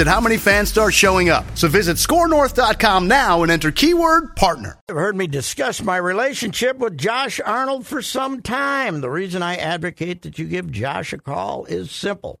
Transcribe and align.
at 0.00 0.06
how 0.06 0.20
many 0.20 0.36
fans 0.36 0.68
start 0.68 0.94
showing 0.94 1.28
up. 1.28 1.44
So 1.54 1.68
visit 1.68 1.96
scorenorth.com 1.96 3.08
now 3.08 3.42
and 3.42 3.52
enter 3.52 3.70
keyword 3.70 4.36
partner. 4.36 4.78
You've 4.88 4.98
heard 4.98 5.16
me 5.16 5.26
discuss 5.26 5.82
my 5.82 5.96
relationship 5.96 6.78
with 6.78 6.98
Josh 6.98 7.40
Arnold 7.44 7.86
for 7.86 8.02
some 8.02 8.42
time. 8.42 9.00
The 9.00 9.10
reason 9.10 9.42
I 9.42 9.56
advocate 9.56 10.22
that 10.22 10.38
you 10.38 10.46
give 10.46 10.70
Josh 10.70 11.12
a 11.12 11.18
call 11.18 11.64
is 11.66 11.90
simple 11.90 12.40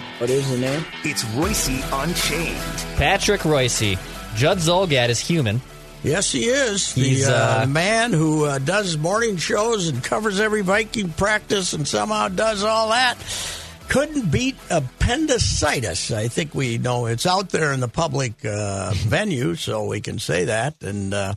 What 0.21 0.29
is 0.29 0.47
the 0.51 0.57
name? 0.59 0.85
It's 1.03 1.23
Reusse 1.33 1.81
Unchained. 1.91 2.95
Patrick 2.95 3.41
Reusse. 3.41 3.97
Judd 4.35 4.59
Zulgad 4.59 5.09
is 5.09 5.19
human. 5.19 5.59
Yes, 6.03 6.31
he 6.31 6.45
is. 6.45 6.93
The 6.93 7.01
He's, 7.01 7.27
uh, 7.27 7.61
uh, 7.63 7.65
man 7.65 8.13
who 8.13 8.45
uh, 8.45 8.59
does 8.59 8.99
morning 8.99 9.37
shows 9.37 9.87
and 9.87 10.03
covers 10.03 10.39
every 10.39 10.61
Viking 10.61 11.09
practice 11.09 11.73
and 11.73 11.87
somehow 11.87 12.27
does 12.27 12.63
all 12.63 12.89
that. 12.89 13.17
Couldn't 13.89 14.29
beat 14.31 14.57
appendicitis. 14.69 16.11
I 16.11 16.27
think 16.27 16.53
we 16.53 16.77
know 16.77 17.07
it's 17.07 17.25
out 17.25 17.49
there 17.49 17.73
in 17.73 17.79
the 17.79 17.87
public 17.87 18.45
uh, 18.45 18.91
venue, 18.95 19.55
so 19.55 19.87
we 19.87 20.01
can 20.01 20.19
say 20.19 20.43
that. 20.45 20.83
And 20.83 21.15
uh, 21.15 21.33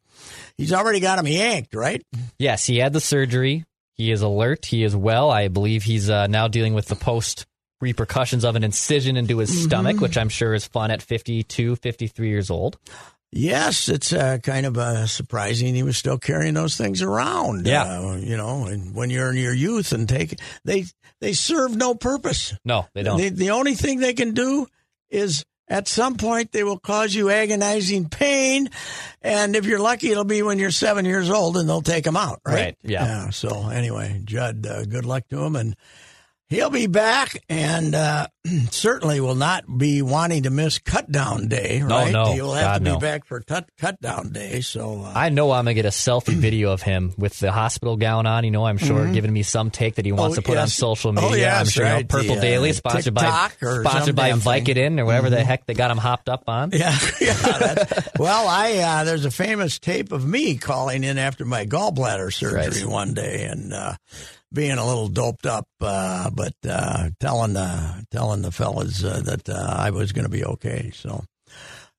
he's 0.59 0.75
already 0.75 1.01
got 1.01 1.19
him 1.19 1.27
yanked, 1.27 1.75
right? 1.75 2.03
Yes, 2.39 2.67
he 2.67 2.77
had 2.81 2.93
the 2.93 3.01
surgery. 3.01 3.65
He 3.95 4.13
is 4.13 4.21
alert. 4.21 4.67
He 4.67 4.85
is 4.85 4.95
well. 4.95 5.31
I 5.31 5.49
believe 5.49 5.85
he's 5.85 6.11
uh, 6.11 6.27
now 6.27 6.49
dealing 6.49 6.75
with 6.75 6.89
the 6.89 6.97
post 6.97 7.47
repercussions 7.85 8.45
of 8.45 8.57
an 8.57 8.65
incision 8.65 9.17
into 9.17 9.39
his 9.39 9.65
stomach, 9.65 10.01
which 10.01 10.17
I'm 10.17 10.29
sure 10.29 10.55
is 10.55 10.67
fun 10.67 10.91
at 10.91 11.03
52, 11.03 11.77
53 11.77 12.29
years 12.29 12.51
old. 12.51 12.79
Yes, 13.31 13.89
it's 13.89 14.13
uh, 14.13 14.39
kind 14.39 14.65
of 14.65 14.79
uh, 14.79 15.07
surprising 15.07 15.75
he 15.75 15.83
was 15.83 15.97
still 15.97 16.19
carrying 16.19 16.55
those 16.55 16.77
things 16.77 17.03
around. 17.03 17.67
Yeah. 17.67 17.83
uh, 17.83 18.17
you 18.17 18.37
know, 18.37 18.67
and 18.67 18.95
when 18.95 19.11
you're 19.11 19.31
in 19.31 19.37
your 19.37 19.53
youth 19.53 19.93
and 19.93 20.09
take 20.09 20.39
they 20.65 20.85
they 21.21 21.33
serve 21.33 21.77
no 21.77 21.95
purpose. 21.97 22.55
No, 22.65 22.87
they 22.95 23.03
don't. 23.03 23.19
The, 23.19 23.31
the 23.31 23.51
only 23.51 23.75
thing 23.75 23.99
they 23.99 24.15
can 24.15 24.35
do 24.35 24.69
is 25.11 25.45
at 25.67 25.89
some 25.89 26.17
point 26.17 26.53
they 26.53 26.63
will 26.63 26.79
cause 26.79 27.13
you 27.13 27.29
agonizing 27.29 28.09
pain, 28.09 28.71
and 29.21 29.57
if 29.57 29.67
you're 29.67 29.81
lucky, 29.81 30.13
it'll 30.13 30.25
be 30.25 30.43
when 30.43 30.61
you're 30.61 30.71
seven 30.71 31.05
years 31.05 31.29
old, 31.29 31.57
and 31.57 31.69
they'll 31.69 31.83
take 31.83 32.05
them 32.05 32.17
out. 32.17 32.41
Right? 32.47 32.55
Right, 32.55 32.77
yeah. 32.83 33.31
So 33.31 33.69
anyway, 33.69 34.21
Judd, 34.25 34.65
uh, 34.65 34.85
good 34.85 35.07
luck 35.07 35.27
to 35.31 35.43
him, 35.43 35.57
and 35.57 35.75
he'll 36.55 36.71
be 36.71 36.87
back, 36.87 37.37
and 37.49 37.95
uh, 37.95 38.27
certainly 38.71 39.21
will 39.21 39.35
not 39.35 39.65
be 39.79 40.03
wanting 40.03 40.45
to 40.45 40.51
miss 40.51 40.79
cut 40.79 41.11
down 41.11 41.49
day. 41.49 41.83
Right? 41.83 42.13
no. 42.13 42.25
no. 42.27 42.33
he'll 42.33 42.53
have 42.53 42.65
God, 42.65 42.79
to 42.79 42.85
be 42.85 42.91
no. 42.91 42.99
back 42.99 43.25
for 43.27 43.41
tut- 43.41 43.69
cut 43.79 44.01
down 44.01 44.33
day. 44.33 44.61
So 44.61 45.03
uh, 45.03 45.13
I 45.15 45.29
know 45.29 45.51
I'm 45.53 45.65
going 45.65 45.75
to 45.77 45.83
get 45.83 45.87
a 45.87 45.93
selfie 45.93 46.35
video 46.35 46.73
of 46.73 46.83
him 46.83 47.13
with 47.19 47.39
the 47.41 47.53
hospital 47.53 47.97
gown 47.97 48.27
on. 48.27 48.45
You 48.45 48.51
know, 48.51 48.65
I'm 48.65 48.79
sure 48.79 49.11
giving 49.13 49.33
me 49.33 49.43
some 49.43 49.71
take 49.71 49.97
that 49.97 50.05
he 50.07 50.13
wants 50.13 50.39
Oh, 50.39 50.41
to 50.41 50.43
put 50.43 50.57
on 50.57 50.65
yes. 50.65 50.75
social 50.75 51.11
Oh, 51.11 51.13
media. 51.13 51.29
I'm 51.31 51.65
yes, 51.65 51.71
sure 51.73 51.85
you 51.87 51.93
know. 51.93 52.05
Purple 52.05 52.35
The, 52.35 52.39
uh, 52.39 52.43
Daily, 52.43 52.73
sponsored 52.73 53.15
by 53.15 53.23
TikTok 53.23 53.63
or 53.63 53.85
sponsored 53.85 54.17
by 54.17 54.33
thing. 54.33 54.41
Vicodin 54.41 54.99
or 55.01 55.05
whatever 55.05 55.31
the 55.31 55.43
heck 55.45 55.67
they 55.67 55.75
got 55.75 55.91
him 55.91 55.99
hopped 55.99 56.29
up 56.29 56.45
on. 56.49 56.71
Yeah, 56.73 56.97
yeah. 57.21 57.85
Well, 58.19 58.47
I 58.49 58.77
uh, 58.79 59.05
there's 59.05 59.25
a 59.25 59.31
famous 59.31 59.79
tape 59.79 60.13
of 60.13 60.27
me 60.27 60.57
calling 60.57 61.05
in 61.05 61.19
after 61.19 61.45
my 61.45 61.67
gallbladder 61.67 62.33
surgery 62.33 62.83
Right. 62.85 62.91
one 62.91 63.13
day 63.15 63.45
and 63.45 63.73
uh, 63.73 63.95
being 64.55 64.79
a 64.79 64.87
little 64.87 65.09
doped 65.09 65.45
up, 65.47 65.67
uh, 65.81 66.31
but 66.31 66.55
uh, 66.69 67.11
telling 67.21 67.53
the 67.55 68.07
telling 68.11 68.43
the 68.43 68.53
fellas 68.53 69.05
uh, 69.05 69.21
that 69.25 69.49
uh, 69.49 69.75
I 69.79 69.91
was 69.91 70.13
going 70.13 70.25
to 70.25 70.31
be 70.31 70.45
okay. 70.45 70.91
So. 70.95 71.25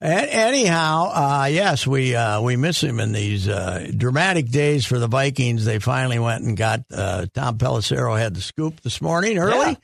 Anyhow, 0.01 1.09
uh, 1.13 1.45
yes, 1.49 1.87
we 1.87 2.15
uh, 2.15 2.41
we 2.41 2.57
miss 2.57 2.83
him 2.83 2.99
in 2.99 3.11
these 3.13 3.47
uh, 3.47 3.89
dramatic 3.95 4.49
days 4.49 4.85
for 4.85 4.99
the 4.99 5.07
Vikings. 5.07 5.63
They 5.65 5.79
finally 5.79 6.19
went 6.19 6.43
and 6.43 6.55
got 6.57 6.81
uh, 6.93 7.25
Tom 7.33 7.57
Pelissero 7.57 8.17
had 8.19 8.35
the 8.35 8.41
scoop 8.41 8.81
this 8.81 9.01
morning 9.01 9.37
early 9.39 9.69
Yeah. 9.71 9.75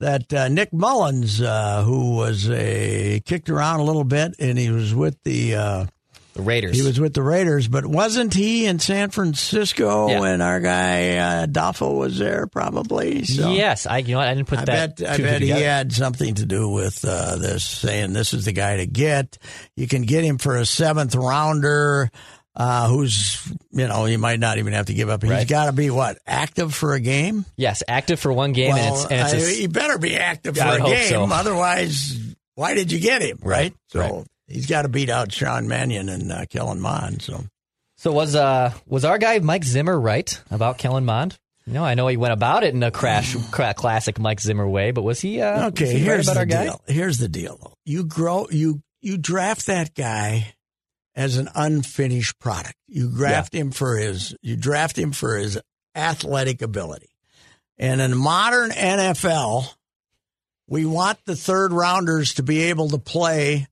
that 0.00 0.32
uh, 0.34 0.48
Nick 0.48 0.72
Mullens, 0.72 1.40
uh, 1.40 1.84
who 1.84 2.16
was 2.16 2.50
a 2.50 3.20
kicked 3.24 3.48
around 3.48 3.80
a 3.80 3.84
little 3.84 4.04
bit, 4.04 4.34
and 4.40 4.58
he 4.58 4.68
was 4.70 4.94
with 4.94 5.16
the 5.22 5.54
uh, 5.54 5.86
The 6.34 6.42
Raiders. 6.42 6.74
he 6.74 6.82
was 6.86 6.98
with 6.98 7.12
the 7.14 7.22
Raiders, 7.22 7.68
but 7.68 7.84
wasn't 7.84 8.32
he 8.32 8.64
in 8.66 8.78
San 8.78 9.10
Francisco 9.10 10.08
Yeah. 10.08 10.20
when 10.20 10.40
our 10.40 10.60
guy 10.60 11.16
uh, 11.16 11.46
Doffel 11.46 11.96
was 11.96 12.18
there? 12.18 12.46
Probably. 12.46 13.24
So. 13.24 13.50
yes, 13.52 13.84
I 13.86 13.98
you 13.98 14.12
know 14.12 14.18
what, 14.18 14.28
I 14.28 14.34
didn't 14.34 14.48
put 14.48 14.60
I 14.60 14.64
that. 14.64 14.96
bet 14.96 15.10
I 15.10 15.16
two 15.16 15.24
and 15.26 15.40
two 15.40 15.48
bet 15.48 15.56
he 15.58 15.62
had 15.62 15.92
something 15.92 16.34
to 16.36 16.46
do 16.46 16.70
with 16.70 17.04
uh, 17.06 17.36
this, 17.36 17.64
saying 17.64 18.12
this 18.14 18.32
is 18.32 18.46
the 18.46 18.52
guy 18.52 18.78
to 18.78 18.86
get. 18.86 19.36
You 19.76 19.86
can 19.86 20.02
get 20.02 20.24
him 20.24 20.38
for 20.38 20.56
a 20.56 20.64
seventh 20.66 21.14
rounder. 21.14 22.10
Uh, 22.54 22.86
who's 22.86 23.50
you 23.70 23.88
know 23.88 24.04
you 24.04 24.18
might 24.18 24.38
not 24.38 24.58
even 24.58 24.74
have 24.74 24.84
to 24.86 24.92
give 24.94 25.08
up. 25.08 25.22
He's 25.22 25.30
Right. 25.32 25.48
got 25.48 25.66
to 25.66 25.72
be 25.72 25.88
what 25.88 26.18
active 26.26 26.74
for 26.74 26.92
a 26.92 27.00
game. 27.00 27.46
Yes, 27.56 27.82
active 27.88 28.20
for 28.20 28.30
one 28.30 28.52
game, 28.52 28.74
and 28.76 28.94
it's, 28.94 29.04
and 29.06 29.20
it's 29.22 29.32
I- 29.32 29.50
a- 29.50 29.54
he 29.60 29.66
better 29.68 29.96
be 29.96 30.16
active 30.18 30.58
I 30.58 30.76
for 30.76 30.82
would 30.84 30.92
a 30.92 30.94
game. 30.94 31.08
so. 31.08 31.24
Otherwise, 31.32 32.18
why 32.54 32.74
did 32.74 32.92
you 32.92 33.00
get 33.00 33.22
him? 33.22 33.38
Right. 33.42 33.72
Right, 33.72 33.74
So 33.88 34.00
right. 34.00 34.26
He's 34.52 34.66
got 34.66 34.82
to 34.82 34.88
beat 34.88 35.08
out 35.10 35.32
Sean 35.32 35.66
Mannion 35.68 36.08
and 36.08 36.30
uh, 36.30 36.44
Kellen 36.46 36.80
Mond. 36.80 37.22
So 37.22 37.44
So 37.96 38.12
was 38.12 38.34
uh 38.34 38.72
was 38.86 39.04
our 39.04 39.18
guy 39.18 39.38
Mike 39.38 39.64
Zimmer 39.64 39.98
right 39.98 40.40
about 40.50 40.78
Kellen 40.78 41.04
Mond? 41.04 41.38
No, 41.66 41.84
I 41.84 41.94
know 41.94 42.08
he 42.08 42.16
went 42.16 42.32
about 42.32 42.64
it 42.64 42.74
in 42.74 42.82
a 42.82 42.90
crash 42.90 43.36
classic 43.52 44.18
Mike 44.18 44.40
Zimmer 44.40 44.68
way, 44.68 44.90
but 44.90 45.02
was 45.02 45.20
he 45.20 45.40
uh 45.40 45.68
okay, 45.68 45.84
was 45.84 45.92
he 45.92 45.98
right 45.98 46.04
here's 46.04 46.26
about 46.28 46.34
the 46.34 46.40
our 46.40 46.46
guy? 46.46 46.64
deal. 46.64 46.82
Here's 46.86 47.18
the 47.18 47.28
deal. 47.28 47.58
Though. 47.62 47.74
You 47.84 48.04
grow 48.04 48.46
you 48.50 48.82
you 49.00 49.18
draft 49.18 49.66
that 49.66 49.94
guy 49.94 50.54
as 51.14 51.36
an 51.36 51.48
unfinished 51.54 52.38
product. 52.38 52.74
You 52.88 53.10
draft 53.10 53.54
him 53.54 53.70
for 53.70 53.96
his 53.96 54.34
you 54.42 54.56
draft 54.56 54.98
him 54.98 55.12
for 55.12 55.36
his 55.36 55.58
athletic 55.94 56.62
ability. 56.62 57.08
And 57.78 58.00
in 58.00 58.16
modern 58.16 58.70
NFL, 58.70 59.66
we 60.68 60.84
want 60.86 61.18
the 61.26 61.36
third 61.36 61.72
rounders 61.72 62.34
to 62.34 62.42
be 62.42 62.62
able 62.64 62.90
to 62.90 62.98
play 62.98 63.66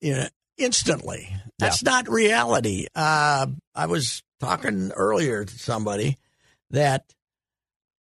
you 0.00 0.14
know, 0.14 0.26
instantly. 0.56 1.34
That's 1.58 1.82
not 1.82 2.08
reality. 2.08 2.86
Uh, 2.94 3.46
I 3.74 3.86
was 3.86 4.22
talking 4.40 4.92
earlier 4.94 5.44
to 5.44 5.58
somebody 5.58 6.16
that 6.70 7.04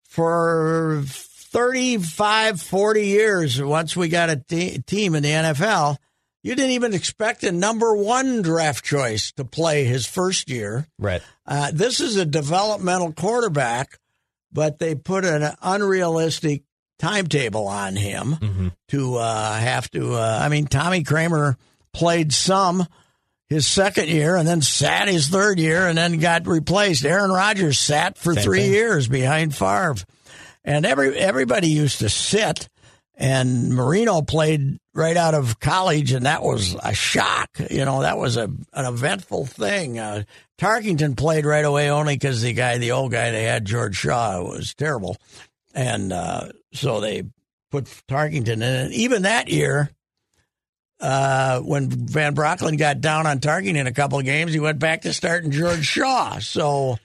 for 0.09 1.03
35, 1.07 2.61
40 2.61 3.07
years, 3.07 3.63
once 3.63 3.97
we 3.97 4.09
got 4.09 4.31
a 4.31 4.37
team 4.37 5.15
in 5.15 5.23
the 5.23 5.29
NFL, 5.31 5.97
you 6.43 6.55
didn't 6.55 6.73
even 6.73 6.95
expect 6.95 7.45
a 7.45 7.53
number 7.53 7.95
one 7.97 8.43
draft 8.43 8.85
choice 8.85 9.33
to 9.33 9.45
play 9.45 9.85
his 9.85 10.07
first 10.07 10.49
year. 10.51 10.87
Right. 10.99 11.23
Uh, 11.47 11.71
this 11.73 12.01
is 12.01 12.17
a 12.17 12.25
developmental 12.27 13.13
quarterback, 13.13 13.99
but 14.53 14.79
they 14.79 14.95
put 14.95 15.25
an 15.25 15.55
unrealistic 15.63 16.63
timetable 16.99 17.67
on 17.67 17.97
him 17.97 18.37
Mm-hmm. 18.41 18.69
to 18.89 19.17
uh, 19.17 19.55
have 19.59 19.91
to. 19.91 20.15
Uh, 20.15 20.39
I 20.43 20.49
mean, 20.49 20.67
Tommy 20.67 21.03
Kramer 21.03 21.57
played 21.97 22.33
some 22.33 22.87
his 23.49 23.67
second 23.67 24.09
year 24.09 24.37
and 24.37 24.47
then 24.47 24.61
sat 24.61 25.09
his 25.09 25.29
third 25.29 25.59
year 25.59 25.87
and 25.87 25.97
then 25.97 26.19
got 26.19 26.47
replaced. 26.47 27.05
Aaron 27.05 27.31
Rodgers 27.31 27.79
sat 27.79 28.19
for 28.19 28.35
Same 28.35 28.45
three 28.45 28.61
thing. 28.63 28.73
years 28.73 29.09
behind 29.09 29.55
Favre, 29.55 29.97
and 30.65 30.85
every 30.85 31.17
everybody 31.17 31.69
used 31.69 32.01
to 32.01 32.09
sit. 32.09 32.69
And 33.19 33.71
Marino 33.71 34.21
played 34.21 34.79
right 34.93 35.17
out 35.17 35.33
of 35.33 35.59
college, 35.59 36.13
and 36.13 36.27
that 36.27 36.43
was 36.43 36.77
a 36.83 36.93
shock. 36.93 37.49
You 37.71 37.87
know, 37.87 38.03
that 38.03 38.19
was 38.19 38.37
a 38.37 38.45
an 38.75 38.85
eventful 38.85 39.47
thing. 39.47 39.99
Uh, 39.99 40.25
Tarkenton 40.59 41.17
played 41.17 41.47
right 41.47 41.65
away 41.65 41.89
only 41.91 42.17
because 42.17 42.43
the 42.43 42.53
guy, 42.53 42.77
the 42.77 42.93
old 42.93 43.13
guy 43.13 43.31
they 43.31 43.45
had, 43.45 43.65
George 43.65 43.97
Shaw, 43.97 44.43
was 44.43 44.75
terrible, 44.75 45.17
and 45.75 46.13
uh, 46.13 46.49
so 46.75 47.01
they 47.01 47.23
put 47.71 47.85
Tarkenton 48.07 48.49
in. 48.57 48.63
And 48.63 48.93
even 48.93 49.23
that 49.23 49.49
year, 49.49 49.91
uh, 51.01 51.61
when 51.61 51.91
Van 51.91 52.35
Brocklin 52.35 52.79
got 52.79 53.01
down 53.01 53.27
on 53.27 53.41
Tarkenton 53.41 53.87
a 53.87 53.93
couple 53.93 54.19
of 54.19 54.25
games, 54.25 54.53
he 54.53 54.61
went 54.61 54.79
back 54.79 55.03
to 55.03 55.13
starting 55.13 55.51
George 55.51 55.85
Shaw. 55.85 56.39
So 56.39 56.99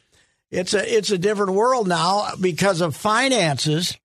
it's 0.50 0.74
a 0.74 0.98
it's 0.98 1.12
a 1.12 1.18
different 1.18 1.54
world 1.54 1.88
now 1.88 2.30
because 2.40 2.82
of 2.82 2.96
finances, 2.96 3.98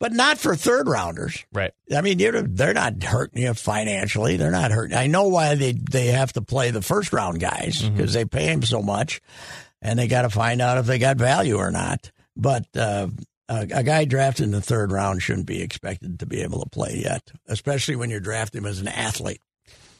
but 0.00 0.12
not 0.12 0.38
for 0.38 0.56
third 0.56 0.88
rounders. 0.88 1.44
Right. 1.52 1.72
I 1.94 2.00
mean, 2.00 2.18
you're, 2.18 2.42
they're 2.42 2.74
not 2.74 3.02
hurting 3.02 3.42
you 3.42 3.54
financially. 3.54 4.36
They're 4.36 4.50
not 4.50 4.70
hurting. 4.70 4.96
I 4.96 5.06
know 5.06 5.28
why 5.28 5.54
they 5.54 5.72
they 5.72 6.06
have 6.06 6.32
to 6.34 6.42
play 6.42 6.70
the 6.70 6.82
first 6.82 7.12
round 7.12 7.40
guys 7.40 7.82
because 7.82 8.12
they 8.12 8.24
pay 8.24 8.46
them 8.46 8.62
so 8.62 8.82
much, 8.82 9.20
and 9.80 9.98
they 9.98 10.08
got 10.08 10.22
to 10.22 10.30
find 10.30 10.62
out 10.62 10.78
if 10.78 10.86
they 10.86 10.98
got 10.98 11.16
value 11.18 11.56
or 11.56 11.70
not. 11.70 12.10
But 12.34 12.64
uh, 12.74 13.08
a, 13.60 13.82
guy 13.82 14.04
drafted 14.04 14.44
in 14.44 14.50
the 14.52 14.60
third 14.60 14.92
round 14.92 15.22
shouldn't 15.22 15.46
be 15.46 15.62
expected 15.62 16.18
to 16.20 16.26
be 16.26 16.42
able 16.42 16.62
to 16.62 16.70
play 16.70 17.00
yet, 17.04 17.22
especially 17.48 17.96
when 17.96 18.10
you're 18.10 18.20
drafting 18.20 18.62
him 18.62 18.66
as 18.66 18.80
an 18.80 18.88
athlete. 18.88 19.40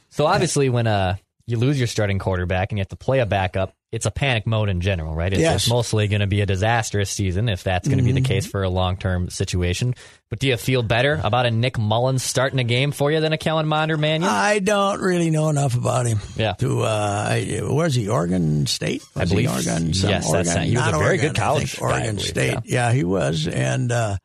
So 0.09 0.25
obviously, 0.25 0.69
when 0.69 0.87
uh 0.87 1.17
you 1.47 1.57
lose 1.57 1.77
your 1.77 1.87
starting 1.87 2.19
quarterback 2.19 2.71
and 2.71 2.77
you 2.79 2.81
have 2.81 2.87
to 2.89 2.95
play 2.95 3.19
a 3.19 3.25
backup, 3.25 3.73
it's 3.91 4.05
a 4.07 4.11
panic 4.11 4.47
mode 4.47 4.69
in 4.69 4.81
general, 4.81 5.13
right? 5.13 5.31
It's, 5.31 5.41
Yes. 5.41 5.55
it's 5.63 5.69
mostly 5.69 6.07
going 6.07 6.21
to 6.21 6.27
be 6.27 6.41
a 6.41 6.45
disastrous 6.47 7.11
season 7.11 7.47
if 7.49 7.63
that's 7.63 7.87
going 7.87 7.99
to 7.99 8.03
be 8.03 8.11
the 8.11 8.21
case 8.21 8.45
for 8.47 8.63
a 8.63 8.69
long 8.69 8.97
term 8.97 9.29
situation. 9.29 9.93
But 10.31 10.39
do 10.39 10.47
you 10.47 10.57
feel 10.57 10.81
better 10.81 11.19
about 11.23 11.45
a 11.45 11.51
Nick 11.51 11.77
Mullens 11.77 12.23
starting 12.23 12.57
a 12.59 12.63
game 12.63 12.91
for 12.91 13.11
you 13.11 13.19
than 13.19 13.33
a 13.33 13.37
Kellen 13.37 13.67
Monder 13.67 13.99
Mannion? 13.99 14.31
I 14.31 14.59
don't 14.59 14.99
really 14.99 15.29
know 15.29 15.49
enough 15.49 15.75
about 15.75 16.07
him. 16.07 16.19
Yeah. 16.35 16.53
To 16.53 16.81
uh, 16.83 17.27
I- 17.29 17.59
where's 17.63 17.93
he? 17.93 18.07
Oregon 18.09 18.65
State. 18.65 19.03
I 19.15 19.19
Was 19.21 19.29
believe- 19.29 19.49
He 19.49 19.53
Oregon. 19.55 19.87
yes, 19.89 20.01
that's 20.01 20.27
Oregon, 20.29 20.53
not- 20.55 20.63
he 20.65 20.71
was 20.75 20.85
not 20.85 20.93
a 20.93 20.97
very 20.97 21.05
Oregon, 21.09 21.27
good 21.33 21.37
I 21.39 21.43
college 21.43 21.77
guy, 21.79 21.85
I 21.85 21.89
Oregon 21.91 22.15
believe, 22.15 22.27
State. 22.29 22.51
yeah. 22.65 22.87
Yeah. 22.87 22.93
he 22.93 23.03
was, 23.03 23.47
and 23.47 23.91
uh, 23.91 24.17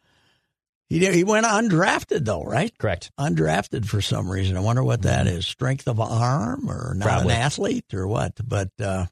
he 0.89 0.99
did, 0.99 1.15
he 1.15 1.25
went 1.25 1.47
undrafted 1.47 2.25
though, 2.25 2.45
right? 2.45 2.77
Correct. 2.79 3.11
Undrafted 3.19 3.87
for 3.87 4.01
some 4.01 4.31
reason. 4.31 4.57
I 4.57 4.61
wonder 4.61 4.83
what 4.83 5.03
that 5.03 5.27
is. 5.27 5.47
Strength 5.47 5.87
of 5.89 6.01
arm, 6.01 6.69
or 6.71 6.95
not 6.97 7.07
Probably. 7.07 7.35
an 7.35 7.41
athlete, 7.41 7.95
or 7.95 8.07
what? 8.07 8.33
But 8.43 8.71
uh, 8.81 9.07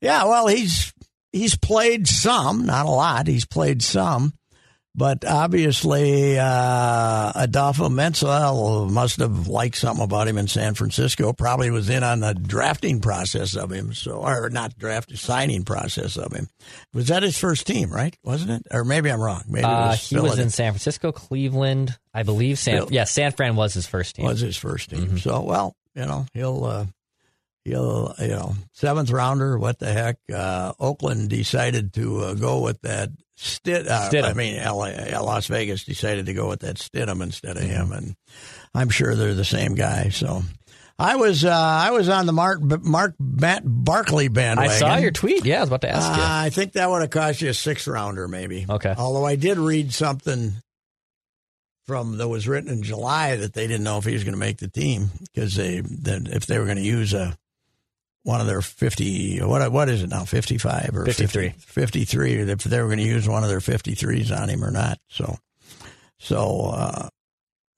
yeah, 0.00 0.24
well, 0.24 0.46
he's 0.46 0.92
he's 1.32 1.56
played 1.56 2.06
some, 2.06 2.66
not 2.66 2.86
a 2.86 2.90
lot. 2.90 3.26
He's 3.26 3.46
played 3.46 3.82
some. 3.82 4.32
But 4.96 5.24
obviously, 5.24 6.38
uh, 6.38 7.32
Adofo-Mensah 7.32 8.88
must 8.90 9.18
have 9.18 9.48
liked 9.48 9.76
something 9.76 10.04
about 10.04 10.28
him 10.28 10.38
in 10.38 10.46
San 10.46 10.74
Francisco. 10.74 11.32
Probably 11.32 11.70
was 11.70 11.90
in 11.90 12.04
on 12.04 12.20
the 12.20 12.32
drafting 12.34 13.00
process 13.00 13.56
of 13.56 13.72
him, 13.72 13.92
so 13.92 14.12
or 14.18 14.50
not 14.50 14.78
draft 14.78 15.16
signing 15.18 15.64
process 15.64 16.16
of 16.16 16.32
him. 16.32 16.48
Was 16.92 17.08
that 17.08 17.22
his 17.24 17.36
first 17.36 17.66
team, 17.66 17.90
right? 17.90 18.16
Wasn't 18.22 18.50
it? 18.50 18.62
Or 18.70 18.84
maybe 18.84 19.10
I'm 19.10 19.20
wrong. 19.20 19.42
Maybe 19.48 19.64
Uh, 19.64 19.88
was 19.88 20.08
he 20.08 20.16
was 20.20 20.38
in 20.38 20.50
San 20.50 20.72
Francisco, 20.72 21.10
Cleveland, 21.12 21.98
I 22.12 22.22
believe. 22.22 22.58
San 22.60 22.76
Phil- 22.78 22.88
yeah, 22.92 23.04
San 23.04 23.32
Fran 23.32 23.56
was 23.56 23.74
his 23.74 23.86
first 23.86 24.14
team. 24.14 24.26
was 24.26 24.40
his 24.40 24.56
first 24.56 24.90
team. 24.90 25.06
Mm-hmm. 25.06 25.16
So 25.16 25.40
well, 25.42 25.74
you 25.96 26.04
know, 26.06 26.26
he'll 26.32 26.64
uh, 26.64 26.86
he'll 27.64 28.14
you 28.20 28.28
know 28.28 28.54
seventh 28.72 29.10
rounder. 29.10 29.58
What 29.58 29.80
the 29.80 29.92
heck? 29.92 30.18
Uh, 30.32 30.72
Oakland 30.78 31.30
decided 31.30 31.92
to 31.94 32.20
uh, 32.20 32.34
go 32.34 32.60
with 32.60 32.80
that. 32.82 33.10
Stid, 33.36 33.88
uh, 33.88 34.08
Stidham. 34.10 34.24
I 34.30 34.32
mean, 34.34 34.56
LA, 34.62 35.16
uh, 35.16 35.22
Las 35.22 35.46
Vegas 35.48 35.84
decided 35.84 36.26
to 36.26 36.34
go 36.34 36.48
with 36.48 36.60
that 36.60 36.76
Stidham 36.76 37.22
instead 37.22 37.56
of 37.56 37.62
him, 37.64 37.86
Mm-hmm. 37.88 37.92
and 37.92 38.14
I'm 38.74 38.88
sure 38.90 39.14
they're 39.16 39.34
the 39.34 39.44
same 39.44 39.74
guy. 39.74 40.10
So, 40.10 40.42
I 40.98 41.16
was 41.16 41.44
uh, 41.44 41.50
I 41.52 41.90
was 41.90 42.08
on 42.08 42.26
the 42.26 42.32
Mark 42.32 42.60
Mark 42.82 43.14
Matt 43.18 43.62
Barkley 43.64 44.28
bandwagon. 44.28 44.72
I 44.72 44.76
saw 44.78 44.96
your 44.96 45.10
tweet. 45.10 45.44
Yeah, 45.44 45.56
I 45.58 45.60
was 45.60 45.68
about 45.68 45.80
to 45.80 45.90
ask 45.90 46.12
Uh, 46.12 46.16
you. 46.16 46.22
I 46.22 46.50
think 46.50 46.74
that 46.74 46.88
would 46.88 47.00
have 47.00 47.10
cost 47.10 47.42
you 47.42 47.48
a 47.50 47.54
six 47.54 47.88
rounder, 47.88 48.28
maybe. 48.28 48.66
Okay. 48.70 48.94
Although 48.96 49.24
I 49.26 49.34
did 49.34 49.58
read 49.58 49.92
something 49.92 50.52
from 51.86 52.16
that 52.18 52.28
was 52.28 52.46
written 52.48 52.70
in 52.70 52.82
July 52.82 53.36
that 53.36 53.52
they 53.52 53.66
didn't 53.66 53.84
know 53.84 53.98
if 53.98 54.04
he 54.04 54.12
was 54.14 54.24
going 54.24 54.32
to 54.34 54.38
make 54.40 54.58
the 54.58 54.68
team 54.70 55.10
because 55.34 55.54
they 55.56 55.80
that 55.80 56.28
if 56.28 56.46
they 56.46 56.58
were 56.58 56.64
going 56.64 56.76
to 56.78 56.82
use 56.82 57.12
a 57.12 57.36
one 58.24 58.40
of 58.40 58.46
their 58.48 58.60
fifty 58.62 59.38
what 59.38 59.70
what 59.70 59.88
is 59.88 60.02
it 60.02 60.10
now 60.10 60.24
fifty 60.24 60.58
five 60.58 60.90
or 60.94 61.04
53. 61.06 61.50
50, 61.50 61.60
53 61.60 62.32
if 62.40 62.64
they 62.64 62.80
were 62.80 62.86
going 62.88 62.98
to 62.98 63.04
use 63.04 63.28
one 63.28 63.42
of 63.44 63.48
their 63.48 63.60
fifty 63.60 63.94
threes 63.94 64.32
on 64.32 64.48
him 64.48 64.64
or 64.64 64.70
not. 64.72 64.98
So 65.08 65.36
so 66.18 66.70
uh, 66.74 67.08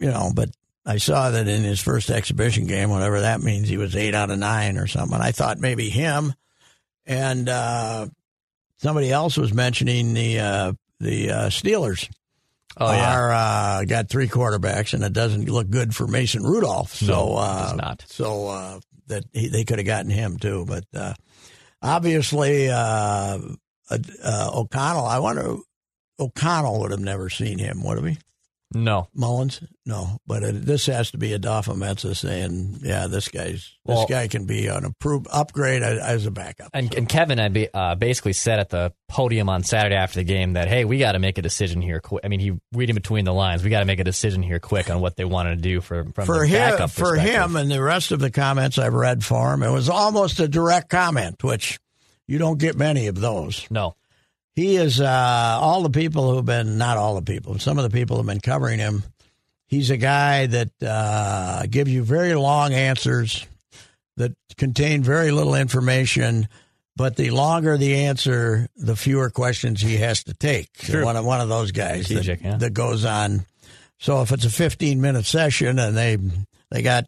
you 0.01 0.11
know, 0.11 0.31
but 0.35 0.51
I 0.85 0.99
saw 0.99 1.31
that 1.31 1.49
in 1.49 1.63
his 1.65 1.81
first 1.81 2.11
exhibition 2.11 2.67
game, 2.67 2.91
whatever 2.91 3.21
that 3.21 3.41
means, 3.43 3.69
he 3.69 3.77
was 3.77 3.95
eight 3.97 4.15
out 4.15 4.31
of 4.31 4.39
nine 4.39 4.79
or 4.79 4.87
something. 4.87 5.21
I 5.21 5.33
thought 5.33 5.59
maybe 5.59 5.91
him 5.91 6.33
and 7.07 7.49
uh, 7.49 8.07
somebody 8.79 9.11
else 9.11 9.37
was 9.37 9.53
mentioning 9.53 10.15
the 10.15 10.39
uh, 10.41 10.73
the 11.01 11.31
uh, 11.31 11.47
Steelers 11.49 12.09
Oh 12.79 12.93
yeah. 12.93 13.17
are 13.19 13.33
uh, 13.33 13.85
got 13.85 14.11
three 14.11 14.29
quarterbacks, 14.29 14.93
and 14.93 15.03
it 15.03 15.15
doesn't 15.15 15.49
look 15.49 15.71
good 15.71 15.97
for 15.97 16.07
Mason 16.07 16.43
Rudolph. 16.45 16.93
So 16.95 17.07
No, 17.07 17.37
uh, 17.37 17.75
not. 17.77 18.05
So 18.07 18.49
uh, 18.49 18.81
that 19.06 19.25
he, 19.32 19.49
they 19.49 19.64
could 19.64 19.79
have 19.79 19.87
gotten 19.87 20.11
him 20.11 20.38
too, 20.38 20.64
but 20.67 20.85
uh, 20.94 21.14
obviously 21.82 22.69
uh, 22.70 23.38
uh, 23.91 24.50
O'Connell. 24.55 25.06
I 25.06 25.19
wonder 25.19 25.56
O'Connell 26.19 26.81
would 26.81 26.91
have 26.91 27.00
never 27.00 27.29
seen 27.31 27.59
him, 27.59 27.83
would 27.85 28.04
he? 28.04 28.19
No. 28.75 29.08
Mullens, 29.14 29.62
no, 29.85 30.18
but 30.26 30.42
it, 30.42 30.66
this 30.66 30.87
has 30.87 31.12
to 31.12 31.18
be 31.18 31.30
Adofo-Mensah 31.30 32.16
saying, 32.16 32.80
"Yeah, 32.82 33.06
this 33.06 33.28
guy's 33.28 33.76
Well- 33.85 34.00
this 34.00 34.11
guy 34.11 34.26
can 34.26 34.44
be 34.44 34.66
an 34.66 34.85
approved 34.85 35.28
upgrade 35.30 35.82
as, 35.82 36.26
a 36.26 36.32
backup." 36.32 36.70
And, 36.75 36.92
and 36.94 37.08
Kevin 37.08 37.38
had 37.38 37.52
be, 37.52 37.68
uh, 37.73 37.94
basically 37.94 38.32
said 38.32 38.58
at 38.58 38.70
the 38.70 38.92
podium 39.08 39.49
on 39.49 39.62
Saturday 39.62 39.94
after 39.94 40.18
the 40.18 40.25
game 40.25 40.54
that, 40.54 40.66
hey, 40.66 40.85
we 40.85 40.99
got 40.99 41.12
to 41.12 41.20
make 41.20 41.38
a 41.38 41.42
decision 41.42 41.80
here. 41.80 42.00
Quick. 42.00 42.25
I 42.25 42.28
mean, 42.28 42.40
he 42.40 42.54
reading 42.73 42.96
between 42.96 43.25
the 43.25 43.32
lines. 43.32 43.62
We 43.62 43.70
got 43.70 43.80
to 43.80 43.87
make 43.87 44.00
a 44.00 44.04
decision 44.04 44.42
here 44.42 44.58
quick 44.58 44.90
on 44.90 45.00
what 45.00 45.14
they 45.16 45.25
wanted 45.25 45.56
to 45.56 45.62
do 45.62 45.80
for 45.80 46.04
from 46.12 46.26
for 46.26 46.40
the 46.40 46.46
him, 46.49 46.70
backup 46.70 46.90
for 46.90 47.14
him, 47.14 47.54
and 47.54 47.70
the 47.70 47.82
rest 47.82 48.11
of 48.11 48.18
the 48.18 48.32
comments 48.32 48.78
I've 48.78 48.94
read 48.94 49.25
for 49.25 49.54
him, 49.54 49.62
it 49.62 49.70
was 49.70 49.88
almost 49.88 50.40
a 50.40 50.49
direct 50.49 50.88
comment, 50.88 51.42
which 51.44 51.78
you 52.26 52.38
don't 52.38 52.58
get 52.58 52.76
many 52.76 53.06
of 53.06 53.20
those. 53.20 53.64
No. 53.70 53.94
He 54.57 54.77
is 54.77 55.03
uh, 55.03 55.59
all 55.61 55.83
the 55.83 55.91
people 55.91 56.33
who've 56.33 56.45
been 56.45 56.79
not 56.79 56.97
all 56.97 57.15
the 57.15 57.23
people, 57.23 57.59
some 57.59 57.77
of 57.77 57.85
the 57.85 57.91
people 57.91 58.17
who've 58.17 58.27
been 58.27 58.41
covering 58.41 58.79
him. 58.79 59.05
He's 59.67 59.91
a 59.91 59.99
guy 59.99 60.47
that 60.47 60.71
uh, 60.83 61.67
gives 61.69 61.93
you 61.93 62.03
very 62.03 62.35
long 62.35 62.73
answers 62.73 63.47
that 64.17 64.35
contain 64.57 65.03
very 65.03 65.31
little 65.31 65.55
information. 65.55 66.49
But 66.97 67.17
the 67.17 67.29
longer 67.29 67.77
the 67.77 68.07
answer, 68.07 68.69
the 68.75 68.97
fewer 68.97 69.29
questions 69.29 69.83
he 69.83 69.99
has 69.99 70.25
to 70.25 70.33
take. 70.33 70.71
Sure. 70.81 71.05
One 71.05 71.17
of 71.17 71.27
one 71.27 71.43
of 71.43 71.51
those 71.51 71.73
guys 71.73 72.09
that, 72.09 72.41
yeah. 72.41 72.57
that 72.57 72.73
goes 72.73 73.05
on. 73.05 73.45
So 73.99 74.23
if 74.23 74.33
it's 74.33 74.47
a 74.47 74.51
15 74.51 75.03
minute 75.03 75.27
session 75.27 75.79
and 75.79 75.95
they 75.95 76.17
they 76.71 76.81
got 76.81 77.05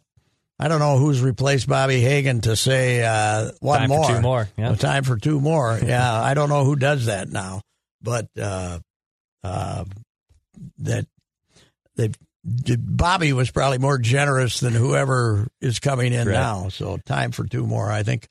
I 0.59 0.67
don't 0.67 0.79
know 0.79 0.97
who's 0.97 1.21
replaced 1.21 1.67
Bobby 1.67 2.01
Hagan 2.01 2.41
to 2.41 2.55
say 2.55 3.03
uh, 3.03 3.51
one 3.61 3.79
Time 3.79 3.89
for 3.89 3.95
more. 3.95 4.07
two 4.09 4.21
more, 4.21 4.49
yeah. 4.57 4.75
Time 4.75 5.03
for 5.03 5.17
two 5.17 5.39
more. 5.39 5.79
Yeah, 5.83 6.13
I 6.13 6.33
don't 6.33 6.49
know 6.49 6.65
who 6.65 6.75
does 6.75 7.05
that 7.05 7.29
now, 7.29 7.61
but 8.01 8.27
uh, 8.39 8.79
uh, 9.43 9.85
that 10.79 11.05
they 11.95 12.09
Bobby 12.43 13.33
was 13.33 13.51
probably 13.51 13.77
more 13.79 13.97
generous 13.97 14.59
than 14.61 14.73
whoever 14.73 15.47
is 15.61 15.79
coming 15.79 16.13
in 16.13 16.25
Right. 16.27 16.33
now. 16.33 16.69
So 16.69 16.97
time 16.97 17.31
for 17.31 17.45
two 17.45 17.67
more. 17.67 17.91
I 17.91 18.03
think 18.03 18.27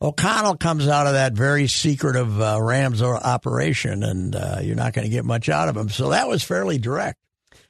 O'Connell 0.00 0.56
comes 0.56 0.88
out 0.88 1.06
of 1.06 1.12
that 1.14 1.32
very 1.32 1.68
secretive 1.68 2.40
uh, 2.40 2.58
Rams 2.60 3.00
operation, 3.02 4.02
and 4.02 4.34
uh, 4.34 4.58
you're 4.62 4.74
not 4.76 4.92
going 4.94 5.04
to 5.06 5.10
get 5.10 5.24
much 5.24 5.48
out 5.48 5.68
of 5.68 5.76
him. 5.76 5.88
So 5.88 6.10
that 6.10 6.28
was 6.28 6.42
fairly 6.42 6.78
direct. 6.78 7.18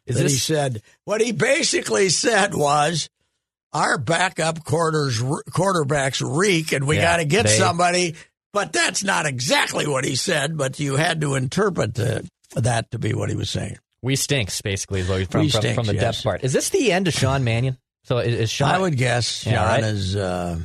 Is 0.06 0.16
that 0.16 0.22
he 0.24 0.28
said 0.30 0.82
what 1.04 1.20
he 1.20 1.32
basically 1.32 2.08
said 2.08 2.54
was 2.54 3.08
our 3.72 3.98
backup 3.98 4.64
quarters 4.64 5.20
quarterbacks 5.22 6.22
reek, 6.24 6.72
and 6.72 6.86
we 6.86 6.96
Yeah, 6.96 7.02
got 7.02 7.16
to 7.18 7.24
get 7.24 7.46
they- 7.46 7.56
somebody 7.58 8.14
But 8.52 8.72
that's 8.74 9.02
not 9.02 9.24
exactly 9.24 9.86
what 9.86 10.04
he 10.04 10.14
said, 10.14 10.58
but 10.58 10.78
you 10.78 10.96
had 10.96 11.22
to 11.22 11.36
interpret 11.36 11.94
the, 11.94 12.28
that 12.54 12.90
to 12.90 12.98
be 12.98 13.14
what 13.14 13.30
he 13.30 13.34
was 13.34 13.48
saying. 13.48 13.78
We 14.02 14.14
stinks, 14.14 14.60
basically, 14.60 15.00
is 15.00 15.08
what 15.08 15.20
he's 15.20 15.28
from, 15.28 15.48
from, 15.48 15.60
stinks, 15.60 15.74
from 15.74 15.86
the 15.86 15.94
yes. 15.94 16.02
depth 16.16 16.24
part. 16.24 16.44
Is 16.44 16.52
this 16.52 16.68
the 16.68 16.92
end 16.92 17.08
of 17.08 17.14
Sean 17.14 17.44
Mannion? 17.44 17.78
So 18.04 18.18
is, 18.18 18.34
is 18.40 18.50
Sean? 18.50 18.68
I 18.68 18.78
would 18.78 18.96
guess 18.98 19.46
Yeah, 19.46 19.52
Sean 19.52 19.66
right? 19.68 19.84
is. 19.84 20.16
Uh, 20.16 20.58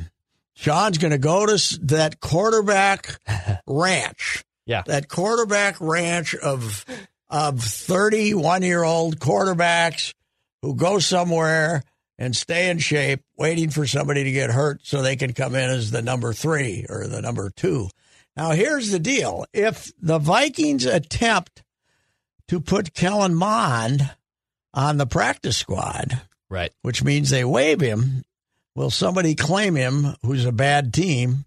Sean's 0.54 0.98
going 0.98 1.12
to 1.12 1.18
go 1.18 1.46
to 1.46 1.78
that 1.84 2.20
quarterback 2.20 3.18
ranch. 3.66 4.44
Yeah. 4.66 4.82
that 4.86 5.08
quarterback 5.08 5.76
ranch 5.80 6.34
of 6.34 6.84
of 7.30 7.60
thirty 7.62 8.34
one 8.34 8.62
year 8.62 8.82
old 8.82 9.18
quarterbacks 9.18 10.12
who 10.60 10.74
go 10.74 10.98
somewhere 10.98 11.84
and 12.18 12.36
stay 12.36 12.68
in 12.70 12.78
shape, 12.78 13.22
waiting 13.36 13.70
for 13.70 13.86
somebody 13.86 14.24
to 14.24 14.32
get 14.32 14.50
hurt 14.50 14.80
so 14.82 15.00
they 15.00 15.16
can 15.16 15.32
come 15.32 15.54
in 15.54 15.70
as 15.70 15.90
the 15.90 16.02
number 16.02 16.32
three 16.32 16.84
or 16.88 17.06
the 17.06 17.22
number 17.22 17.50
two. 17.50 17.88
Now, 18.36 18.50
here's 18.50 18.90
the 18.90 18.98
deal: 18.98 19.46
if 19.52 19.92
the 20.00 20.18
Vikings 20.18 20.84
attempt 20.86 21.62
to 22.48 22.60
put 22.60 22.94
Kellen 22.94 23.34
Mond 23.34 24.10
on 24.74 24.96
the 24.96 25.06
practice 25.06 25.56
squad, 25.56 26.20
right. 26.48 26.72
which 26.82 27.04
means 27.04 27.30
they 27.30 27.44
waive 27.44 27.80
him. 27.80 28.24
Will 28.74 28.90
somebody 28.90 29.34
claim 29.34 29.74
him 29.74 30.14
who's 30.22 30.44
a 30.44 30.52
bad 30.52 30.94
team 30.94 31.44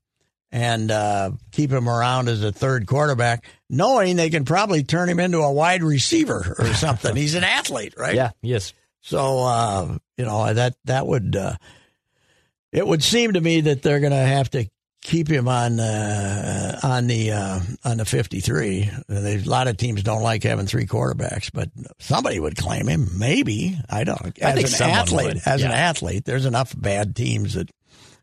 and 0.52 0.92
uh, 0.92 1.32
keep 1.52 1.72
him 1.72 1.88
around 1.88 2.28
as 2.28 2.44
a 2.44 2.52
third 2.52 2.88
quarterback, 2.88 3.46
knowing 3.70 4.18
they 4.18 4.30
can 4.30 4.44
probably 4.44 4.84
turn 4.84 5.08
him 5.08 5.20
into 5.20 5.40
a 5.40 5.52
wide 5.52 5.82
receiver 5.82 6.56
or 6.60 6.74
something? 6.74 7.16
He's 7.16 7.36
an 7.36 7.46
athlete, 7.46 7.94
right? 7.98 8.16
Yeah, 8.16 8.32
yes. 8.42 8.74
So 9.02 9.40
uh, 9.40 9.98
you 10.18 10.26
know 10.26 10.54
that 10.54 10.76
that 10.86 11.08
would 11.08 11.36
uh, 11.36 11.56
it 12.72 12.86
would 12.86 13.04
seem 13.04 13.34
to 13.34 13.42
me 13.42 13.62
that 13.62 13.82
they're 13.82 14.00
going 14.00 14.12
to 14.12 14.18
have 14.18 14.50
to 14.52 14.70
keep 15.02 15.28
him 15.28 15.48
on 15.48 15.80
uh, 15.80 16.80
on 16.84 17.08
the 17.08 17.32
uh, 17.32 17.60
on 17.84 17.98
the 17.98 18.06
fifty 18.06 18.40
three. 18.40 18.90
A 19.10 19.38
lot 19.40 19.68
of 19.68 19.78
teams 19.78 20.04
don't 20.04 20.22
like 20.22 20.44
having 20.44 20.68
three 20.68 20.86
quarterbacks, 20.86 21.50
but 21.52 21.70
somebody 22.00 22.40
would 22.40 22.56
claim 22.56 22.88
him. 22.88 23.10
Maybe 23.18 23.78
I 23.90 24.04
don't. 24.04 24.38
As 24.40 24.44
I 24.44 24.52
think 24.54 24.68
an 24.68 24.72
someone 24.74 24.98
athlete, 25.00 25.26
would, 25.26 25.42
as 25.46 25.64
an 25.64 25.72
athlete, 25.72 26.26
there's 26.26 26.46
enough 26.46 26.74
bad 26.78 27.16
teams 27.16 27.56
that 27.56 27.70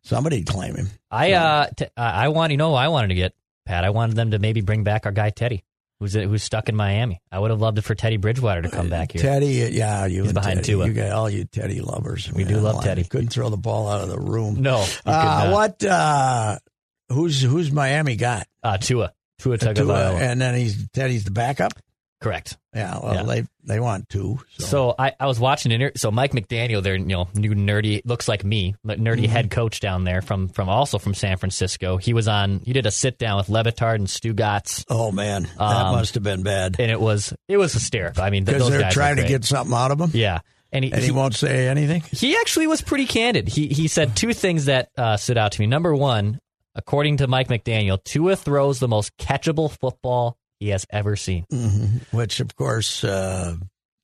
somebody'd 0.02 0.46
claim 0.46 0.76
him. 0.76 0.88
I 1.10 1.32
uh, 1.32 1.66
t- 1.76 1.86
I 1.96 2.24
I 2.24 2.28
want 2.28 2.52
you 2.52 2.56
know 2.56 2.74
I 2.74 2.88
wanted 2.88 3.08
to 3.08 3.14
get 3.14 3.34
Pat. 3.66 3.84
I 3.84 3.90
wanted 3.90 4.16
them 4.16 4.30
to 4.30 4.38
maybe 4.38 4.60
bring 4.60 4.84
back 4.84 5.06
our 5.06 5.12
guy 5.12 5.30
Teddy, 5.30 5.64
who's 6.00 6.14
who's 6.14 6.42
stuck 6.42 6.68
in 6.68 6.76
Miami. 6.76 7.20
I 7.32 7.38
would 7.38 7.50
have 7.50 7.60
loved 7.60 7.78
it 7.78 7.82
for 7.82 7.94
Teddy 7.94 8.16
Bridgewater 8.16 8.62
to 8.62 8.70
come 8.70 8.88
back 8.88 9.12
here. 9.12 9.22
Teddy, 9.22 9.68
yeah, 9.72 10.06
you 10.06 10.22
He's 10.24 10.32
behind 10.32 10.56
Teddy, 10.60 10.66
Tua. 10.72 10.86
You 10.86 10.92
got 10.94 11.12
all 11.12 11.28
you 11.30 11.44
Teddy 11.44 11.80
lovers. 11.80 12.30
We 12.32 12.44
do 12.44 12.58
love 12.58 12.76
I 12.76 12.82
Teddy. 12.84 13.04
Couldn't 13.04 13.28
throw 13.30 13.50
the 13.50 13.56
ball 13.56 13.88
out 13.88 14.02
of 14.02 14.08
the 14.08 14.18
room. 14.18 14.60
No, 14.62 14.84
Uh, 15.06 15.50
what? 15.50 15.82
Uh, 15.84 16.58
who's 17.10 17.40
who's 17.42 17.70
Miami 17.72 18.16
got? 18.16 18.46
Uh, 18.62 18.78
Tua, 18.78 19.12
Tua 19.38 19.58
Tua, 19.58 19.74
Tagovailoa. 19.74 20.20
and 20.20 20.40
then 20.40 20.54
he's 20.54 20.88
Teddy's 20.90 21.24
the 21.24 21.30
backup. 21.30 21.72
Correct. 22.20 22.56
Yeah, 22.74 22.98
well, 23.00 23.14
Yeah. 23.14 23.22
they 23.22 23.44
they 23.64 23.80
want 23.80 24.08
two. 24.08 24.40
So, 24.56 24.64
So 24.66 24.94
I, 24.98 25.12
I 25.20 25.26
was 25.26 25.38
watching 25.38 25.70
an 25.72 25.80
inter- 25.80 25.92
so 25.96 26.10
Mike 26.10 26.32
McDaniel, 26.32 26.82
their 26.82 26.96
you 26.96 27.04
know 27.06 27.28
new 27.34 27.54
nerdy 27.54 28.00
looks 28.04 28.26
like 28.26 28.44
me, 28.44 28.74
nerdy 28.84 28.98
Mm-hmm. 29.22 29.24
head 29.26 29.50
coach 29.50 29.78
down 29.80 30.02
there 30.04 30.20
from 30.22 30.48
from 30.48 30.68
also 30.68 30.98
from 30.98 31.14
San 31.14 31.36
Francisco. 31.36 31.96
He 31.96 32.12
was 32.14 32.26
on. 32.26 32.60
He 32.64 32.72
did 32.72 32.86
a 32.86 32.90
sit 32.90 33.18
down 33.18 33.36
with 33.36 33.48
Le 33.48 33.62
Batard 33.62 33.96
and 33.96 34.08
Stugotz, 34.08 34.84
oh 34.88 35.12
man, 35.12 35.42
that 35.44 35.60
Um, 35.60 35.94
must 35.96 36.14
have 36.14 36.22
been 36.22 36.42
bad 36.42 36.76
and 36.80 36.90
it 36.90 37.00
was 37.00 37.32
it 37.46 37.56
was 37.56 37.72
hysterical. 37.72 38.22
I 38.24 38.30
mean, 38.30 38.44
because 38.44 38.68
they're 38.68 38.90
trying 38.90 39.16
to 39.16 39.24
get 39.26 39.44
something 39.44 39.74
out 39.76 39.90
of 39.92 40.00
him, 40.00 40.10
yeah, 40.12 40.40
and 40.72 40.84
he, 40.84 40.90
and 40.90 41.00
he 41.00 41.06
he, 41.06 41.12
won't 41.12 41.34
say 41.36 41.68
anything. 41.68 42.02
he 42.10 42.36
actually 42.36 42.66
was 42.66 42.82
pretty 42.82 43.06
candid. 43.06 43.48
He 43.48 43.68
he 43.68 43.86
said 43.86 44.16
two 44.16 44.32
things 44.32 44.64
that 44.64 44.88
uh, 44.96 45.16
stood 45.16 45.38
out 45.38 45.52
to 45.52 45.60
me. 45.60 45.66
Number 45.66 45.94
one, 45.94 46.38
according 46.74 47.18
to 47.18 47.26
Mike 47.26 47.48
McDaniel, 47.48 48.02
Tua 48.02 48.36
throws 48.36 48.78
the 48.80 48.88
most 48.88 49.16
catchable 49.18 49.70
football 49.70 50.36
he 50.60 50.70
has 50.70 50.86
ever 50.90 51.16
seen. 51.16 51.44
hmm 51.50 51.98
Which, 52.10 52.40
of 52.40 52.54
course, 52.56 53.04
uh, 53.04 53.56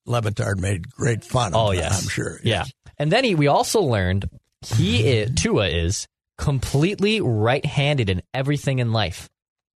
Le 0.06 0.22
Batard 0.22 0.58
made 0.58 0.90
great 0.90 1.24
fun 1.24 1.54
of. 1.54 1.60
Oh 1.60 1.70
yes, 1.72 2.02
I'm 2.02 2.08
sure. 2.08 2.40
Yeah, 2.42 2.64
and 2.98 3.10
then 3.10 3.24
he 3.24 3.34
we 3.34 3.46
also 3.46 3.80
learned 3.80 4.28
he 4.76 5.06
is, 5.06 5.30
Tua 5.34 5.68
is 5.68 6.06
completely 6.38 7.20
right-handed 7.20 8.10
in 8.10 8.22
everything 8.32 8.78
in 8.80 8.92
life, 8.92 9.28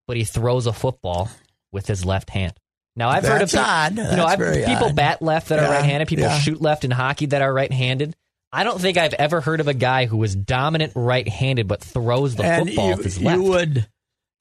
but 0.07 0.17
he 0.17 0.23
throws 0.23 0.67
a 0.67 0.73
football 0.73 1.29
with 1.71 1.87
his 1.87 2.05
left 2.05 2.29
hand. 2.29 2.53
Now 2.95 3.09
I've 3.09 3.23
heard 3.23 3.41
of 3.41 3.51
That's 3.51 3.55
odd. 3.55 3.97
you 3.97 4.17
know 4.17 4.25
I've, 4.25 4.39
people 4.39 4.87
odd. 4.87 4.95
bat 4.95 5.21
left 5.21 5.49
that 5.49 5.59
are 5.59 5.69
right-handed, 5.71 6.07
people 6.07 6.25
yeah. 6.25 6.39
shoot 6.39 6.61
left 6.61 6.83
in 6.83 6.91
hockey 6.91 7.27
that 7.27 7.41
are 7.41 7.53
right-handed. 7.53 8.15
I 8.51 8.63
don't 8.63 8.81
think 8.81 8.97
I've 8.97 9.13
ever 9.13 9.41
heard 9.41 9.59
of 9.59 9.67
a 9.67 9.75
guy 9.75 10.05
who 10.05 10.21
is 10.23 10.35
dominant 10.35 10.93
right-handed 10.95 11.67
but 11.67 11.81
throws 11.81 12.35
the 12.35 12.43
and 12.43 12.67
football 12.67 12.89
you, 12.89 12.95
with 12.95 13.05
his 13.05 13.19
you 13.19 13.25
left. 13.25 13.41
would 13.41 13.87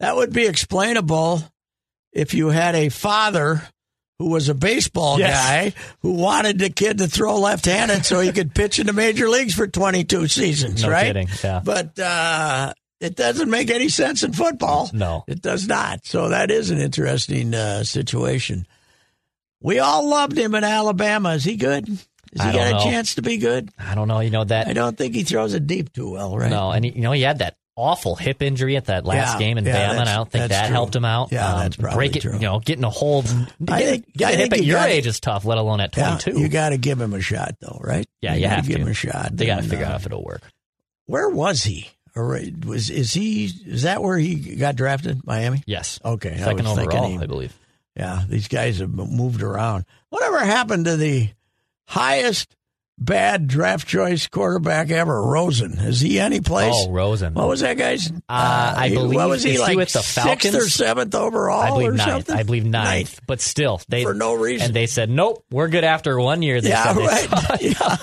that 0.01 0.17
would 0.17 0.33
be 0.33 0.47
explainable 0.47 1.43
if 2.13 2.35
you 2.35 2.49
had 2.49 2.75
a 2.75 2.89
father 2.89 3.63
who 4.19 4.31
was 4.31 4.49
a 4.49 4.55
baseball 4.55 5.19
Yes. 5.19 5.33
guy 5.75 5.81
who 6.01 6.13
wanted 6.13 6.59
the 6.59 6.71
kid 6.71 6.99
to 6.99 7.07
throw 7.07 7.39
left-handed 7.39 8.05
so 8.05 8.21
he 8.21 8.33
could 8.33 8.55
pitch 8.55 8.79
in 8.81 8.87
the 8.87 8.93
major 8.93 9.29
leagues 9.29 9.55
for 9.55 9.67
22 9.69 10.27
seasons, 10.27 10.83
No 10.83 10.91
right? 10.91 11.07
kidding, 11.07 11.29
yeah. 11.45 11.61
But 11.63 11.97
uh, 12.01 12.73
it 13.01 13.15
doesn't 13.15 13.49
make 13.49 13.71
any 13.71 13.89
sense 13.89 14.25
in 14.25 14.33
football. 14.33 14.91
No. 14.93 15.23
It 15.29 15.41
does 15.41 15.69
not. 15.69 16.05
So 16.05 16.31
that 16.31 16.51
is 16.51 16.71
an 16.71 16.79
interesting 16.81 17.55
uh, 17.55 17.85
situation. 17.85 18.67
We 19.61 19.79
all 19.79 20.09
loved 20.09 20.37
him 20.37 20.55
in 20.55 20.65
Alabama. 20.65 21.31
Is 21.35 21.45
he 21.45 21.57
good? 21.57 21.87
Has 21.89 21.99
he 22.33 22.37
got 22.39 22.53
don't 22.53 22.67
a 22.67 22.71
know. 22.73 22.79
chance 22.81 23.15
to 23.17 23.23
be 23.23 23.39
good? 23.39 23.71
I 23.79 23.95
don't 23.95 24.09
know, 24.09 24.21
you 24.21 24.31
know 24.31 24.45
that 24.45 24.67
I 24.69 24.73
don't 24.73 24.99
think 24.99 25.15
he 25.15 25.23
throws 25.25 25.55
it 25.55 25.67
deep 25.67 25.93
too 25.93 26.11
well, 26.11 26.37
right? 26.37 26.51
No, 26.51 26.71
and 26.73 26.85
he, 26.85 26.91
you 26.93 27.01
know 27.03 27.13
he 27.13 27.23
had 27.23 27.39
that 27.39 27.57
awful 27.79 28.17
hip 28.17 28.43
injury 28.43 28.77
at 28.77 28.87
that 28.87 29.05
last 29.05 29.35
Yeah, 29.35 29.39
game 29.47 29.59
in 29.59 29.65
yeah, 29.65 29.91
Bama, 29.95 30.01
and 30.01 30.09
I 30.09 30.17
don't 30.17 30.31
think 30.31 30.49
that 30.49 30.67
true. 30.67 30.75
helped 30.75 30.97
him 30.97 31.05
out. 31.05 31.33
Um, 31.33 31.61
that's 31.61 31.77
probably 31.77 31.97
break 31.97 32.17
it, 32.17 32.21
true. 32.21 32.35
You 32.35 32.41
know, 32.41 32.59
getting 32.61 32.85
a 32.85 32.91
hold, 32.91 33.27
I 33.69 33.83
think- 33.83 34.05
I 34.23 34.37
think 34.37 34.53
at 34.53 34.59
you 34.61 34.65
your 34.67 34.79
gotta- 34.79 34.93
age 34.93 35.07
is 35.07 35.21
tough, 35.21 35.45
let 35.45 35.59
alone 35.59 35.81
at 35.81 35.97
Yeah, 35.97 36.19
twenty 36.19 36.33
two. 36.33 36.41
you 36.41 36.49
got 36.49 36.71
to 36.71 36.77
give 36.77 37.01
him 37.01 37.15
a 37.15 37.21
shot, 37.21 37.55
though, 37.61 37.79
right? 37.83 38.07
yeah, 38.21 38.35
you 38.35 38.49
gotta 38.49 38.63
give 38.69 38.81
him 38.81 38.89
a 38.89 38.95
shot. 38.95 39.31
They 39.37 39.47
got 39.47 39.63
to 39.63 39.69
figure 39.69 39.87
uh, 39.87 39.91
out 39.91 40.01
if 40.01 40.07
it'll 40.07 40.25
work. 40.25 40.43
Where 41.07 41.29
was 41.31 41.63
he? 41.63 41.89
Or 42.17 42.41
was 42.67 42.91
is 42.91 43.13
he? 43.13 43.45
Is 43.67 43.83
that 43.83 44.03
where 44.03 44.19
he 44.19 44.57
got 44.57 44.75
drafted? 44.77 45.25
Miami. 45.25 45.63
Yes, 45.67 46.01
Okay, 46.05 46.37
second 46.37 46.65
thinking 46.65 46.67
overall, 46.67 47.09
he- 47.11 47.19
I 47.19 47.27
believe. 47.27 47.57
Yeah, 47.97 48.23
these 48.29 48.49
guys 48.49 48.79
have 48.79 48.91
moved 48.91 49.43
around. 49.43 49.85
Whatever 50.11 50.39
happened 50.41 50.85
to 50.87 50.97
the 50.97 51.31
highest 51.87 52.55
bad 53.01 53.47
draft 53.47 53.87
choice 53.87 54.27
quarterback 54.27 54.91
ever, 54.91 55.23
Rosen? 55.23 55.79
Is 55.79 56.01
he 56.01 56.19
any 56.21 56.41
place? 56.41 56.75
Oh, 56.77 56.91
Rosen. 56.91 57.35
What 57.35 57.49
was 57.49 57.61
that 57.61 57.75
guy's? 57.79 58.11
Uh, 58.11 58.15
I 58.29 58.89
uh, 58.91 58.95
believe- 58.95 59.17
What 59.17 59.29
was 59.29 59.43
he 59.43 59.59
like? 59.59 59.77
with 59.77 59.93
the 59.93 60.01
sixth 60.03 60.55
or 60.55 60.69
seventh 60.69 61.15
overall? 61.15 61.61
I 61.61 61.69
believe 61.71 61.89
or 61.89 61.93
ninth. 61.93 62.11
something? 62.11 62.35
I 62.37 62.43
believe 62.43 62.65
ninth, 62.65 63.21
but 63.27 63.41
still, 63.41 63.81
they 63.89 64.03
For 64.05 64.15
no 64.15 64.35
reason. 64.35 64.67
And 64.67 64.75
they 64.75 64.87
said, 64.87 65.09
"Nope, 65.11 65.45
we're 65.51 65.69
good 65.69 65.85
after 65.85 66.19
one 66.21 66.43
year." 66.43 66.61
They 66.69 66.71
yeah, 66.71 66.97
right. 66.97 67.29
yeah, 67.63 67.97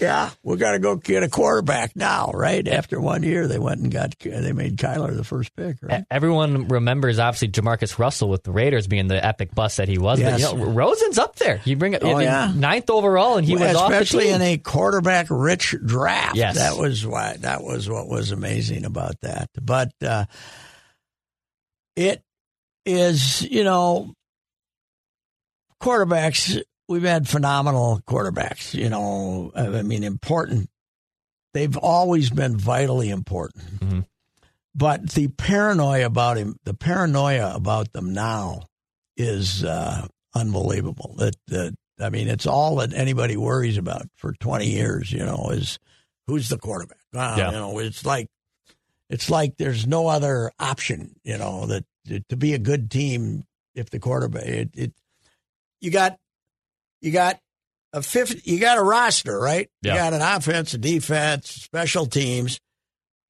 yeah. 0.00 0.30
We 0.42 0.56
got 0.56 0.72
to 0.72 0.78
go 0.78 0.96
get 0.96 1.22
a 1.22 1.28
quarterback 1.28 1.94
now, 1.94 2.32
right? 2.34 2.66
After 2.66 3.00
one 3.00 3.22
year, 3.22 3.46
they 3.46 3.58
went 3.58 3.80
and 3.80 3.90
got 3.92 4.18
they 4.18 4.52
made 4.52 4.76
Kyler 4.76 5.14
the 5.16 5.24
first 5.24 5.54
pick, 5.54 5.76
right? 5.80 6.04
Everyone 6.10 6.66
remembers 6.68 7.18
obviously 7.18 7.48
Jamarcus 7.48 7.98
Russell 7.98 8.28
with 8.28 8.42
the 8.42 8.50
Raiders 8.50 8.86
being 8.88 9.06
the 9.06 9.24
epic 9.24 9.54
bust 9.54 9.76
that 9.76 9.88
he 9.88 9.98
was, 9.98 10.18
Yes. 10.18 10.42
but 10.42 10.58
you 10.58 10.64
know 10.64 10.70
Rosen's 10.72 11.18
up 11.18 11.36
there. 11.36 11.60
You 11.64 11.76
bring 11.76 11.92
it 11.94 12.02
Oh, 12.02 12.18
yeah. 12.18 12.52
ninth 12.54 12.90
overall, 12.90 13.36
and 13.36 13.46
he 13.46 13.54
was 13.54 13.74
off 13.76 13.90
the 13.90 14.04
team. 14.04 14.39
In 14.40 14.46
a 14.46 14.58
quarterback-rich 14.58 15.74
draft. 15.84 16.36
Yes. 16.36 16.56
that 16.56 16.76
was 16.76 17.06
why 17.06 17.36
that 17.40 17.62
was 17.62 17.88
what 17.88 18.08
was 18.08 18.30
amazing 18.30 18.84
about 18.84 19.20
that. 19.20 19.50
But 19.60 19.92
uh, 20.02 20.24
it 21.96 22.22
is, 22.86 23.42
you 23.42 23.64
know, 23.64 24.14
quarterbacks. 25.82 26.60
We've 26.88 27.02
had 27.02 27.28
phenomenal 27.28 28.00
quarterbacks. 28.06 28.74
You 28.74 28.88
know, 28.88 29.52
I 29.54 29.82
mean, 29.82 30.04
important. 30.04 30.68
They've 31.54 31.76
always 31.76 32.30
been 32.30 32.56
vitally 32.56 33.10
important. 33.10 33.80
Mhm. 33.80 34.06
But 34.74 35.10
the 35.10 35.28
paranoia 35.28 36.06
about 36.06 36.36
him, 36.36 36.56
the 36.64 36.74
paranoia 36.74 37.54
about 37.54 37.92
them 37.92 38.12
now, 38.12 38.62
is 39.16 39.64
uh, 39.64 40.06
unbelievable. 40.34 41.14
That 41.18 41.34
that 41.48 41.74
I 42.00 42.10
mean, 42.10 42.28
it's 42.28 42.46
all 42.46 42.76
that 42.76 42.92
anybody 42.94 43.36
worries 43.36 43.76
about 43.78 44.06
for 44.16 44.32
twenty 44.34 44.66
years. 44.70 45.12
You 45.12 45.20
know, 45.24 45.50
is 45.52 45.78
who's 46.26 46.48
the 46.48 46.58
quarterback? 46.58 46.98
Ah, 47.14 47.36
Yeah. 47.36 47.46
You 47.50 47.56
know, 47.56 47.78
it's 47.78 48.04
like 48.04 48.28
it's 49.08 49.28
like 49.30 49.56
there's 49.58 49.86
no 49.86 50.06
other 50.08 50.50
option. 50.58 51.14
You 51.24 51.38
know 51.38 51.66
that 51.66 51.84
to 52.28 52.36
be 52.36 52.54
a 52.54 52.58
good 52.58 52.90
team 52.90 53.44
if 53.74 53.90
the 53.90 53.98
quarterback 54.00 54.44
it, 54.46 54.70
it 54.74 54.92
you 55.80 55.90
got 55.90 56.18
you 57.00 57.12
got 57.12 57.38
a 57.92 58.02
fifth 58.02 58.46
you 58.46 58.58
got 58.58 58.78
a 58.78 58.82
roster 58.82 59.38
right 59.38 59.68
Yeah. 59.82 59.92
you 59.92 59.98
got 59.98 60.12
an 60.14 60.22
offense 60.22 60.74
a 60.74 60.78
defense 60.78 61.50
special 61.50 62.06
teams 62.06 62.58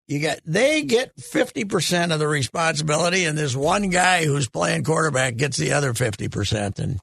you 0.07 0.21
got 0.21 0.39
they 0.47 0.83
get 0.83 1.15
50% 1.17 2.13
of 2.13 2.19
the 2.19 2.27
responsibility 2.27 3.25
and 3.27 3.37
this 3.37 3.55
one 3.55 3.91
guy 3.91 4.25
who's 4.25 4.49
playing 4.49 4.85
quarterback 4.85 5.37
gets 5.37 5.57
the 5.57 5.73
other 5.73 5.93
50% 5.93 6.79
and 6.79 6.99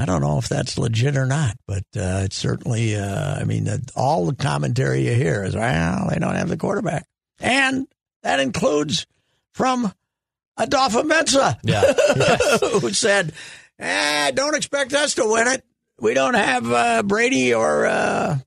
I 0.00 0.04
don't 0.04 0.20
know 0.20 0.38
if 0.38 0.48
that's 0.48 0.78
legit 0.78 1.16
or 1.16 1.26
not, 1.26 1.56
but 1.66 1.82
uh, 1.96 2.22
it's 2.24 2.36
certainly. 2.36 2.94
Uh, 2.96 3.34
I 3.40 3.42
mean, 3.44 3.66
uh, 3.68 3.78
all 3.96 4.26
the 4.26 4.34
commentary 4.36 5.02
you 5.08 5.14
hear 5.14 5.42
is, 5.42 5.56
"Well, 5.56 6.08
they 6.08 6.20
don't 6.20 6.36
have 6.36 6.48
the 6.48 6.56
quarterback," 6.56 7.04
and 7.40 7.88
that 8.22 8.38
includes 8.38 9.06
from 9.54 9.92
Adofo-Mensah, 10.58 11.58
Yeah. 11.64 12.68
who 12.80 12.92
said, 12.92 13.32
eh, 13.80 14.30
"Don't 14.30 14.54
expect 14.54 14.92
us 14.94 15.14
to 15.14 15.26
win 15.28 15.48
it. 15.48 15.64
We 16.00 16.14
don't 16.14 16.34
have 16.34 16.70
uh, 16.70 17.02
Brady 17.02 17.52
or 17.54 17.86
uh, 17.86 18.38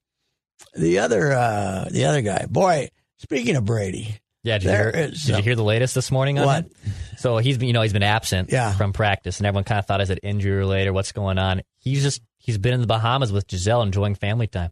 the 0.74 1.00
other 1.00 1.34
uh, 1.34 1.89
the 1.91 2.05
other 2.05 2.22
guy." 2.22 2.46
Boy, 2.50 2.91
speaking 3.17 3.58
of 3.58 3.65
Brady, 3.65 4.20
Yeah, 4.43 4.57
did, 4.57 4.63
you 4.65 4.69
hear, 4.71 4.89
is, 4.89 5.24
did 5.24 5.38
you 5.38 5.43
hear 5.43 5.55
the 5.55 5.63
latest 5.63 5.93
this 5.93 6.10
morning 6.12 6.39
on 6.39 6.45
What? 6.48 6.63
him? 6.65 6.71
So 7.17 7.38
he's 7.38 7.57
been, 7.60 7.67
you 7.67 7.74
know, 7.74 7.83
he's 7.83 7.93
been 7.93 8.01
absent 8.01 8.51
Yeah. 8.51 8.74
from 8.74 8.91
practice, 8.91 9.39
and 9.39 9.45
everyone 9.45 9.65
kind 9.65 9.77
of 9.79 9.86
thought, 9.86 10.01
is 10.01 10.10
it 10.10 10.19
injury 10.24 10.53
related? 10.57 10.91
What's 10.91 11.12
going 11.12 11.38
on? 11.38 11.62
He's 11.77 12.01
just 12.01 12.21
he's 12.39 12.57
been 12.57 12.74
in 12.74 12.81
the 12.81 12.88
Bahamas 12.88 13.31
with 13.31 13.45
Gisele, 13.48 13.83
enjoying 13.83 14.15
family 14.15 14.48
time. 14.48 14.71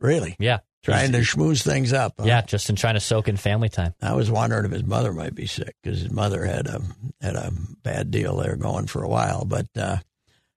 really 0.00 0.34
Yeah, 0.40 0.58
trying 0.82 1.12
to 1.12 1.18
schmooze 1.18 1.62
things 1.62 1.92
up. 1.92 2.14
huh? 2.18 2.24
yeah, 2.26 2.42
just 2.42 2.68
in 2.70 2.74
trying 2.76 2.94
to 2.94 3.00
soak 3.00 3.28
in 3.28 3.36
family 3.36 3.68
time. 3.68 3.94
I 4.02 4.14
was 4.14 4.30
wondering 4.32 4.64
if 4.64 4.72
his 4.72 4.82
mother 4.84 5.12
might 5.12 5.34
be 5.36 5.46
sick 5.46 5.76
because 5.82 6.00
his 6.00 6.10
mother 6.10 6.44
had 6.44 6.66
a 6.66 6.82
had 7.20 7.36
a 7.36 7.52
bad 7.84 8.10
deal 8.10 8.36
there 8.38 8.56
going 8.56 8.86
for 8.88 9.04
a 9.04 9.08
while. 9.08 9.44
But 9.44 9.66
uh, 9.76 9.98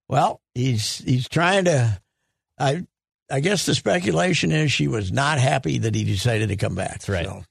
well, 0.07 0.41
he's 0.55 0.97
he's 0.99 1.29
trying 1.29 1.65
to. 1.65 1.99
I 2.57 2.87
I 3.29 3.39
guess 3.41 3.67
the 3.67 3.75
speculation 3.75 4.51
is 4.51 4.71
she 4.71 4.87
was 4.87 5.11
not 5.11 5.37
happy 5.37 5.77
that 5.79 5.93
he 5.93 6.03
decided 6.05 6.49
to 6.49 6.55
come 6.55 6.73
back. 6.73 6.91
That's 6.93 7.09
right. 7.09 7.25
So, 7.25 7.43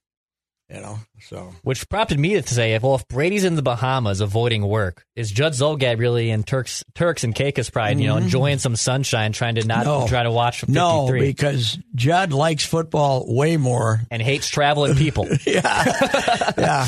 you 0.68 0.80
know, 0.80 0.98
so 1.20 1.52
Which 1.62 1.88
prompted 1.88 2.18
me 2.18 2.40
to 2.40 2.42
say, 2.54 2.76
well, 2.78 2.96
if 2.96 3.06
Brady's 3.08 3.44
in 3.44 3.54
the 3.54 3.62
Bahamas 3.62 4.20
avoiding 4.20 4.66
work, 4.66 5.04
is 5.14 5.30
Judd 5.30 5.52
Zulgad 5.52 5.98
really 5.98 6.30
in 6.30 6.42
Turks 6.42 6.82
Turks 6.94 7.22
and 7.24 7.34
Caicos 7.34 7.70
Pride, 7.70 8.00
you 8.00 8.08
know, 8.08 8.16
enjoying 8.16 8.58
some 8.58 8.74
sunshine, 8.76 9.32
trying 9.32 9.54
to 9.56 9.64
not 9.66 9.86
Mm-hmm. 9.86 10.00
No. 10.02 10.08
try 10.08 10.22
to 10.24 10.30
watch 10.32 10.60
53 10.60 10.74
no, 10.74 11.06
because 11.10 11.78
Judd 11.94 12.32
likes 12.32 12.64
football 12.66 13.24
way 13.32 13.56
more. 13.56 14.00
and 14.10 14.20
hates 14.20 14.48
traveling 14.48 14.94
people? 14.96 15.28
Yeah, 15.46 16.52
yeah, 16.58 16.84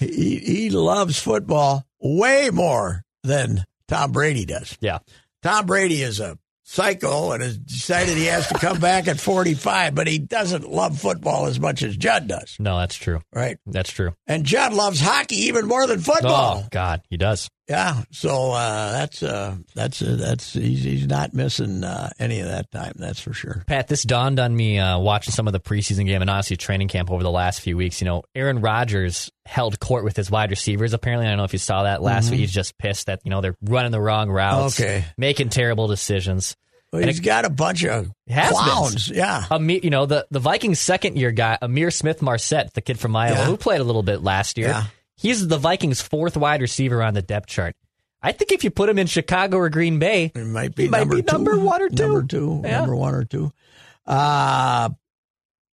he 0.00 0.38
he 0.38 0.70
loves 0.70 1.18
football 1.18 1.84
way 2.00 2.50
more 2.50 3.02
than 3.22 3.64
Tom 3.88 4.12
Brady 4.12 4.44
does. 4.44 4.76
yeah. 4.80 4.98
Tom 5.42 5.66
Brady 5.66 6.02
is 6.02 6.18
a 6.20 6.36
psycho 6.70 7.32
and 7.32 7.42
has 7.42 7.58
decided 7.58 8.16
he 8.16 8.26
has 8.26 8.46
to 8.48 8.54
come 8.58 8.78
back 8.78 9.08
at 9.08 9.18
45, 9.18 9.92
but 9.94 10.06
he 10.06 10.18
doesn't 10.18 10.70
love 10.70 10.98
football 11.00 11.46
as 11.46 11.58
much 11.58 11.82
as 11.82 11.96
Judd 11.96 12.28
does, 12.28 12.56
No, 12.60 12.78
that's 12.78 12.94
true. 12.94 13.20
right? 13.34 13.58
That's 13.66 13.90
true. 13.90 14.14
And 14.28 14.44
Judd 14.44 14.72
loves 14.72 15.00
hockey 15.00 15.36
even 15.46 15.66
more 15.66 15.86
than 15.88 15.98
football. 16.00 16.62
Oh 16.64 16.68
God, 16.70 17.02
he 17.10 17.16
does. 17.16 17.48
Yeah, 17.70 18.02
so 18.10 18.50
uh, 18.50 18.90
that's 18.92 19.22
uh, 19.22 19.54
that's 19.76 20.02
uh, 20.02 20.16
that's 20.18 20.54
he's, 20.54 20.82
he's 20.82 21.06
not 21.06 21.32
missing 21.34 21.84
uh, 21.84 22.10
any 22.18 22.40
of 22.40 22.48
that 22.48 22.68
time. 22.72 22.94
That's 22.96 23.20
for 23.20 23.32
sure. 23.32 23.62
Pat, 23.68 23.86
this 23.86 24.02
dawned 24.02 24.40
on 24.40 24.54
me 24.56 24.80
uh, 24.80 24.98
watching 24.98 25.32
some 25.32 25.46
of 25.46 25.52
the 25.52 25.60
preseason 25.60 26.04
game 26.04 26.20
and 26.20 26.28
honestly 26.28 26.56
training 26.56 26.88
camp 26.88 27.12
over 27.12 27.22
the 27.22 27.30
last 27.30 27.60
few 27.60 27.76
weeks. 27.76 28.00
You 28.00 28.06
know, 28.06 28.24
Aaron 28.34 28.60
Rodgers 28.60 29.30
held 29.46 29.78
court 29.78 30.02
with 30.02 30.16
his 30.16 30.32
wide 30.32 30.50
receivers. 30.50 30.92
Apparently, 30.94 31.26
I 31.26 31.30
don't 31.30 31.38
know 31.38 31.44
if 31.44 31.52
you 31.52 31.60
saw 31.60 31.84
that 31.84 32.02
last 32.02 32.32
week. 32.32 32.40
He's 32.40 32.52
just 32.52 32.76
pissed 32.76 33.06
that 33.06 33.20
you 33.24 33.30
know 33.30 33.40
they're 33.40 33.56
running 33.62 33.92
the 33.92 34.00
wrong 34.00 34.30
routes, 34.30 34.74
Mm-hmm. 34.80 34.82
Okay. 34.82 35.04
making 35.16 35.50
terrible 35.50 35.86
decisions. 35.86 36.56
Well, 36.92 37.02
he's 37.06 37.20
it- 37.20 37.22
got 37.22 37.44
a 37.44 37.50
bunch 37.50 37.84
of 37.84 38.10
clowns. 38.28 39.08
Yeah, 39.08 39.42
Ihmir, 39.48 39.84
you 39.84 39.90
know 39.90 40.06
the 40.06 40.26
the 40.32 40.40
Vikings 40.40 40.80
second 40.80 41.16
year 41.16 41.30
guy, 41.30 41.56
Ihmir 41.62 41.92
Smith 41.92 42.20
Marsette, 42.20 42.74
the 42.74 42.80
kid 42.80 42.98
from 42.98 43.14
Iowa, 43.14 43.36
Yeah. 43.36 43.44
who 43.44 43.56
played 43.56 43.80
a 43.80 43.84
little 43.84 44.02
bit 44.02 44.22
last 44.22 44.58
year. 44.58 44.68
Yeah. 44.68 44.84
He's 45.20 45.46
the 45.46 45.58
Vikings' 45.58 46.00
fourth 46.00 46.36
wide 46.36 46.62
receiver 46.62 47.02
on 47.02 47.14
the 47.14 47.22
depth 47.22 47.46
chart. 47.48 47.76
I 48.22 48.32
think 48.32 48.52
if 48.52 48.64
you 48.64 48.70
put 48.70 48.88
him 48.88 48.98
in 48.98 49.06
Chicago 49.06 49.58
or 49.58 49.68
Green 49.70 49.98
Bay, 49.98 50.32
it 50.34 50.46
might 50.46 50.74
be 50.74 50.84
He 50.84 50.88
might 50.88 51.00
number 51.00 51.16
be 51.16 51.22
two, 51.22 51.32
number 51.32 51.58
one 51.58 51.82
or 51.82 51.88
two. 51.90 52.02
number 52.02 52.22
two, 52.22 52.60
Yeah. 52.64 52.78
number 52.80 52.96
one 52.96 53.14
or 53.14 53.24
two. 53.24 53.52
Uh 54.06 54.90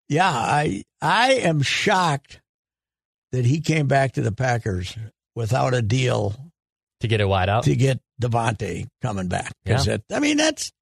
yeah, 0.09 0.31
I 0.31 0.85
I 1.01 1.33
am 1.35 1.63
shocked 1.63 2.41
that 3.33 3.45
he 3.45 3.61
came 3.61 3.87
back 3.89 4.13
to 4.13 4.23
the 4.23 4.33
Packers 4.33 4.97
without 5.35 5.75
a 5.75 5.83
deal 5.83 6.35
to 7.01 7.09
get 7.09 7.21
it 7.21 7.29
wide 7.29 7.49
out. 7.49 7.65
to 7.65 7.75
get 7.77 8.01
Davante 8.21 8.87
coming 9.03 9.29
back. 9.29 9.53
Yeah. 9.65 9.99
I 10.13 10.21
mean, 10.21 10.37
that's 10.37 10.73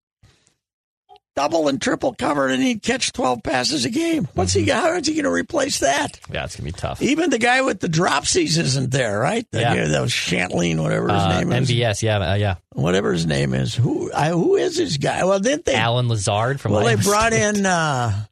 double 1.36 1.68
and 1.68 1.80
triple 1.82 2.14
covered, 2.14 2.50
and 2.50 2.62
he'd 2.62 2.82
catch 2.82 3.12
12 3.12 3.42
passes 3.42 3.84
a 3.84 3.90
game. 3.90 4.28
What's 4.34 4.52
he, 4.52 4.68
how 4.68 4.94
is 4.94 5.06
he 5.06 5.14
going 5.14 5.24
to 5.24 5.30
replace 5.30 5.80
that? 5.80 6.20
Yeah, 6.32 6.44
it's 6.44 6.56
gonna 6.56 6.64
be 6.66 6.72
tough. 6.72 7.02
Even 7.02 7.30
the 7.30 7.38
guy 7.38 7.60
with 7.62 7.80
the 7.80 7.88
dropsies 7.88 8.56
isn't 8.58 8.90
there, 8.90 9.18
right? 9.18 9.46
The 9.50 9.60
Yeah. 9.60 9.84
that 9.86 10.00
was 10.00 10.12
Chantley, 10.12 10.76
whatever 10.80 11.08
his 11.12 11.22
Uh, 11.22 11.40
name 11.40 11.52
is. 11.52 11.68
MVS, 11.70 12.02
yeah, 12.02 12.18
uh, 12.18 12.34
yeah. 12.34 12.54
Whatever 12.72 13.12
his 13.12 13.26
name 13.26 13.54
is. 13.54 13.74
Who 13.74 14.12
I, 14.12 14.30
who 14.30 14.56
is 14.56 14.76
this 14.76 14.96
guy? 14.96 15.24
Well, 15.24 15.38
didn't 15.40 15.64
they? 15.64 15.74
Allen 15.74 16.08
Lazard 16.08 16.60
from. 16.60 16.72
well, 16.72 16.84
they 16.84 16.96
brought 16.96 17.32
State. 17.32 17.56
in. 17.58 17.66
Uh, 17.66 18.24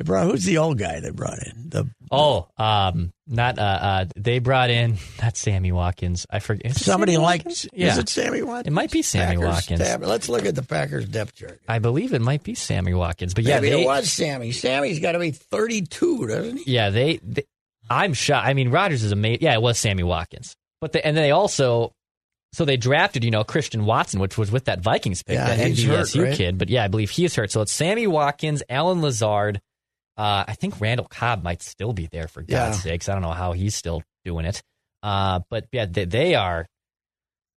they 0.00 0.04
brought 0.04 0.26
who's 0.30 0.44
the 0.44 0.56
old 0.58 0.78
guy 0.78 0.98
they 1.00 1.10
brought 1.10 1.38
in? 1.46 1.68
The 1.68 1.90
Oh, 2.10 2.48
um, 2.56 3.12
not 3.28 3.58
uh, 3.58 3.62
uh, 3.62 4.04
they 4.16 4.38
brought 4.38 4.70
in 4.70 4.96
not 5.22 5.36
Sammy 5.36 5.70
Watkins. 5.72 6.26
I 6.30 6.38
forget 6.40 6.74
somebody 6.74 7.18
like. 7.18 7.40
Watkins? 7.44 7.64
Is 7.66 7.70
Yeah, 7.74 7.98
it 8.00 8.08
Sammy 8.08 8.42
Watkins? 8.42 8.66
It 8.68 8.72
might 8.72 8.90
be 8.90 9.02
Sammy 9.02 9.36
Packers 9.36 9.44
Watkins. 9.54 9.80
tab- 9.80 10.02
Let's 10.02 10.28
look 10.28 10.46
at 10.46 10.54
the 10.54 10.62
Packers 10.62 11.04
depth 11.06 11.36
chart. 11.36 11.60
I 11.68 11.78
believe 11.78 12.12
it 12.14 12.22
might 12.22 12.42
be 12.42 12.54
Sammy 12.54 12.94
Watkins. 12.94 13.34
But 13.34 13.44
yeah, 13.44 13.60
Maybe 13.60 13.70
they, 13.76 13.82
it 13.82 13.86
was 13.86 14.10
Sammy. 14.10 14.50
Sammy's 14.52 14.98
got 15.00 15.12
to 15.12 15.18
be 15.18 15.30
32, 15.32 16.26
doesn't 16.26 16.56
he? 16.58 16.72
Yeah, 16.72 16.90
they, 16.90 17.18
they. 17.22 17.44
I'm 17.88 18.14
shocked. 18.14 18.46
I 18.48 18.54
mean, 18.54 18.70
Rodgers 18.70 19.02
is 19.02 19.12
amazing. 19.12 19.42
Yeah, 19.42 19.54
it 19.54 19.62
was 19.62 19.78
Sammy 19.78 20.02
Watkins. 20.02 20.56
But 20.80 20.92
they, 20.92 21.02
and 21.02 21.16
then 21.16 21.22
they 21.24 21.30
also, 21.32 21.92
so 22.52 22.64
they 22.64 22.76
drafted 22.76 23.22
you 23.22 23.30
know 23.30 23.44
Christian 23.44 23.84
Watson, 23.84 24.18
which 24.18 24.36
was 24.38 24.50
with 24.50 24.64
that 24.64 24.80
Vikings 24.80 25.22
pick, 25.22 25.34
Yeah, 25.34 25.54
that 25.54 25.58
NDSU 25.58 26.24
right? 26.24 26.34
kid. 26.36 26.58
But 26.58 26.70
yeah, 26.70 26.82
I 26.84 26.88
believe 26.88 27.10
he 27.10 27.24
is 27.24 27.36
hurt. 27.36 27.52
So 27.52 27.60
it's 27.60 27.72
Sammy 27.72 28.06
Watkins, 28.08 28.62
Allen 28.68 29.00
Lazard. 29.02 29.60
Uh, 30.20 30.44
I 30.46 30.52
think 30.54 30.80
Randall 30.80 31.06
Cobb 31.08 31.42
might 31.42 31.62
still 31.62 31.92
be 31.94 32.06
there 32.12 32.28
for 32.28 32.42
God's 32.42 32.76
Yeah. 32.76 32.92
sakes. 32.92 33.08
I 33.08 33.14
don't 33.14 33.22
know 33.22 33.30
how 33.32 33.52
he's 33.52 33.74
still 33.74 34.02
doing 34.24 34.44
it. 34.44 34.62
Uh, 35.02 35.40
but 35.48 35.66
yeah, 35.72 35.86
they, 35.86 36.04
they 36.04 36.34
are. 36.34 36.66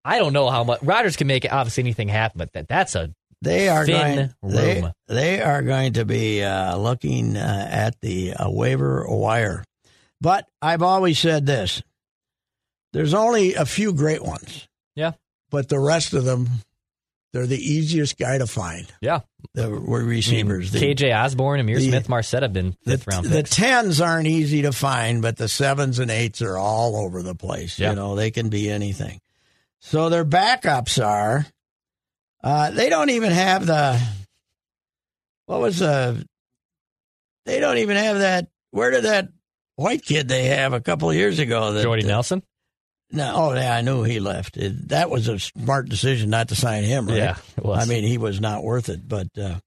I 0.06 0.17
don't 0.17 0.32
know 0.32 0.49
how 0.49 0.63
much 0.63 0.82
Rodgers 0.82 1.17
can 1.17 1.28
make 1.28 1.45
obviously 1.52 1.84
anything 1.84 2.08
happen, 2.08 2.38
but 2.38 2.54
that 2.54 2.67
that's 2.69 2.95
a 2.95 3.12
They 3.41 3.67
are 3.67 3.86
Thin 3.86 4.34
going. 4.41 4.54
They, 4.54 4.84
they 5.08 5.41
are 5.41 5.62
going 5.62 5.93
to 5.93 6.06
be 6.06 6.41
uh, 6.41 6.78
looking 6.78 7.36
uh, 7.36 7.67
at 7.69 7.99
the 8.02 8.34
uh, 8.34 8.49
waiver 8.49 9.06
wire, 9.10 9.65
but 10.21 10.47
I've 10.62 10.82
always 10.84 11.19
said 11.19 11.45
this: 11.45 11.82
there's 12.93 13.13
only 13.13 13.56
a 13.56 13.65
few 13.65 13.91
great 13.93 14.23
ones. 14.23 14.67
Yeah. 14.95 15.13
but 15.49 15.67
the 15.69 15.80
rest 15.80 16.13
of 16.13 16.23
them, 16.23 16.47
they're 17.34 17.48
the 17.48 17.58
easiest 17.58 18.17
guy 18.17 18.38
to 18.38 18.48
find. 18.48 18.88
yeah. 19.02 19.22
The 19.56 19.69
were 19.69 20.04
receivers. 20.04 20.72
the, 20.72 20.80
KJ 20.80 21.13
Osborn, 21.15 21.60
Ihmir 21.60 21.76
the- 21.76 21.88
Smith, 21.88 22.08
Marsette 22.10 22.43
have 22.43 22.54
been 22.54 22.76
the, 22.86 22.91
fifth 22.91 23.08
round 23.08 23.26
the 23.26 23.43
tens 23.43 24.00
aren't 24.00 24.28
easy 24.28 24.62
to 24.63 24.72
find, 24.72 25.22
but 25.22 25.36
the 25.38 25.48
sevens 25.48 26.00
and 26.00 26.10
eights 26.10 26.41
are 26.41 26.58
all 26.58 26.96
over 26.96 27.22
the 27.22 27.36
place. 27.36 27.78
You 27.78 27.93
know, 27.93 28.15
they 28.15 28.32
can 28.32 28.50
be 28.50 28.69
anything. 28.69 29.19
So 29.80 30.10
their 30.10 30.24
backups 30.26 31.04
are. 31.04 31.46
Uh, 32.43 32.72
they 32.72 32.89
don't 32.89 33.10
even 33.10 33.32
have 33.32 33.65
the. 33.65 34.02
What 35.46 35.60
was 35.60 35.80
the? 35.80 36.26
They 37.46 37.60
don't 37.60 37.78
even 37.78 37.98
have 37.98 38.19
that. 38.19 38.48
Where 38.72 38.91
did 38.91 39.04
that 39.04 39.28
white 39.76 40.04
kid 40.04 40.28
they 40.28 40.46
have 40.46 40.74
a 40.74 40.82
couple 40.82 41.10
of 41.10 41.15
years 41.15 41.39
ago? 41.39 41.74
That, 41.74 41.84
Jordy 41.84 42.04
Nelson. 42.04 42.43
No, 43.13 43.32
oh 43.36 43.54
yeah, 43.54 43.76
I 43.76 43.82
knew 43.82 44.02
he 44.02 44.19
left. 44.19 44.58
It, 44.58 44.89
that 44.89 45.12
was 45.12 45.28
a 45.28 45.38
smart 45.38 45.88
decision 45.88 46.32
not 46.32 46.49
to 46.49 46.56
sign 46.56 46.84
him. 46.84 47.08
Right? 47.08 47.17
Yeah, 47.17 47.38
it 47.56 47.63
was. 47.63 47.80
I 47.80 47.86
mean, 47.88 48.04
he 48.04 48.17
was 48.17 48.41
not 48.41 48.63
worth 48.63 48.89
it. 48.89 49.08
But 49.08 49.28
uh, 49.38 49.60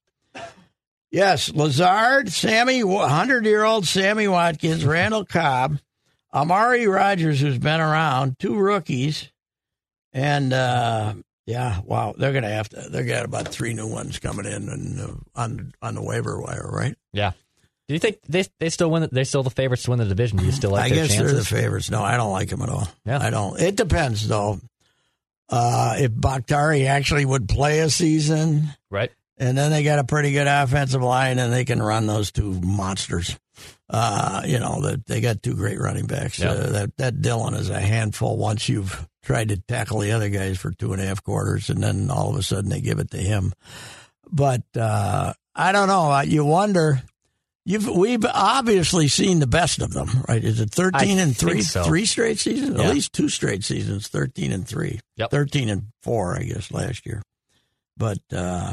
yes, 1.13 1.53
Lazard, 1.53 2.33
Sammy, 2.33 2.81
hundred-year-old 2.81 3.87
Sammy 3.87 4.27
Watkins, 4.27 4.85
Randall 4.85 5.25
Cobb, 5.25 5.79
Amari 6.35 6.89
Rodgers, 6.89 7.41
who's 7.41 7.59
been 7.59 7.81
around, 7.81 8.41
two 8.41 8.57
rookies, 8.57 9.31
and 10.13 10.53
uh, 10.53 11.15
yeah, 11.47 11.81
wow, 11.85 12.17
they're 12.19 12.33
gonna 12.33 12.51
have 12.51 12.69
to. 12.71 12.89
They 12.91 13.05
got 13.05 13.25
about 13.25 13.47
three 13.47 13.75
new 13.75 13.87
ones 13.87 14.19
coming 14.19 14.47
in 14.47 14.69
and 14.69 15.01
uh, 15.01 15.15
on 15.37 15.73
on 15.81 15.95
the 15.95 16.03
waiver 16.03 16.41
wire, 16.41 16.69
right? 16.69 16.97
Yeah. 17.13 17.31
Do 17.88 17.94
you 17.94 18.01
think 18.01 18.18
they 18.29 18.44
they 18.59 18.68
still 18.70 18.90
win? 18.90 19.09
They're 19.12 19.25
still 19.25 19.42
the 19.44 19.51
favorites 19.51 19.85
to 19.85 19.90
win 19.90 19.99
the 20.01 20.05
division. 20.07 20.38
Do 20.38 20.44
you 20.44 20.53
still 20.53 20.72
like 20.72 20.87
I 20.92 20.94
their 20.94 21.07
guess 21.07 21.14
chances? 21.14 21.33
they're 21.33 21.40
the 21.59 21.62
favorites. 21.62 21.90
No, 21.90 22.03
I 22.03 22.16
don't 22.16 22.33
like 22.33 22.49
them 22.49 22.62
at 22.62 22.68
all. 22.68 22.88
Yeah. 23.05 23.18
I 23.22 23.31
don't. 23.31 23.61
It 23.61 23.77
depends 23.77 24.27
though. 24.27 24.59
Uh, 25.49 25.94
if 25.99 26.11
Bakhtiari 26.12 26.88
actually 26.88 27.25
would 27.25 27.49
play 27.49 27.79
a 27.79 27.88
season, 27.88 28.64
right. 28.90 29.12
and 29.38 29.57
then 29.57 29.70
they 29.70 29.85
got 29.85 30.01
a 30.01 30.05
pretty 30.05 30.33
good 30.33 30.49
offensive 30.49 31.03
line, 31.03 31.38
and 31.38 31.53
they 31.53 31.64
can 31.64 31.81
run 31.81 32.09
those 32.09 32.33
two 32.33 32.61
monsters. 32.61 33.38
Uh, 33.88 34.42
you 34.44 34.59
know, 34.59 34.81
that 34.83 35.07
they 35.07 35.20
got 35.20 35.44
two 35.44 35.55
great 35.55 35.79
running 35.79 36.07
backs. 36.07 36.40
Yeah. 36.40 36.51
Uh, 36.51 36.70
that 36.72 36.96
that 36.96 37.22
Dillon 37.22 37.55
is 37.55 37.70
a 37.70 37.79
handful. 37.81 38.37
Once 38.37 38.68
you've 38.68 39.07
tried 39.22 39.51
to 39.51 39.57
tackle 39.59 40.01
the 40.01 40.11
other 40.11 40.29
guys 40.29 40.59
for 40.59 40.72
two 40.72 40.92
and 40.92 41.01
a 41.01 41.07
half 41.07 41.22
quarters, 41.22 41.70
and 41.70 41.81
then 41.81 42.11
all 42.11 42.31
of 42.31 42.37
a 42.37 42.42
sudden 42.42 42.68
they 42.68 42.81
give 42.81 42.99
it 42.99 43.12
to 43.12 43.18
him. 43.18 43.53
But 44.29 44.62
uh, 44.77 45.33
I 45.55 45.70
don't 45.70 45.87
know. 45.87 46.11
Uh, 46.11 46.22
You 46.22 46.44
wonder. 46.44 47.01
You've 47.69 47.89
we've 47.89 48.25
obviously 48.25 49.09
seen 49.09 49.41
the 49.41 49.47
best 49.49 49.83
of 49.83 49.93
them, 49.93 50.09
right? 50.29 50.43
Is 50.43 50.61
it 50.61 50.71
thirteen 50.71 51.19
I 51.19 51.23
and 51.23 51.37
three, 51.37 51.63
so. 51.63 51.83
three 51.83 52.07
straight 52.07 52.39
seasons? 52.39 52.79
Yeah. 52.79 52.85
At 52.87 52.95
least 52.95 53.13
two 53.13 53.29
straight 53.29 53.65
seasons, 53.65 54.07
thirteen 54.07 54.53
and 54.53 54.67
three. 54.67 55.01
Yep. 55.17 55.31
13 55.31 55.69
and 55.71 55.83
4 56.03 56.37
i 56.39 56.43
guess 56.43 56.71
last 56.71 57.05
year 57.07 57.23
but 57.97 58.19
uh 58.33 58.73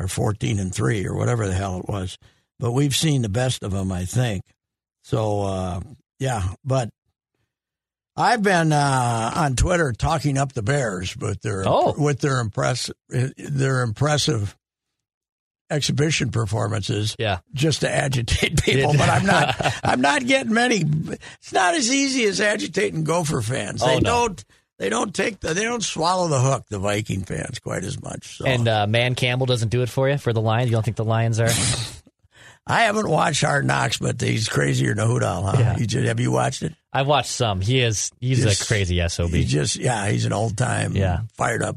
or 0.00 0.06
14 0.08 0.58
and 0.60 0.72
3 0.74 1.04
or 1.06 1.14
whatever 1.16 1.46
the 1.48 1.52
hell 1.52 1.80
it 1.80 1.88
was 1.88 2.16
but 2.60 2.70
we've 2.72 2.94
seen 2.94 3.22
the 3.22 3.28
best 3.28 3.62
of 3.64 3.72
them 3.72 3.90
i 3.92 4.04
think 4.04 4.42
so 5.02 5.42
uh 5.42 5.80
yeah 6.20 6.42
but 6.64 6.88
I've 8.16 8.44
been 8.44 8.72
uh, 8.72 9.32
on 9.34 9.56
Twitter 9.56 9.90
talking 9.92 10.38
up 10.38 10.52
the 10.52 10.62
Bears 10.62 11.16
with 11.16 11.40
their 11.42 11.64
Oh. 11.66 11.94
with 11.98 12.20
their 12.20 12.38
impress 12.38 12.88
their 13.08 13.82
impressive 13.82 14.56
exhibition 15.74 16.30
performances 16.30 17.14
Yeah. 17.18 17.38
just 17.52 17.80
to 17.82 17.90
agitate 17.90 18.62
people. 18.64 18.92
But 18.92 19.08
I'm 19.08 19.26
not 19.26 19.74
I'm 19.84 20.00
not 20.00 20.26
getting 20.26 20.52
many. 20.54 20.82
It's 21.40 21.52
not 21.52 21.74
as 21.74 21.92
easy 21.92 22.24
as 22.24 22.40
agitating 22.40 23.04
Gopher 23.04 23.40
fans. 23.42 23.80
They 23.80 23.86
Oh, 23.96 23.98
no. 23.98 24.00
don't 24.28 24.44
they 24.78 24.88
don't 24.88 25.14
take 25.14 25.40
the 25.40 25.54
they 25.54 25.62
don't 25.64 25.82
swallow 25.84 26.28
the 26.28 26.40
hook. 26.40 26.64
The 26.68 26.78
Viking 26.78 27.22
fans 27.24 27.58
quite 27.58 27.84
as 27.84 28.00
much. 28.02 28.38
So 28.38 28.46
And 28.46 28.66
uh, 28.66 28.86
Dan 28.86 29.14
Campbell 29.14 29.46
doesn't 29.46 29.68
do 29.68 29.82
it 29.82 29.88
for 29.88 30.08
you 30.08 30.18
for 30.18 30.32
the 30.32 30.40
Lions. 30.40 30.70
You 30.70 30.76
don't 30.76 30.82
think 30.84 30.96
the 30.96 31.04
Lions 31.04 31.38
are? 31.40 31.48
I 32.66 32.84
haven't 32.84 33.08
watched 33.10 33.42
Hard 33.42 33.66
Knocks, 33.66 33.98
but 33.98 34.18
he's 34.20 34.48
crazier 34.48 34.94
than 34.94 35.06
Hoodall. 35.06 35.42
Huh? 35.42 35.56
Yeah. 35.58 35.76
You 35.76 35.86
just, 35.86 36.06
have 36.06 36.18
you 36.18 36.30
watched 36.30 36.62
it? 36.62 36.72
I've 36.94 37.06
watched 37.06 37.28
some. 37.30 37.60
He 37.60 37.80
is. 37.80 38.10
He's 38.20 38.42
Just- 38.42 38.62
a 38.62 38.66
crazy 38.66 39.06
sob. 39.08 39.30
He 39.30 39.44
just 39.44 39.76
yeah, 39.76 40.08
he's 40.08 40.24
an 40.24 40.32
old 40.32 40.56
time 40.56 40.96
Yeah. 40.96 41.20
fired 41.34 41.62
up. 41.62 41.76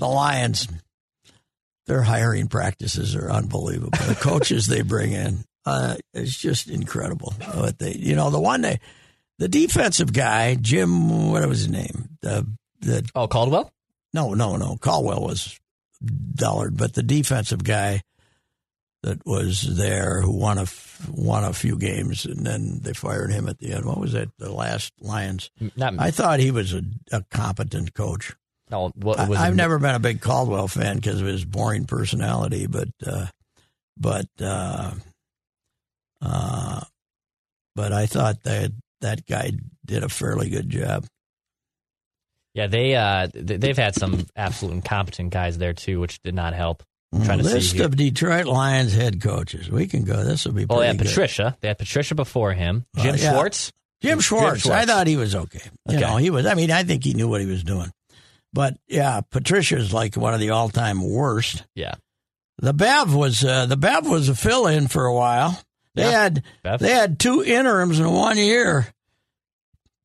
The 0.00 0.06
Lions, 0.08 0.66
their 1.86 2.02
hiring 2.02 2.48
practices 2.48 3.14
are 3.14 3.30
unbelievable. 3.30 3.90
The 4.06 4.16
coaches 4.18 4.66
they 4.66 4.82
bring 4.82 5.12
in, 5.12 5.44
uh, 5.66 5.96
it's 6.12 6.36
just 6.36 6.68
incredible. 6.68 7.34
What 7.54 7.78
they, 7.78 7.92
you 7.94 8.14
know, 8.14 8.30
the 8.30 8.40
one 8.40 8.62
they, 8.62 8.80
the 9.38 9.48
defensive 9.48 10.12
guy, 10.12 10.54
Jim, 10.54 11.30
what 11.30 11.46
was 11.48 11.60
his 11.60 11.68
name? 11.68 12.08
The 12.22 12.46
the 12.80 13.08
oh, 13.14 13.28
Caldwell. 13.28 13.72
no, 14.12 14.34
no, 14.34 14.56
no. 14.56 14.76
Caldwell 14.80 15.22
was 15.22 15.58
dullard, 16.34 16.76
but 16.76 16.94
the 16.94 17.02
defensive 17.02 17.64
guy 17.64 18.02
that 19.02 19.24
was 19.26 19.76
there 19.76 20.22
who 20.22 20.30
won 20.30 20.58
a 20.58 20.62
f- 20.62 21.08
won 21.12 21.44
a 21.44 21.52
few 21.52 21.76
games, 21.76 22.24
and 22.24 22.46
then 22.46 22.80
they 22.82 22.94
fired 22.94 23.30
him 23.30 23.48
at 23.48 23.58
the 23.58 23.72
end. 23.72 23.84
What 23.84 23.98
was 23.98 24.12
that? 24.12 24.30
The 24.38 24.50
last 24.50 24.92
Lions. 25.00 25.50
Not. 25.76 25.94
I 25.98 26.10
thought 26.10 26.40
he 26.40 26.50
was 26.50 26.72
a, 26.72 26.82
a 27.12 27.22
competent 27.30 27.92
coach. 27.94 28.34
What 28.94 29.28
was 29.28 29.38
I've 29.38 29.52
it? 29.54 29.56
never 29.56 29.78
been 29.78 29.94
a 29.94 30.00
big 30.00 30.20
Caldwell 30.20 30.68
fan 30.68 30.96
because 30.96 31.20
of 31.20 31.26
his 31.26 31.44
boring 31.44 31.86
personality, 31.86 32.66
but 32.66 32.88
uh, 33.06 33.26
but 33.96 34.26
uh, 34.40 34.92
uh, 36.22 36.80
but 37.74 37.92
I 37.92 38.06
thought 38.06 38.42
that 38.44 38.72
that 39.00 39.26
guy 39.26 39.52
did 39.84 40.02
a 40.02 40.08
fairly 40.08 40.48
good 40.50 40.68
job. 40.68 41.06
Yeah, 42.54 42.68
they 42.68 42.94
uh, 42.94 43.28
they've 43.34 43.76
had 43.76 43.94
some 43.94 44.26
absolute 44.36 44.74
incompetent 44.74 45.32
guys 45.32 45.58
there 45.58 45.72
too, 45.72 46.00
which 46.00 46.22
did 46.22 46.34
not 46.34 46.54
help. 46.54 46.82
I'm 47.12 47.24
trying 47.24 47.38
to 47.38 47.44
List 47.44 47.78
of 47.78 47.96
Detroit 47.96 48.46
Lions 48.46 48.92
head 48.94 49.20
coaches. 49.20 49.70
We 49.70 49.86
can 49.86 50.04
go. 50.04 50.24
This 50.24 50.44
will 50.46 50.52
be. 50.52 50.66
Oh, 50.68 50.80
yeah, 50.80 50.92
good. 50.92 51.06
Patricia. 51.06 51.56
They 51.60 51.68
had 51.68 51.78
Patricia 51.78 52.14
before 52.14 52.52
him. 52.52 52.86
Uh, 52.96 53.02
Jim 53.02 53.16
yeah. 53.16 53.32
Schwartz. 53.32 53.72
Jim 54.02 54.20
Schwartz. 54.20 54.62
Schwartz. 54.62 54.82
I 54.82 54.84
thought 54.86 55.06
he 55.06 55.16
was 55.16 55.34
okay. 55.34 55.60
You 55.88 55.96
Okay. 55.96 56.00
know, 56.06 56.16
he 56.16 56.30
was. 56.30 56.46
I 56.46 56.54
mean, 56.54 56.70
I 56.70 56.82
think 56.82 57.04
he 57.04 57.14
knew 57.14 57.28
what 57.28 57.40
he 57.40 57.46
was 57.46 57.62
doing. 57.62 57.90
But 58.54 58.78
yeah, 58.88 59.20
Patricia's 59.30 59.92
like 59.92 60.16
one 60.16 60.32
of 60.32 60.40
the 60.40 60.50
all-time 60.50 61.02
worst. 61.06 61.64
Yeah. 61.74 61.94
The 62.58 62.72
Bev 62.72 63.12
was 63.12 63.44
uh, 63.44 63.66
the 63.66 63.76
Bev 63.76 64.06
was 64.08 64.28
a 64.30 64.34
fill-in 64.34 64.86
for 64.88 65.04
a 65.04 65.12
while. 65.14 65.60
They 65.96 66.04
Yeah. 66.04 66.10
had 66.22 66.42
Bev. 66.62 66.80
they 66.80 66.92
had 66.92 67.18
two 67.18 67.42
interims 67.42 67.98
in 68.00 68.10
one 68.10 68.38
year. 68.38 68.86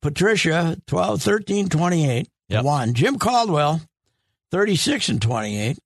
Patricia 0.02 0.76
12 0.86 1.22
13 1.22 1.68
28 1.68 2.28
Yep. 2.48 2.64
one. 2.64 2.94
Jim 2.94 3.18
Caldwell 3.18 3.80
36 4.50 5.08
and 5.08 5.22
28. 5.22 5.78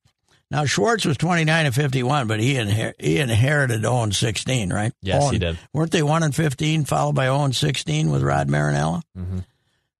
Now 0.49 0.65
Schwartz 0.65 1.05
was 1.05 1.17
29 1.17 1.65
and 1.67 1.75
51, 1.75 2.27
but 2.27 2.39
he 2.39 2.53
inher- 2.55 2.93
he 2.99 3.17
inherited 3.19 3.81
0 3.81 4.03
and 4.03 4.15
16, 4.15 4.71
right? 4.73 4.91
Yes, 5.01 5.21
0 5.21 5.31
he 5.33 5.39
did. 5.39 5.59
Weren't 5.73 5.91
they 5.91 6.01
1 6.03 6.23
and 6.23 6.33
15 6.35 6.85
followed 6.85 7.13
by 7.15 7.25
0 7.25 7.43
and 7.45 7.55
16 7.55 8.09
with 8.09 8.23
Rod 8.23 8.47
Marinelli? 8.49 9.01
Mhm. 9.17 9.43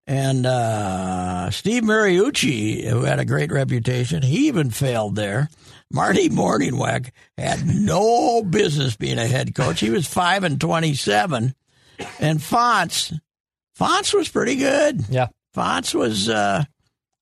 And 0.08 0.46
uh, 0.46 1.50
Steve 1.50 1.84
Mariucci, 1.84 2.88
who 2.88 3.04
had 3.04 3.20
a 3.20 3.26
great 3.26 3.52
reputation, 3.52 4.22
he 4.22 4.48
even 4.48 4.70
failed 4.70 5.15
there. 5.15 5.50
Marty 5.91 6.30
Mornhinweg 6.30 7.10
had 7.38 7.65
no 7.65 8.44
business 8.44 8.96
being 8.96 9.18
a 9.18 9.26
head 9.26 9.56
coach. 9.56 9.80
He 9.80 9.89
was 9.89 10.06
five 10.06 10.44
and 10.44 10.62
twenty-seven, 10.62 11.56
and 12.20 12.41
Fontes, 12.41 13.13
Fontes 13.74 14.13
was 14.13 14.30
pretty 14.30 14.58
good. 14.58 15.06
Yeah. 15.10 15.28
Fontes 15.54 15.94
was 15.94 16.30
uh, 16.30 16.65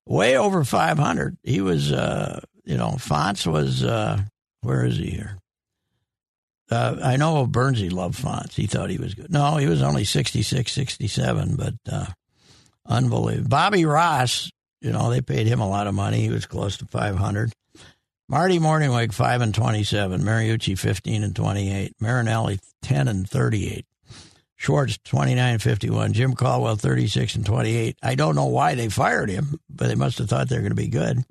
way 0.05 0.37
over 0.37 0.63
five 0.65 0.97
hundred. 0.97 1.37
He 1.43 1.61
was, 1.61 1.91
uh, 1.91 2.41
you 2.65 2.77
know, 2.77 2.91
Fontes 2.91 3.47
was. 3.47 3.83
Uh, 3.83 4.23
where 4.61 4.85
is 4.85 4.97
he 4.97 5.09
here? 5.09 5.37
Uh, 6.71 6.95
I 7.03 7.17
know 7.17 7.45
Bernsey 7.45 7.91
loved 7.91 8.15
Fontes. 8.15 8.55
He 8.55 8.65
thought 8.65 8.89
he 8.89 8.97
was 8.97 9.13
good. 9.13 9.31
No, 9.31 9.57
he 9.57 9.67
was 9.67 9.81
only 9.83 10.05
66, 10.05 10.71
67, 10.71 11.55
but 11.55 11.73
uh, 11.91 12.05
unbelievable. 12.85 13.49
Bobby 13.49 13.85
Ross, 13.85 14.51
you 14.81 14.91
know, 14.91 15.09
they 15.09 15.21
paid 15.21 15.47
him 15.47 15.59
a 15.59 15.67
lot 15.69 15.87
of 15.87 15.93
money. 15.95 16.21
He 16.21 16.29
was 16.29 16.45
close 16.45 16.77
to 16.77 16.85
500. 16.85 17.51
Marty 18.29 18.57
Mornhinweg, 18.59 19.13
5 19.13 19.41
and 19.41 19.53
27. 19.53 20.21
Mariucci, 20.21 20.77
15 20.77 21.23
and 21.23 21.35
28. 21.35 21.93
Marinelli, 21.99 22.59
10 22.81 23.07
and 23.07 23.29
38. 23.29 23.85
Schwartz, 24.55 24.97
29 25.03 25.59
51. 25.59 26.13
Jim 26.13 26.33
Caldwell, 26.35 26.77
36 26.77 27.35
and 27.35 27.45
28. 27.45 27.97
I 28.01 28.15
don't 28.15 28.35
know 28.35 28.45
why 28.45 28.75
they 28.75 28.87
fired 28.87 29.29
him, 29.29 29.59
but 29.69 29.87
they 29.89 29.95
must 29.95 30.19
have 30.19 30.29
thought 30.29 30.47
they 30.47 30.55
were 30.55 30.61
going 30.61 30.71
to 30.71 30.75
be 30.75 30.87
good. 30.87 31.23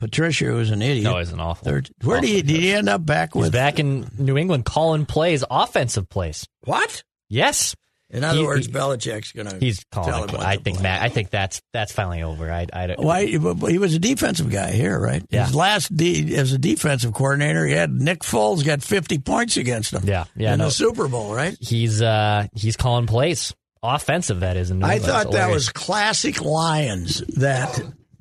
Patricia 0.00 0.46
was 0.52 0.70
an 0.70 0.82
idiot. 0.82 1.04
No, 1.04 1.18
he's 1.18 1.32
an 1.32 1.40
awful. 1.40 1.64
Third, 1.64 1.90
where 2.02 2.20
did 2.20 2.28
he, 2.28 2.42
did 2.42 2.60
he 2.60 2.72
end 2.72 2.88
up 2.88 3.04
back 3.04 3.32
He's 3.34 3.44
with? 3.44 3.52
back 3.52 3.78
in 3.78 4.06
New 4.18 4.36
England 4.36 4.64
calling 4.64 5.06
plays, 5.06 5.44
offensive 5.50 6.08
plays. 6.08 6.46
What? 6.64 7.02
Yes, 7.28 7.74
In 8.10 8.22
other 8.22 8.38
He- 8.38 8.44
words, 8.44 8.66
he- 8.66 8.72
Belichick's 8.72 9.32
going 9.32 9.48
to. 9.48 9.58
he's 9.58 9.84
Tell 9.92 10.04
calling. 10.04 10.28
him 10.28 10.36
what 10.36 10.46
I 10.46 10.56
think. 10.58 10.80
Matt. 10.80 11.02
I 11.02 11.08
think 11.08 11.30
that's 11.30 11.60
that's 11.72 11.90
finally 11.92 12.22
over. 12.22 12.50
I, 12.52 12.66
I 12.72 12.86
don't. 12.86 13.00
Why? 13.00 13.26
He 13.26 13.38
was 13.78 13.94
a 13.94 13.98
defensive 13.98 14.48
guy 14.50 14.70
here, 14.72 14.98
right? 14.98 15.24
Yeah. 15.30 15.46
His 15.46 15.54
last 15.56 15.94
D, 15.96 16.36
as 16.36 16.52
a 16.52 16.58
defensive 16.58 17.12
coordinator, 17.12 17.66
he 17.66 17.72
had 17.74 17.90
Nick 17.90 18.20
Foles 18.20 18.64
got 18.64 18.82
50 18.82 19.18
points 19.18 19.56
against 19.56 19.92
him. 19.92 20.02
Yeah, 20.04 20.24
yeah, 20.36 20.52
in 20.52 20.58
no. 20.60 20.66
the 20.66 20.70
Super 20.70 21.08
Bowl, 21.08 21.34
right? 21.34 21.56
He's 21.60 22.00
uh 22.00 22.46
he's 22.54 22.76
calling 22.76 23.06
plays, 23.06 23.52
offensive. 23.82 24.40
That 24.40 24.56
is. 24.56 24.70
In 24.70 24.84
I 24.84 25.00
thought 25.00 25.32
that 25.32 25.50
was 25.50 25.68
classic 25.70 26.40
Lions 26.40 27.22
that 27.36 27.80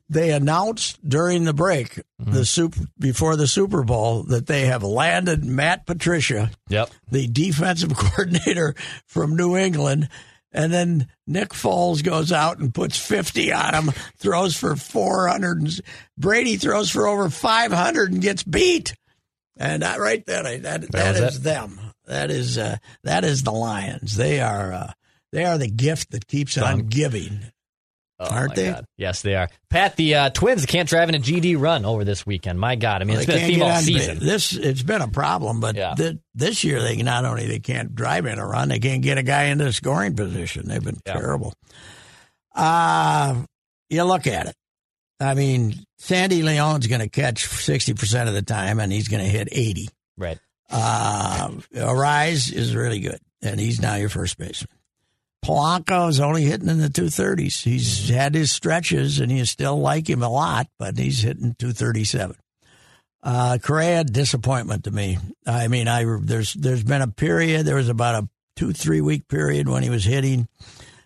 they 0.10 0.32
announced 0.32 1.00
during 1.08 1.44
the 1.46 1.54
break, 1.54 2.00
Mm-hmm. 2.22 2.32
the 2.32 2.46
super 2.46 2.80
before 2.98 3.36
the 3.36 3.48
Super 3.48 3.84
Bowl, 3.84 4.24
that 4.24 4.48
they 4.48 4.68
have 4.68 4.84
landed 4.84 5.44
Matt 5.44 5.86
Patricia, 5.86 6.50
Yep. 6.70 6.90
the 7.12 7.28
defensive 7.28 7.94
coordinator 7.98 8.74
from 9.06 9.36
New 9.36 9.58
England. 9.58 10.08
And 10.54 10.72
then 10.72 11.10
Nick 11.28 11.50
Foles 11.50 12.02
goes 12.02 12.32
out 12.32 12.60
and 12.60 12.74
puts 12.74 12.98
50 12.98 13.52
on 13.52 13.74
him, 13.74 13.92
throws 14.18 14.56
for 14.56 14.78
400. 14.78 15.58
And 15.60 15.82
Brady 16.18 16.56
throws 16.56 16.90
for 16.90 17.06
over 17.08 17.30
500 17.30 18.14
and 18.14 18.22
gets 18.22 18.44
beat. 18.44 18.94
And 19.58 19.82
that, 19.82 20.00
right 20.00 20.26
then, 20.26 20.62
that, 20.62 20.90
that 20.92 21.20
was 21.20 21.34
is 21.34 21.38
it. 21.40 21.44
them. 21.44 21.80
That 22.06 22.32
is, 22.32 22.58
uh, 22.58 22.78
that 23.04 23.26
is 23.26 23.44
the 23.44 23.52
Lions. 23.52 24.16
They 24.16 24.40
are, 24.40 24.72
uh, 24.72 24.92
they 25.34 25.44
are 25.44 25.58
the 25.58 25.68
gift 25.70 26.12
that 26.12 26.28
keeps 26.28 26.58
on 26.58 26.88
giving. 26.88 27.52
Oh, 28.18 28.34
Aren't 28.34 28.56
they? 28.56 28.72
God. 28.72 28.86
Yes, 28.98 29.22
they 29.24 29.36
are. 29.36 29.50
Pat, 29.70 29.98
the 29.98 30.16
uh, 30.16 30.30
Twins 30.30 30.66
can't 30.66 30.88
drive 30.88 31.10
in 31.10 31.16
a 31.16 31.20
GD 31.20 31.60
run 31.60 31.84
over 31.84 32.06
this 32.06 32.26
weekend. 32.26 32.58
My 32.58 32.76
God, 32.76 33.02
I 33.02 33.06
mean, 33.06 33.18
it's 33.18 33.26
They 33.26 33.34
been 33.36 33.44
a 33.44 33.48
theme 33.48 33.62
all 33.64 33.72
on- 33.72 33.82
season. 33.84 34.20
This 34.20 34.54
it's 34.56 34.84
been 34.84 35.02
a 35.02 35.10
problem, 35.10 35.60
but 35.60 35.76
Yeah. 35.76 35.96
thi- 35.96 36.20
this 36.34 36.64
year 36.64 36.82
they 36.82 36.96
not 37.04 37.26
only 37.26 37.46
they 37.48 37.60
can't 37.60 37.94
drive 37.94 38.26
in 38.26 38.40
a 38.40 38.46
run, 38.48 38.70
they 38.70 38.80
can't 38.80 39.02
get 39.02 39.18
a 39.18 39.24
guy 39.24 39.44
into 39.46 39.72
scoring 39.74 40.16
position. 40.16 40.68
They've 40.70 40.82
been 40.84 41.00
Yeah. 41.06 41.14
terrible. 41.14 41.54
Uh 42.56 43.44
you 43.90 44.04
look 44.04 44.28
at 44.28 44.48
it. 44.48 44.56
I 45.20 45.34
mean, 45.34 45.76
Sandy 45.98 46.42
Leon's 46.42 46.88
going 46.88 47.02
to 47.02 47.10
catch 47.10 47.46
sixty 47.48 47.94
percent 47.94 48.28
of 48.28 48.36
the 48.36 48.42
time, 48.42 48.80
and 48.80 48.92
he's 48.92 49.08
going 49.08 49.24
to 49.24 49.30
hit 49.30 49.48
eighty. 49.52 49.88
Right. 50.18 50.40
Uh, 50.70 51.50
Arraez 51.74 52.52
is 52.52 52.76
really 52.76 53.00
good, 53.00 53.20
and 53.42 53.60
he's 53.60 53.80
now 53.80 53.96
your 53.96 54.10
first 54.10 54.38
baseman. 54.38 54.70
Polanco 55.46 56.10
is 56.10 56.20
only 56.20 56.44
hitting 56.44 56.70
in 56.70 56.80
the 56.80 56.88
230s. 56.90 57.64
He's 57.64 58.10
had 58.10 58.34
his 58.34 58.52
stretches, 58.52 59.20
and 59.20 59.32
you 59.32 59.46
still 59.46 59.80
like 59.80 60.10
him 60.10 60.24
a 60.24 60.30
lot, 60.30 60.68
but 60.80 60.98
he's 60.98 61.22
hitting 61.22 61.56
237. 61.60 62.36
Uh, 63.22 63.58
Correa, 63.62 64.04
disappointment 64.04 64.84
to 64.86 64.92
me. 64.92 65.18
I 65.46 65.68
mean, 65.68 65.88
I 65.88 66.06
there's 66.22 66.54
there's 66.54 66.84
been 66.84 67.02
a 67.02 67.08
period. 67.08 67.66
There 67.66 67.76
was 67.76 67.90
about 67.90 68.24
a 68.24 68.30
two 68.56 68.72
three 68.74 69.02
week 69.02 69.28
period 69.28 69.68
when 69.70 69.84
he 69.84 69.90
was 69.90 70.04
hitting, 70.04 70.48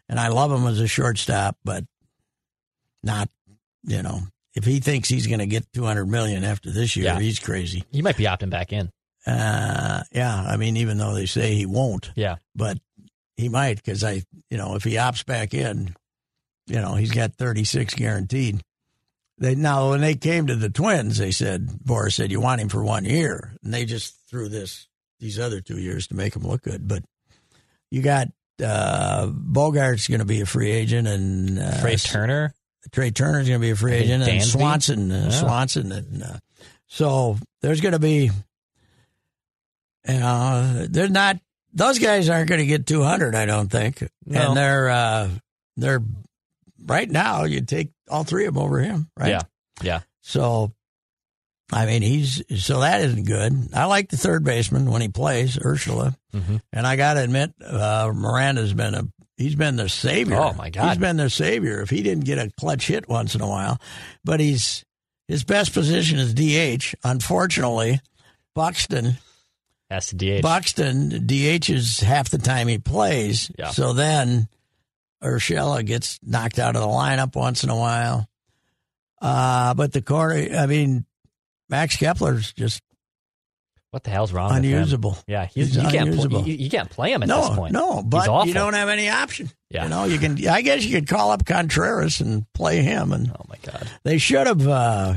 and 0.08 0.20
I 0.20 0.28
love 0.30 0.52
him 0.52 0.66
as 0.68 0.80
a 0.80 0.88
shortstop, 0.88 1.58
but 1.64 1.86
not 3.04 3.30
you 3.84 4.02
know 4.04 4.22
if 4.56 4.66
he 4.66 4.80
thinks 4.80 5.08
he's 5.08 5.28
going 5.28 5.40
to 5.40 5.46
get 5.46 5.72
200 5.74 6.06
million 6.08 6.44
after 6.44 6.72
this 6.72 6.96
year, 6.98 7.06
Yeah. 7.06 7.20
he's 7.20 7.40
crazy. 7.40 7.84
He 7.92 8.02
might 8.02 8.18
be 8.18 8.24
opting 8.26 8.50
back 8.50 8.74
in. 8.74 8.90
Uh, 9.28 10.04
yeah, 10.12 10.34
I 10.36 10.58
mean, 10.58 10.76
even 10.78 10.98
though 10.98 11.14
they 11.14 11.26
say 11.28 11.54
he 11.54 11.66
won't, 11.66 12.12
Yeah. 12.16 12.38
but 12.56 12.80
he 13.40 13.50
might 13.50 13.78
because 13.78 14.04
I, 14.04 14.24
you 14.50 14.58
know, 14.58 14.76
if 14.76 14.84
he 14.84 14.94
opts 14.94 15.26
back 15.26 15.54
in, 15.54 15.96
you 16.68 16.80
know, 16.82 16.96
he's 16.96 17.12
got 17.12 17.36
36 17.36 17.94
guaranteed. 17.96 18.62
They 19.38 19.56
now 19.56 19.92
when 19.92 20.02
they 20.02 20.16
came 20.16 20.48
to 20.48 20.56
the 20.56 20.70
Twins, 20.70 21.18
they 21.18 21.32
said 21.32 21.68
Boras 21.68 22.14
said 22.14 22.32
you 22.32 22.42
want 22.42 22.60
him 22.60 22.68
for 22.70 22.84
one 22.84 23.06
year, 23.06 23.54
and 23.64 23.74
they 23.74 23.86
just 23.86 24.16
threw 24.30 24.50
this 24.50 24.88
these 25.20 25.40
other 25.40 25.62
two 25.62 25.80
years 25.80 26.08
to 26.08 26.16
make 26.16 26.36
him 26.36 26.44
look 26.44 26.64
good. 26.64 26.88
But 26.88 27.04
you 27.90 28.02
got 28.02 28.28
uh, 28.62 29.28
Bogaerts 29.28 30.10
going 30.10 30.20
to 30.20 30.26
be 30.26 30.42
a 30.42 30.46
free 30.46 30.72
agent, 30.72 31.08
and 31.08 31.58
uh, 31.58 31.80
Trey 31.80 31.96
Turner. 31.96 32.54
Trey 32.92 33.12
Turner's 33.12 33.48
going 33.48 33.60
to 33.62 33.66
be 33.66 33.72
a 33.72 33.76
free 33.76 33.94
agent, 33.94 34.24
and 34.28 34.42
Dansby? 34.42 34.52
Swanson, 34.52 35.12
uh, 35.12 35.24
Yeah. 35.26 35.30
Swanson, 35.30 35.92
and 35.94 36.24
uh, 36.24 36.38
so 36.88 37.38
there's 37.62 37.80
going 37.82 37.94
to 37.94 38.00
be, 38.00 38.30
you 40.08 40.20
know, 40.20 40.86
they're 40.90 41.08
not. 41.08 41.38
Those 41.74 42.00
guys 42.00 42.30
aren't 42.30 42.50
going 42.50 42.60
to 42.62 42.66
get 42.66 42.86
200, 42.88 43.36
I 43.36 43.46
don't 43.46 43.70
think, 43.70 44.02
No. 44.26 44.40
and 44.50 44.58
they're 44.58 44.90
uh, 44.90 45.30
they're 45.78 46.02
right 46.84 47.10
now. 47.10 47.44
You 47.44 47.62
take 47.62 47.92
all 48.10 48.24
three 48.24 48.46
of 48.48 48.54
them 48.56 48.64
over 48.64 48.80
him, 48.80 49.10
right? 49.18 49.30
Yeah. 49.30 49.42
Yeah. 49.82 50.00
So, 50.22 50.72
I 51.72 51.86
mean, 51.86 52.02
he's 52.02 52.42
so 52.64 52.80
that 52.82 53.02
isn't 53.02 53.26
good. 53.26 53.70
I 53.74 53.86
like 53.86 54.10
the 54.10 54.18
third 54.18 54.44
baseman 54.44 54.90
when 54.92 55.02
he 55.02 55.08
plays, 55.10 55.58
Urshela, 55.58 56.16
hmm 56.34 56.58
and 56.74 56.86
I 56.88 56.96
got 56.96 57.14
to 57.16 57.24
admit, 57.24 57.54
uh, 57.64 58.12
Miranda's 58.14 58.74
been 58.74 58.96
a 58.96 59.04
he's 59.38 59.56
been 59.56 59.76
their 59.76 59.88
savior. 59.88 60.36
Oh, 60.38 60.54
my 60.54 60.70
God. 60.72 60.90
he's 60.90 60.98
been 60.98 61.18
their 61.18 61.30
savior. 61.30 61.82
If 61.82 61.90
he 61.92 62.02
didn't 62.02 62.26
get 62.26 62.40
a 62.40 62.52
clutch 62.60 62.88
hit 62.88 63.08
once 63.08 63.36
in 63.36 63.42
a 63.42 63.48
while, 63.48 63.80
but 64.26 64.40
he's 64.40 64.84
his 65.28 65.44
best 65.44 65.74
position 65.74 66.18
is 66.18 66.34
DH. 66.34 66.96
Unfortunately, 67.04 68.02
Buxton 68.56 69.18
Has 69.90 70.08
to 70.08 70.16
DH. 70.16 70.42
Buxton 70.44 71.10
DHs 71.28 72.02
half 72.04 72.30
the 72.30 72.38
time 72.38 72.68
he 72.68 72.78
plays. 72.78 73.52
Yeah. 73.58 73.70
So 73.72 73.94
then 73.94 74.48
Urshela 75.24 75.86
gets 75.86 76.20
knocked 76.24 76.60
out 76.60 76.76
of 76.76 76.82
the 76.82 76.88
lineup 76.88 77.36
once 77.36 77.64
in 77.64 77.70
a 77.70 77.76
while. 77.76 78.28
Uh, 79.22 79.74
but 79.74 79.92
the 79.92 80.02
core, 80.02 80.32
I 80.34 80.66
mean, 80.68 81.06
Max 81.70 81.98
Kepler's 81.98 82.54
just 82.54 82.82
what 83.92 84.04
the 84.04 84.12
hell's 84.12 84.32
wrong 84.32 84.54
with 84.54 84.64
him? 84.64 84.74
unusable. 84.76 85.18
Yeah, 85.28 85.46
he's, 85.48 85.74
He's 85.74 85.78
you, 85.78 85.90
can't 85.90 86.10
unusable. 86.10 86.42
play, 86.44 86.52
you, 86.52 86.58
you 86.58 86.70
can't 86.70 86.90
play 86.92 87.12
him 87.12 87.24
at 87.24 87.28
no, 87.28 87.48
this 87.48 87.58
point. 87.58 87.74
no, 87.74 87.96
He's 87.96 88.04
but 88.06 88.28
awful. 88.30 88.48
you 88.48 88.54
don't 88.54 88.76
have 88.76 88.88
any 88.88 89.10
option. 89.10 89.50
Yeah. 89.72 89.84
You 89.86 89.90
know, 89.90 90.06
you 90.06 90.20
can. 90.20 90.48
I 90.48 90.62
guess 90.62 90.86
you 90.86 90.94
could 91.00 91.08
call 91.10 91.32
up 91.32 91.44
Contreras 91.44 92.22
and 92.22 92.46
play 92.54 92.84
him, 92.84 93.12
and 93.12 93.32
Oh 93.32 93.46
my 93.50 93.56
god. 93.64 93.90
they 94.04 94.20
should 94.20 94.46
have. 94.46 94.68
Uh, 94.68 95.16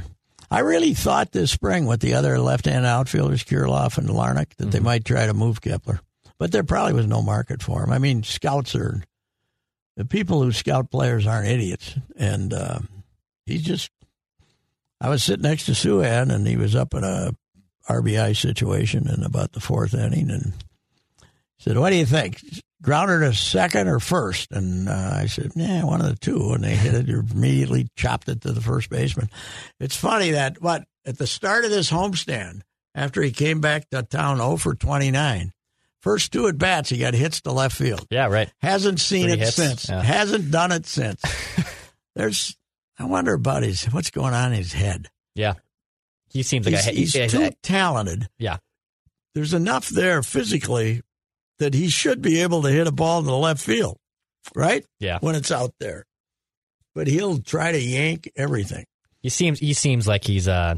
I 0.52 0.60
really 0.60 0.92
thought 0.94 1.32
this 1.32 1.50
spring 1.50 1.86
with 1.86 2.00
the 2.00 2.14
other 2.14 2.38
left-hand 2.38 2.84
outfielders, 2.84 3.42
Kirilloff 3.42 3.96
and 3.98 4.08
Larnach, 4.08 4.54
that 4.56 4.70
they 4.70 4.78
Mm-hmm. 4.78 4.84
might 4.84 5.04
try 5.04 5.26
to 5.26 5.32
move 5.34 5.60
Kepler, 5.62 6.00
but 6.38 6.52
there 6.52 6.62
probably 6.62 6.92
was 6.92 7.06
no 7.06 7.22
market 7.22 7.62
for 7.62 7.82
him. 7.82 7.90
I 7.90 7.98
mean, 7.98 8.22
scouts 8.22 8.74
are 8.74 9.02
the 9.96 10.04
people 10.04 10.42
who 10.42 10.52
scout 10.52 10.90
players 10.90 11.26
aren't 11.26 11.48
idiots, 11.48 11.94
and 12.16 12.52
uh, 12.52 12.80
he's 13.46 13.62
just. 13.62 13.90
I 15.00 15.08
was 15.08 15.24
sitting 15.24 15.42
next 15.42 15.66
to 15.66 15.72
Souhan, 15.72 16.30
and 16.32 16.46
he 16.46 16.56
was 16.56 16.76
up 16.76 16.94
in 16.94 17.02
a 17.02 17.32
RBI 17.88 18.36
situation 18.36 19.08
in 19.08 19.24
about 19.24 19.52
the 19.52 19.60
fourth 19.60 19.94
inning, 19.94 20.30
and 20.30 20.52
said, 21.62 21.78
"What 21.78 21.90
do 21.90 21.96
you 21.96 22.06
think? 22.06 22.40
Grounded 22.82 23.20
to 23.20 23.32
second 23.38 23.86
or 23.88 24.00
first? 24.00 24.50
And 24.52 24.88
uh, 24.88 25.10
I 25.14 25.26
said, 25.26 25.52
"Yeah, 25.54 25.84
one 25.84 26.00
of 26.00 26.06
the 26.08 26.16
two. 26.16 26.52
And 26.52 26.64
they 26.64 26.74
hit 26.74 26.94
it. 26.94 27.08
Immediately 27.08 27.88
chopped 27.96 28.28
it 28.28 28.40
to 28.42 28.52
the 28.52 28.60
first 28.60 28.90
baseman. 28.90 29.28
It's 29.80 29.96
funny 29.96 30.32
that 30.32 30.60
what 30.60 30.84
at 31.06 31.18
the 31.18 31.26
start 31.26 31.64
of 31.64 31.70
this 31.70 31.90
homestand, 31.90 32.62
after 32.94 33.22
he 33.22 33.30
came 33.30 33.60
back 33.60 33.88
to 33.90 34.02
town 34.02 34.38
0 34.38 34.56
for 34.56 34.74
29, 34.74 35.52
first 36.00 36.32
two 36.32 36.48
at 36.48 36.58
bats 36.58 36.90
he 36.90 36.98
got 36.98 37.14
hits 37.14 37.40
to 37.42 37.52
left 37.52 37.76
field. 37.76 38.06
Yeah, 38.10 38.26
right. 38.26 38.52
Hasn't 38.60 39.00
seen 39.00 39.24
Three 39.26 39.32
it 39.34 39.38
hits, 39.38 39.54
since. 39.54 39.88
yeah. 39.88 40.02
Hasn't 40.02 40.50
done 40.50 40.72
it 40.72 40.86
since. 40.86 41.22
There's. 42.16 42.56
I 42.98 43.04
wonder 43.06 43.32
about 43.34 43.62
his 43.62 43.84
what's 43.86 44.10
going 44.10 44.34
on 44.34 44.52
in 44.52 44.58
his 44.58 44.72
head. 44.72 45.08
Yeah. 45.34 45.54
He 46.30 46.42
seems 46.42 46.66
like 46.66 46.74
He's, 46.76 46.86
a 46.86 46.90
he's 46.90 47.12
he's, 47.14 47.32
too 47.32 47.50
talented. 47.62 48.28
yeah. 48.38 48.56
There's 49.34 49.54
enough 49.54 49.88
there 49.88 50.22
physically 50.22 51.00
that 51.62 51.74
he 51.74 51.88
should 51.88 52.20
be 52.22 52.42
able 52.42 52.62
to 52.62 52.68
hit 52.70 52.86
a 52.86 52.92
ball 52.92 53.20
in 53.20 53.24
the 53.26 53.36
left 53.36 53.60
field, 53.62 53.96
right? 54.54 54.84
Yeah. 55.00 55.18
When 55.20 55.34
it's 55.34 55.50
out 55.50 55.72
there. 55.80 56.04
But 56.94 57.06
he'll 57.06 57.38
try 57.38 57.72
to 57.72 57.80
yank 57.80 58.30
everything. 58.36 58.84
He 59.22 59.28
seems 59.30 59.58
he 59.58 59.72
seems 59.72 60.06
like 60.06 60.24
he's 60.24 60.46
uh, 60.46 60.74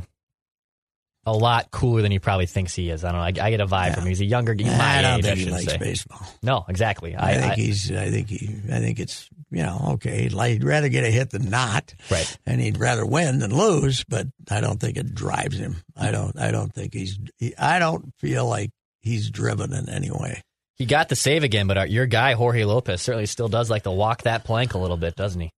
a 1.26 1.32
lot 1.32 1.70
cooler 1.70 2.02
than 2.02 2.12
he 2.12 2.18
probably 2.18 2.46
thinks 2.46 2.74
he 2.74 2.90
is. 2.90 3.02
I 3.04 3.10
don't 3.10 3.18
know. 3.20 3.42
I, 3.42 3.46
I 3.46 3.50
get 3.50 3.60
a 3.60 3.66
vibe 3.66 3.86
Yeah. 3.88 3.94
from 3.94 4.02
him. 4.04 4.08
He's 4.10 4.20
a 4.20 4.24
younger 4.26 4.54
guy. 4.54 4.98
I 4.98 5.02
don't 5.02 5.18
age, 5.20 5.24
I 5.24 5.28
think 5.34 5.38
he 5.38 5.50
likes 5.50 5.64
say. 5.72 5.78
baseball. 5.78 6.20
No, 6.42 6.64
exactly. 6.68 7.16
I, 7.16 7.30
I, 7.30 7.34
think 7.34 7.52
I- 7.52 7.56
he's. 7.56 7.90
I 7.90 8.10
think 8.10 8.28
he. 8.28 8.48
I 8.70 8.78
think 8.80 9.00
it's. 9.00 9.28
You 9.50 9.62
know, 9.62 9.80
okay. 9.94 10.22
He'd, 10.24 10.32
like, 10.32 10.52
he'd 10.52 10.64
rather 10.64 10.88
get 10.88 11.04
a 11.04 11.10
hit 11.10 11.30
than 11.30 11.48
not, 11.48 11.94
right. 12.10 12.38
and 12.44 12.60
he'd 12.60 12.78
rather 12.78 13.06
win 13.06 13.38
than 13.38 13.56
lose. 13.56 14.04
But 14.04 14.26
I 14.50 14.60
don't 14.60 14.80
think 14.80 14.96
it 14.96 15.14
drives 15.14 15.56
him. 15.58 15.76
I 15.96 16.10
don't. 16.10 16.38
I 16.38 16.50
don't 16.50 16.72
think 16.72 16.92
he's. 16.92 17.18
He, 17.38 17.56
I 17.56 17.78
don't 17.78 18.12
feel 18.18 18.46
like 18.46 18.70
he's 19.00 19.30
driven 19.30 19.72
in 19.72 19.88
any 19.88 20.10
way. 20.10 20.42
He 20.76 20.86
got 20.86 21.08
the 21.08 21.16
save 21.16 21.44
again, 21.44 21.66
but 21.66 21.78
our, 21.78 21.86
your 21.86 22.06
guy 22.06 22.32
Jorge 22.32 22.64
Lopez 22.64 23.00
certainly 23.00 23.26
still 23.26 23.48
does 23.48 23.70
like 23.70 23.84
to 23.84 23.90
walk 23.90 24.22
that 24.22 24.44
plank 24.44 24.74
a 24.74 24.78
little 24.78 24.96
bit, 24.96 25.14
doesn't 25.14 25.40
he? 25.40 25.52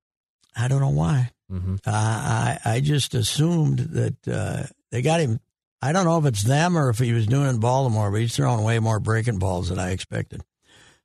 I 0.55 0.69
don't 0.69 0.81
know 0.81 0.91
why. 0.91 1.31
Mm-hmm. 1.51 1.77
Uh, 1.87 1.91
I 1.91 2.59
I 2.65 2.81
just 2.81 3.15
assumed 3.15 3.79
that 3.79 4.29
uh, 4.29 4.65
they 4.91 5.01
got 5.03 5.21
him. 5.21 5.41
I 5.81 5.93
don't 5.93 6.05
know 6.05 6.19
if 6.19 6.25
it's 6.27 6.43
them 6.43 6.77
or 6.77 6.89
if 6.89 6.99
he 6.99 7.13
was 7.13 7.27
doing 7.27 7.47
it 7.47 7.51
in 7.51 7.61
Baltimore, 7.61 8.11
but 8.11 8.21
he's 8.21 8.35
throwing 8.35 8.65
way 8.65 8.79
more 8.79 8.99
breaking 8.99 9.39
balls 9.39 9.69
than 9.69 9.79
I 9.79 9.91
expected. 9.91 10.43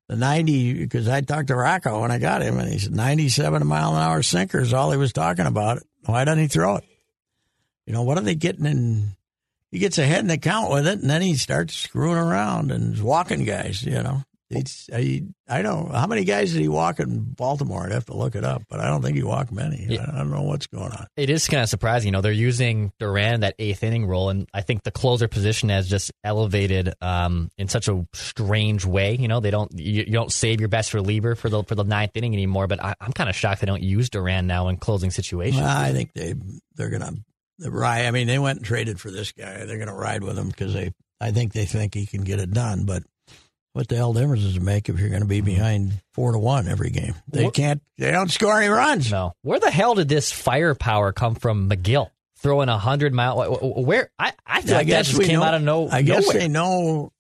The 0.10 0.16
ninety, 0.16 0.74
because 0.74 1.08
I 1.08 1.22
talked 1.22 1.48
to 1.48 1.56
Rocco 1.56 2.02
when 2.02 2.12
I 2.12 2.18
got 2.18 2.42
him, 2.42 2.58
and 2.58 2.70
he 2.70 2.80
said 2.80 2.94
ninety-seven 2.94 3.66
mile 3.66 3.96
an 3.96 4.02
hour 4.02 4.24
sinker 4.24 4.60
is 4.60 4.74
all 4.74 4.92
he 4.92 4.98
was 4.98 5.14
talking 5.14 5.46
about. 5.46 5.84
Why 6.06 6.26
doesn't 6.26 6.42
he 6.42 6.48
throw 6.48 6.78
it? 6.78 6.84
You 7.86 7.94
know 7.94 8.04
what 8.04 8.18
are 8.18 8.22
they 8.22 8.36
getting 8.36 8.66
in? 8.66 9.16
He 9.72 9.80
gets 9.80 9.98
ahead 9.98 10.20
in 10.20 10.28
the 10.28 10.38
count 10.38 10.72
with 10.72 10.86
it, 10.86 11.00
and 11.00 11.10
then 11.10 11.22
he 11.22 11.36
starts 11.36 11.76
screwing 11.76 12.18
around 12.18 12.72
and 12.72 13.02
walking 13.02 13.46
guys. 13.46 13.84
You 13.84 14.04
know, 14.04 14.24
it's 14.52 14.90
I 14.94 15.24
I 15.48 15.62
don't 15.62 15.92
how 15.92 16.08
many 16.08 16.26
guys 16.26 16.52
did 16.52 16.62
he 16.62 16.68
walk 16.68 17.00
in 17.00 17.20
Baltimore? 17.22 17.86
I'd 17.86 17.94
have 17.94 18.06
to 18.08 18.16
look 18.16 18.36
it 18.36 18.44
up, 18.44 18.64
but 18.70 18.80
I 18.80 18.88
don't 18.88 19.02
think 19.02 19.16
he 19.16 19.24
walked 19.24 19.52
many. 19.52 19.86
Yeah. 19.90 20.06
I 20.12 20.18
don't 20.18 20.32
know 20.32 20.42
what's 20.42 20.68
going 20.68 20.92
on. 20.92 21.08
It 21.16 21.30
is 21.30 21.48
kind 21.48 21.64
of 21.64 21.70
surprising. 21.70 22.08
You 22.08 22.12
know, 22.12 22.22
they're 22.22 22.32
using 22.32 22.92
Duran 23.00 23.36
in 23.36 23.40
that 23.42 23.56
eighth 23.60 23.84
inning 23.84 24.06
role, 24.06 24.30
and 24.30 24.48
I 24.54 24.62
think 24.62 24.84
the 24.84 24.92
closer 24.92 25.28
position 25.28 25.70
has 25.70 25.88
just 25.88 26.12
elevated 26.24 26.94
um, 27.02 27.50
in 27.58 27.70
such 27.70 27.88
a 27.88 28.06
strange 28.14 28.86
way. 28.86 29.16
You 29.16 29.28
know, 29.28 29.40
they 29.40 29.52
don't 29.52 29.72
you, 29.78 30.04
you 30.06 30.14
don't 30.14 30.32
save 30.32 30.60
your 30.60 30.70
best 30.70 30.94
reliever 30.94 31.36
for 31.36 31.50
the 31.50 31.64
for 31.64 31.76
the 31.76 31.84
ninth 31.86 32.16
inning 32.16 32.34
anymore. 32.34 32.68
But 32.68 32.84
I, 32.84 32.96
I'm 33.00 33.14
kind 33.14 33.30
of 33.30 33.36
shocked 33.36 33.62
they 33.62 33.68
don't 33.68 33.84
use 33.84 34.10
Duran 34.10 34.48
now 34.48 34.68
in 34.68 34.78
closing 34.78 35.12
situations. 35.12 35.62
Well, 35.62 35.78
I 35.78 35.94
think 35.94 36.14
they 36.14 36.34
they're 36.76 36.90
gonna 36.90 37.14
the 37.62 37.72
ride. 37.72 38.06
I 38.06 38.12
mean, 38.12 38.28
they 38.28 38.40
went 38.40 38.58
and 38.60 38.66
traded 38.66 39.00
for 39.00 39.10
this 39.12 39.32
guy. 39.32 39.66
They're 39.66 39.80
gonna 39.80 39.96
ride 39.96 40.24
with 40.24 40.38
him 40.38 40.50
because 40.50 40.74
they. 40.74 40.92
I 41.20 41.32
think 41.32 41.54
they 41.54 41.66
think 41.66 41.94
he 41.94 42.06
can 42.08 42.24
get 42.24 42.40
it 42.40 42.52
done. 42.52 42.86
But 42.86 43.04
what 43.74 43.88
the 43.88 43.96
hell 43.96 44.12
difference 44.14 44.42
does 44.44 44.58
it 44.58 44.62
make 44.62 44.90
if 44.90 45.00
you're 45.00 45.10
going 45.10 45.22
to 45.22 45.28
be 45.28 45.40
behind 45.42 45.94
four 46.14 46.32
to 46.32 46.40
one 46.40 46.68
every 46.68 46.90
game? 46.90 47.14
They 47.28 47.46
What- 47.46 47.54
can't. 47.54 47.82
They 48.00 48.10
don't 48.12 48.32
score 48.32 48.58
any 48.60 48.68
runs. 48.70 49.12
No, 49.12 49.34
where 49.44 49.60
the 49.60 49.70
hell 49.72 49.94
did 49.96 50.10
this 50.10 50.32
firepower 50.32 51.14
come 51.14 51.36
from? 51.36 51.70
Megill 51.70 52.10
throwing 52.40 52.70
a 52.70 52.78
hundred 52.80 53.14
mile. 53.14 53.40
wh- 53.54 53.60
wh- 53.60 53.78
Where 53.88 54.10
I 54.18 54.34
I 54.48 54.62
feel 54.62 54.74
I 54.74 54.78
like 54.80 54.88
that 54.88 54.92
guess 54.92 55.08
just 55.10 55.20
we 55.20 55.26
came 55.28 55.40
know. 55.40 55.46
out 55.46 55.54
of 55.54 55.62
no. 55.62 55.88
I 55.90 56.02
guess 56.02 56.24
nowhere. 56.24 56.40
they 56.40 56.48
know. 56.48 57.12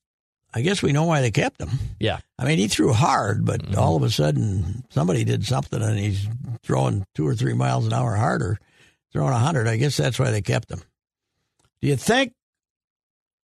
I 0.53 0.61
guess 0.61 0.81
we 0.81 0.91
know 0.91 1.03
why 1.05 1.21
they 1.21 1.29
kept 1.31 1.61
him. 1.61 1.69
Yeah, 1.99 2.19
I 2.39 2.45
mean, 2.45 2.57
he 2.57 2.67
threw 2.67 2.91
hard, 2.91 3.45
but 3.45 3.61
Mm-hmm. 3.61 3.79
all 3.79 3.95
of 3.95 4.03
a 4.03 4.09
sudden 4.09 4.83
somebody 4.89 5.23
did 5.23 5.45
something, 5.45 5.81
and 5.81 5.97
he's 5.99 6.27
throwing 6.63 7.05
two 7.15 7.25
or 7.27 7.35
three 7.35 7.53
miles 7.53 7.85
an 7.85 7.93
hour 7.93 8.15
harder, 8.15 8.59
throwing 9.11 9.33
a 9.33 9.39
hundred. 9.39 9.67
I 9.67 9.77
guess 9.77 9.97
that's 9.97 10.19
why 10.19 10.31
they 10.31 10.41
kept 10.41 10.71
him. 10.71 10.81
Do 11.81 11.87
you 11.87 11.95
think 11.95 12.33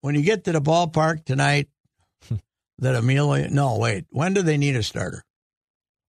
when 0.01 0.15
you 0.15 0.21
get 0.21 0.43
to 0.45 0.51
the 0.51 0.61
ballpark 0.61 1.25
tonight 1.25 1.69
that 2.79 2.95
Emilio? 2.95 3.47
No, 3.49 3.77
wait. 3.77 4.05
When 4.11 4.33
do 4.33 4.41
they 4.41 4.57
need 4.57 4.75
a 4.75 4.83
starter? 4.83 5.23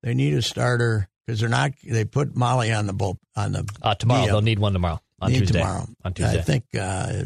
They 0.03 0.15
need 0.15 0.35
a 0.35 0.43
starter 0.43 1.09
because 1.27 1.41
they're 1.41 1.49
not. 1.49 1.73
They 1.83 2.05
put 2.05 2.37
Molly 2.37 2.73
on 2.73 2.87
the 2.87 2.93
bull 2.93 3.19
on 3.37 3.53
the 3.53 3.69
uh, 3.83 3.95
tomorrow 3.95 4.27
they'll 4.27 4.41
need 4.43 4.59
one 4.59 4.73
tomorrow 4.73 5.01
on 5.21 5.33
need 5.33 5.41
Tuesday. 5.41 5.59
tomorrow. 5.61 5.87
On 6.05 6.13
Tuesday, 6.15 6.39
I 6.39 6.43
think 6.43 6.65
uh, 6.79 7.25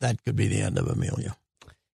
that 0.00 0.22
could 0.24 0.36
be 0.36 0.48
the 0.48 0.60
end 0.62 0.78
of 0.78 0.86
Emilio. 0.88 1.32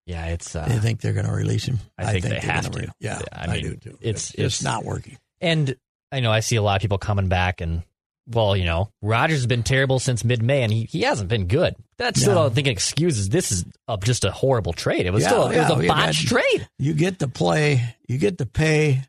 yeah, 0.05 0.25
it's. 0.27 0.55
Uh, 0.55 0.67
They 0.67 0.77
think 0.79 1.01
they're 1.01 1.13
going 1.13 1.25
to 1.25 1.31
release 1.33 1.65
him. 1.65 1.79
I 1.97 2.11
think 2.11 2.23
they 2.23 2.29
they're 2.29 2.39
have 2.41 2.71
gonna 2.71 2.87
to. 2.87 2.93
yeah, 2.99 3.19
I 3.31 3.51
I, 3.53 3.59
do 3.61 3.75
too. 3.77 3.97
it's- 4.01 4.29
it's, 4.31 4.33
it's- 4.35 4.63
not 4.63 4.83
working. 4.85 5.17
And 5.41 5.75
I 6.11 6.19
know 6.19 6.31
I 6.31 6.41
see 6.41 6.57
a 6.57 6.61
lot 6.61 6.75
of 6.75 6.81
people 6.81 6.97
coming 6.97 7.27
back 7.29 7.61
and 7.61 7.81
well, 8.29 8.55
you 8.55 8.65
know, 8.65 8.89
Rogers 9.01 9.39
has 9.39 9.47
been 9.47 9.63
terrible 9.63 9.99
since 9.99 10.23
mid 10.23 10.41
May 10.43 10.63
and 10.63 10.71
he, 10.71 10.83
he 10.85 11.01
hasn't 11.01 11.29
been 11.29 11.47
good. 11.47 11.75
That's 11.97 12.21
still 12.21 12.35
No. 12.35 12.43
don't 12.43 12.55
think 12.55 12.67
it 12.67 12.71
excuses 12.71 13.27
this 13.29 13.51
is 13.51 13.65
a, 13.87 13.97
just 13.97 14.23
a 14.25 14.31
horrible 14.31 14.73
trade. 14.73 15.05
It 15.05 15.11
was 15.11 15.23
Yeah, 15.23 15.29
still 15.29 15.47
it 15.49 15.55
yeah, 15.55 15.69
was 15.71 15.83
a 15.85 15.87
botched 15.87 16.27
trade. 16.27 16.67
You 16.77 16.93
get 16.93 17.19
to 17.19 17.27
play. 17.27 17.95
You 18.07 18.17
get 18.17 18.37
to 18.37 18.45
pay 18.45 19.01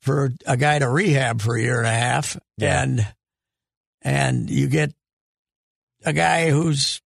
for 0.00 0.32
a 0.46 0.56
guy 0.56 0.78
to 0.78 0.88
rehab 0.88 1.40
for 1.42 1.56
a 1.56 1.60
year 1.62 1.78
and 1.78 1.86
a 1.86 1.90
half, 1.92 2.38
Yeah. 2.58 2.82
and 2.82 3.06
and 4.02 4.50
you 4.50 4.68
get 4.68 4.92
a 6.04 6.12
guy 6.12 6.50
who's 6.50 7.00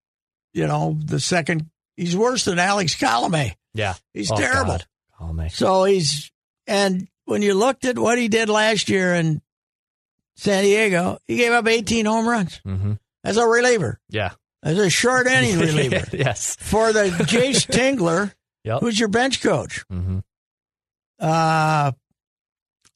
you 0.52 0.66
know 0.66 0.96
the 1.04 1.20
second. 1.20 1.68
He's 1.96 2.16
worse 2.16 2.44
than 2.44 2.58
Alex 2.58 2.94
Colome. 2.96 3.54
Yeah. 3.74 3.94
He's 4.14 4.30
Oh, 4.30 4.36
terrible. 4.36 4.78
Oh. 5.20 5.48
So 5.48 5.84
he's 5.84 6.30
and 6.66 7.08
when 7.24 7.42
you 7.42 7.54
looked 7.54 7.84
at 7.84 7.98
what 7.98 8.18
he 8.18 8.28
did 8.28 8.48
last 8.48 8.88
year 8.88 9.14
in 9.14 9.40
San 10.36 10.64
Diego, 10.64 11.18
he 11.26 11.36
gave 11.36 11.52
up 11.52 11.66
18 11.66 12.04
home 12.06 12.28
runs 12.28 12.60
Mm-hmm. 12.66 12.92
as 13.24 13.36
a 13.36 13.46
reliever, 13.46 13.98
Yeah. 14.10 14.30
as 14.62 14.78
a 14.78 14.90
short 14.90 15.26
inning 15.26 15.58
reliever 15.60 16.04
yes. 16.16 16.56
for 16.60 16.92
the 16.92 17.04
Jayce 17.26 17.66
Tingler, 17.70 18.32
Yep. 18.64 18.80
who's 18.80 18.98
your 18.98 19.08
bench 19.08 19.42
coach. 19.42 19.84
Mm-hmm. 19.92 20.18
Uh, 21.18 21.92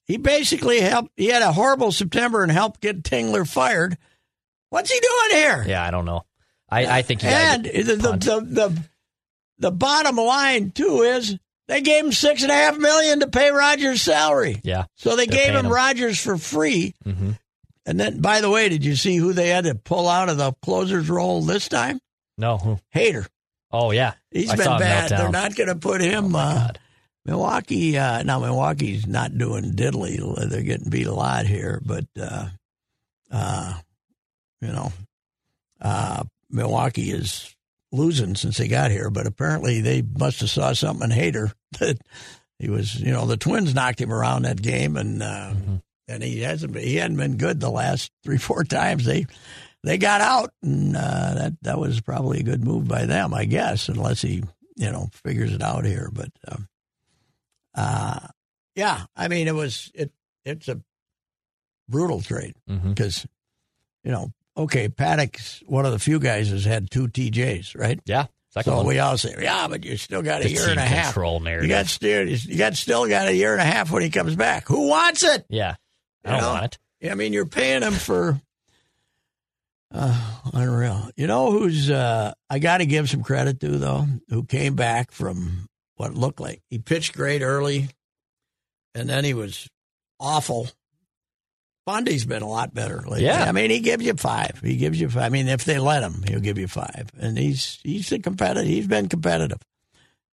he 0.05 0.17
basically 0.17 0.81
helped. 0.81 1.11
He 1.15 1.27
had 1.27 1.41
a 1.41 1.51
horrible 1.53 1.91
September 1.91 2.43
and 2.43 2.51
helped 2.51 2.81
get 2.81 3.03
Tingler 3.03 3.47
fired. 3.47 3.97
What's 4.69 4.91
he 4.91 4.99
doing 4.99 5.41
here? 5.41 5.65
Yeah, 5.67 5.83
I 5.85 5.91
don't 5.91 6.05
know. 6.05 6.23
I, 6.69 6.99
I 6.99 7.01
think 7.01 7.21
he 7.21 7.27
and 7.27 7.65
the, 7.65 7.71
the, 7.83 8.11
the 8.17 8.41
the 8.41 8.83
the 9.57 9.71
bottom 9.71 10.15
line 10.17 10.71
too 10.71 11.01
is 11.01 11.37
they 11.71 11.79
gave 11.81 12.03
him 12.03 12.11
six 12.11 12.43
and 12.43 12.51
a 12.51 12.55
half 12.55 12.77
million 12.77 13.21
to 13.21 13.27
pay 13.27 13.49
Rogers' 13.49 14.01
salary. 14.01 14.59
yeah. 14.63 14.85
So 14.95 15.15
they 15.15 15.25
gave 15.25 15.53
him 15.53 15.65
him. 15.67 15.71
Rogers 15.71 16.19
for 16.19 16.37
free. 16.37 16.93
hmm 17.03 17.31
And 17.85 17.97
then, 17.97 18.19
by 18.19 18.41
the 18.41 18.49
way, 18.49 18.67
did 18.67 18.83
you 18.83 18.97
see 18.97 19.15
who 19.15 19.31
they 19.31 19.47
had 19.47 19.63
to 19.63 19.75
pull 19.75 20.09
out 20.09 20.27
of 20.27 20.37
the 20.37 20.51
closer's 20.61 21.09
role 21.09 21.41
this 21.41 21.69
time? 21.69 22.01
No. 22.37 22.79
Hader. 22.93 23.25
Oh 23.71 23.91
yeah. 23.91 24.15
He's 24.31 24.49
I 24.49 24.57
been 24.57 24.79
bad. 24.79 25.11
They're 25.11 25.29
not 25.29 25.55
going 25.55 25.69
to 25.69 25.75
put 25.75 26.01
him. 26.01 26.35
Oh, 26.35 26.39
uh. 26.39 26.67
Milwaukee. 27.23 27.97
Uh, 27.97 28.23
now 28.23 28.39
Milwaukee's 28.39 29.07
not 29.07 29.37
doing 29.37 29.71
diddly. 29.71 30.17
They're 30.49 30.63
getting 30.63 30.89
beat 30.89 31.07
a 31.07 31.13
lot 31.13 31.45
here, 31.45 31.79
but 31.85 32.05
uh, 32.19 32.47
uh, 33.31 33.73
you 34.59 34.73
know, 34.73 34.91
uh, 35.79 36.23
Milwaukee 36.49 37.11
is 37.11 37.55
losing 37.91 38.35
since 38.35 38.57
they 38.57 38.67
got 38.67 38.91
here. 38.91 39.09
But 39.09 39.27
apparently, 39.27 39.81
they 39.81 40.01
must 40.01 40.39
have 40.41 40.49
saw 40.49 40.73
something 40.73 41.11
in 41.11 41.17
Hader 41.17 41.53
that 41.79 41.99
he 42.59 42.69
was. 42.69 42.99
You 42.99 43.11
know, 43.11 43.25
the 43.25 43.37
Twins 43.37 43.73
knocked 43.73 44.01
him 44.01 44.13
around 44.13 44.43
that 44.43 44.61
game, 44.61 44.97
and 44.97 45.21
uh, 45.21 45.53
and 46.07 46.23
he 46.23 46.41
hasn't. 46.41 46.73
Been, 46.73 46.83
he 46.83 46.95
hadn't 46.95 47.17
been 47.17 47.37
good 47.37 47.59
the 47.59 47.69
last 47.69 48.11
three 48.23 48.37
four 48.37 48.63
times 48.63 49.05
they. 49.05 49.25
They 49.83 49.97
got 49.97 50.21
out, 50.21 50.53
and 50.61 50.95
uh, 50.95 51.33
that 51.33 51.53
that 51.63 51.79
was 51.79 52.01
probably 52.01 52.41
a 52.41 52.43
good 52.43 52.63
move 52.63 52.87
by 52.87 53.07
them, 53.07 53.33
I 53.33 53.45
guess, 53.45 53.89
unless 53.89 54.21
he, 54.21 54.43
you 54.75 54.91
know, 54.91 55.09
figures 55.11 55.53
it 55.53 55.63
out 55.63 55.85
here. 55.85 56.11
But 56.13 56.29
um, 56.47 56.67
uh, 57.73 58.27
yeah, 58.75 59.05
I 59.15 59.27
mean, 59.27 59.47
it 59.47 59.55
was 59.55 59.91
it. 59.95 60.11
It's 60.45 60.67
a 60.67 60.79
brutal 61.89 62.21
trade 62.21 62.53
because, 62.89 63.25
you 64.03 64.11
know, 64.11 64.31
okay, 64.57 64.89
Paddack's 64.89 65.61
one 65.65 65.85
of 65.85 65.91
the 65.91 65.99
few 65.99 66.19
guys 66.19 66.49
who's 66.49 66.65
had 66.65 66.89
two 66.91 67.07
TJs, 67.07 67.77
right? 67.77 67.99
Yeah. 68.05 68.27
Second 68.49 68.71
So 68.73 68.77
one. 68.77 68.85
we 68.87 68.99
all 68.99 69.17
say, 69.17 69.33
yeah, 69.39 69.67
but 69.69 69.85
you 69.85 69.95
still 69.95 70.21
got 70.21 70.43
a 70.43 70.49
year 70.49 70.67
and 70.69 70.77
a 70.79 70.81
half. 70.83 71.13
control 71.13 71.39
You 71.41 71.67
got 71.69 71.85
still 71.87 72.27
you 72.27 72.57
got 72.57 72.75
still 72.75 73.07
got 73.07 73.27
a 73.29 73.33
year 73.35 73.53
and 73.53 73.61
a 73.61 73.65
half 73.65 73.91
when 73.91 74.01
he 74.03 74.09
comes 74.09 74.35
back. 74.35 74.67
Who 74.67 74.87
wants 74.89 75.23
it? 75.23 75.45
yeah. 75.49 75.75
I 76.25 76.29
You 76.29 76.35
don't 76.35 76.41
know? 76.41 76.49
want 76.59 76.77
it. 77.01 77.09
I 77.09 77.15
mean, 77.15 77.31
you're 77.33 77.45
paying 77.45 77.81
him 77.81 77.93
for 77.93 78.41
uh, 79.93 80.39
unreal. 80.53 81.09
You 81.15 81.27
know 81.27 81.51
who's 81.51 81.89
uh, 81.89 82.33
I 82.49 82.59
got 82.59 82.79
to 82.79 82.85
give 82.85 83.09
some 83.09 83.23
credit 83.23 83.59
to 83.61 83.69
though, 83.77 84.05
who 84.29 84.43
came 84.43 84.75
back 84.75 85.11
from 85.11 85.67
what 85.95 86.13
looked 86.13 86.39
like 86.41 86.61
he 86.69 86.77
pitched 86.77 87.13
great 87.15 87.41
early, 87.41 87.87
and 88.93 89.07
then 89.09 89.23
he 89.23 89.33
was 89.33 89.67
awful. 90.19 90.67
Bundy's 91.85 92.25
been 92.25 92.43
a 92.43 92.47
lot 92.47 92.73
better 92.73 92.97
lately. 93.01 93.25
Yeah. 93.25 93.43
I 93.43 93.51
mean, 93.51 93.71
he 93.71 93.79
gives 93.79 94.05
you 94.05 94.13
five. 94.13 94.59
He 94.63 94.77
gives 94.77 94.99
you 95.01 95.09
five. 95.09 95.23
I 95.23 95.29
mean, 95.29 95.47
if 95.47 95.65
they 95.65 95.79
let 95.79 96.03
him, 96.03 96.23
he'll 96.27 96.39
give 96.39 96.57
you 96.59 96.67
five. 96.67 97.09
And 97.19 97.37
he's 97.37 97.79
he's 97.83 98.11
a 98.11 98.19
competitive. 98.19 98.67
He's 98.69 98.87
been 98.87 99.09
competitive, 99.09 99.59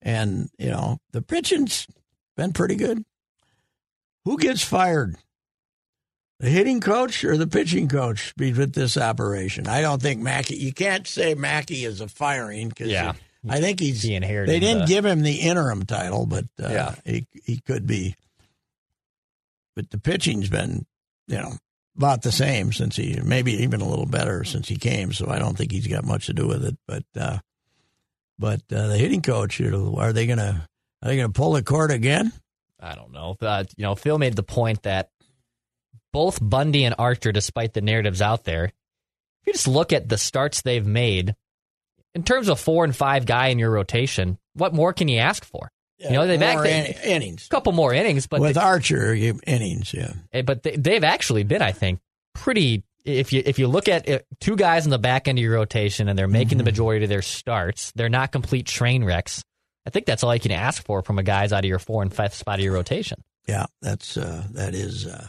and 0.03 0.51
you 0.59 0.71
know 0.71 0.99
the 1.13 1.23
pitching's 1.23 1.87
been 2.37 2.53
pretty 2.53 2.77
good. 2.77 3.05
Who 4.25 4.37
gets 4.37 4.63
fired? 4.63 5.17
The 6.41 6.51
hitting 6.51 6.81
coach 6.81 7.25
or 7.25 7.37
the 7.37 7.47
pitching 7.49 7.89
coach 7.89 8.33
with 8.39 8.75
this 8.75 8.97
operation? 8.97 9.67
I 9.67 9.81
don't 9.81 10.01
think 10.01 10.23
Maki. 10.23 10.57
You 10.57 10.73
can't 10.73 11.07
say 11.07 11.35
Maki 11.35 11.85
is 11.85 12.01
a 12.01 12.07
firing 12.09 12.69
because 12.69 12.89
Yeah. 12.91 13.15
I 13.49 13.61
think 13.61 13.81
he's. 13.81 14.03
He 14.03 14.15
inherited 14.15 14.53
They 14.55 14.61
didn't 14.61 14.81
the- 14.83 14.87
give 14.87 15.05
him 15.07 15.23
the 15.23 15.37
interim 15.41 15.85
title, 15.85 16.27
but 16.27 16.45
uh, 16.63 16.69
Yeah. 16.69 16.95
he 17.05 17.27
he 17.45 17.59
could 17.61 17.87
be. 17.87 18.15
But 19.75 19.91
the 19.91 19.99
pitching's 19.99 20.49
been, 20.49 20.87
you 21.29 21.39
know, 21.39 21.53
about 21.97 22.23
the 22.23 22.33
same 22.33 22.73
since 22.73 22.97
he 22.97 23.21
maybe 23.23 23.53
even 23.63 23.81
a 23.81 23.89
little 23.89 24.07
better 24.07 24.45
since 24.45 24.69
he 24.69 24.77
came. 24.77 25.13
So 25.13 25.29
I 25.29 25.39
don't 25.39 25.57
think 25.57 25.73
he's 25.73 25.87
got 25.87 26.05
much 26.05 26.27
to 26.27 26.33
do 26.33 26.47
with 26.47 26.65
it. 26.65 26.77
But 26.87 27.05
uh, 27.17 27.39
but 28.39 28.63
uh, 28.73 28.89
the 28.89 28.99
hitting 28.99 29.23
coach, 29.23 29.61
are 29.61 30.13
they 30.13 30.27
gonna 30.27 30.69
are 31.03 31.09
they 31.09 31.17
gonna 31.17 31.31
pull 31.31 31.53
the 31.53 31.63
cord 31.63 31.91
again? 31.91 32.33
I 32.81 32.95
don't 32.95 33.13
know. 33.13 33.37
Uh, 33.41 33.65
you 33.77 33.83
know, 33.83 33.95
Phil 33.95 34.19
made 34.19 34.37
the 34.37 34.43
point 34.43 34.83
that 34.85 35.11
both 36.13 36.39
Bundy 36.41 36.85
and 36.85 36.95
Archer, 36.99 37.33
despite 37.33 37.75
the 37.75 37.81
narratives 37.81 38.23
out 38.23 38.45
there, 38.45 38.67
if 38.67 39.47
you 39.47 39.53
just 39.53 39.69
look 39.69 39.93
at 39.93 40.09
the 40.09 40.19
starts 40.19 40.63
they've 40.63 40.87
made, 40.87 41.35
in 42.15 42.23
terms 42.23 42.49
of 42.49 42.61
four 42.61 42.85
and 42.85 42.95
five 42.95 43.27
guy 43.27 43.49
in 43.49 43.59
your 43.59 43.71
rotation, 43.71 44.39
what 44.55 44.75
more 44.75 44.93
can 44.93 45.09
you 45.09 45.19
ask 45.19 45.45
for? 45.45 45.71
You 45.99 46.11
know, 46.11 46.27
they've 46.27 46.39
More 46.39 46.65
in- 46.65 46.95
innings 47.03 47.47
A 47.47 47.49
couple 47.49 47.73
more 47.73 47.93
innings, 47.93 48.29
but 48.29 48.41
with 48.41 48.55
they, 48.55 48.61
Archer 48.61 49.15
you, 49.15 49.41
innings. 49.47 49.93
Yeah, 49.93 50.13
eh, 50.33 50.43
but 50.43 50.63
they, 50.63 50.77
they've 50.77 51.03
actually 51.03 51.43
been, 51.43 51.63
I 51.63 51.73
think, 51.73 52.01
pretty. 52.35 52.85
If 53.05 53.33
you 53.33 53.43
if 53.45 53.59
you 53.59 53.69
look 53.69 53.89
at 53.89 54.09
it, 54.09 54.27
two 54.39 54.55
guys 54.55 54.85
in 54.85 54.91
the 54.91 54.99
back 54.99 55.29
end 55.29 55.39
of 55.39 55.43
your 55.43 55.55
rotation 55.55 56.09
and 56.09 56.19
they're 56.19 56.29
making 56.29 56.59
the 56.59 56.65
majority 56.65 57.05
of 57.05 57.09
their 57.09 57.23
starts, 57.23 57.91
they're 57.93 58.09
not 58.09 58.33
complete 58.33 58.67
train 58.67 59.03
wrecks. 59.03 59.43
I 59.87 59.91
think 59.91 60.05
that's 60.05 60.23
all 60.23 60.35
you 60.35 60.41
can 60.41 60.53
ask 60.53 60.85
for 60.85 61.03
from 61.03 61.19
a 61.19 61.23
guys 61.23 61.53
out 61.53 61.65
of 61.65 61.69
your 61.69 61.79
four 61.79 62.03
and 62.03 62.13
fifth 62.13 62.35
spot 62.35 62.59
of 62.59 62.65
your 62.65 62.75
rotation. 62.75 63.25
yeah, 63.47 63.67
that's 63.81 64.17
uh, 64.17 64.45
that 64.53 64.75
is 64.75 65.07
uh, 65.07 65.27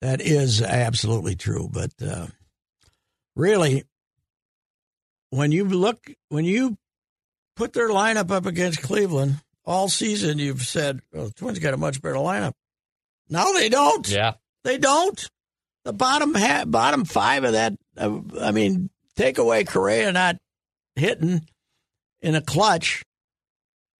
that 0.00 0.20
is 0.20 0.62
absolutely 0.62 1.36
true. 1.36 1.68
But 1.70 1.90
uh, 2.02 2.26
really, 3.36 3.84
when 5.30 5.52
you 5.52 5.64
look 5.64 6.10
when 6.28 6.44
you 6.44 6.78
put 7.56 7.72
their 7.72 7.90
lineup 7.90 8.30
up 8.30 8.46
against 8.46 8.82
Cleveland 8.82 9.36
all 9.64 9.88
season, 9.88 10.38
you've 10.38 10.62
said, 10.62 11.00
"Well, 11.12 11.26
the 11.26 11.32
Twins 11.32 11.58
got 11.58 11.74
a 11.74 11.76
much 11.76 12.00
better 12.02 12.16
lineup." 12.16 12.52
No, 13.28 13.52
they 13.54 13.68
don't. 13.68 14.08
Yeah, 14.08 14.34
They 14.64 14.78
don't. 14.78 15.28
The 15.84 15.92
bottom 15.92 16.34
ha- 16.34 16.64
bottom 16.66 17.04
five 17.04 17.44
of 17.44 17.52
that. 17.52 17.74
Uh, 17.96 18.20
I 18.40 18.50
mean, 18.52 18.90
take 19.16 19.38
away 19.38 19.64
Correa 19.64 20.12
not 20.12 20.36
hitting 20.96 21.46
in 22.20 22.34
a 22.36 22.40
clutch. 22.42 23.02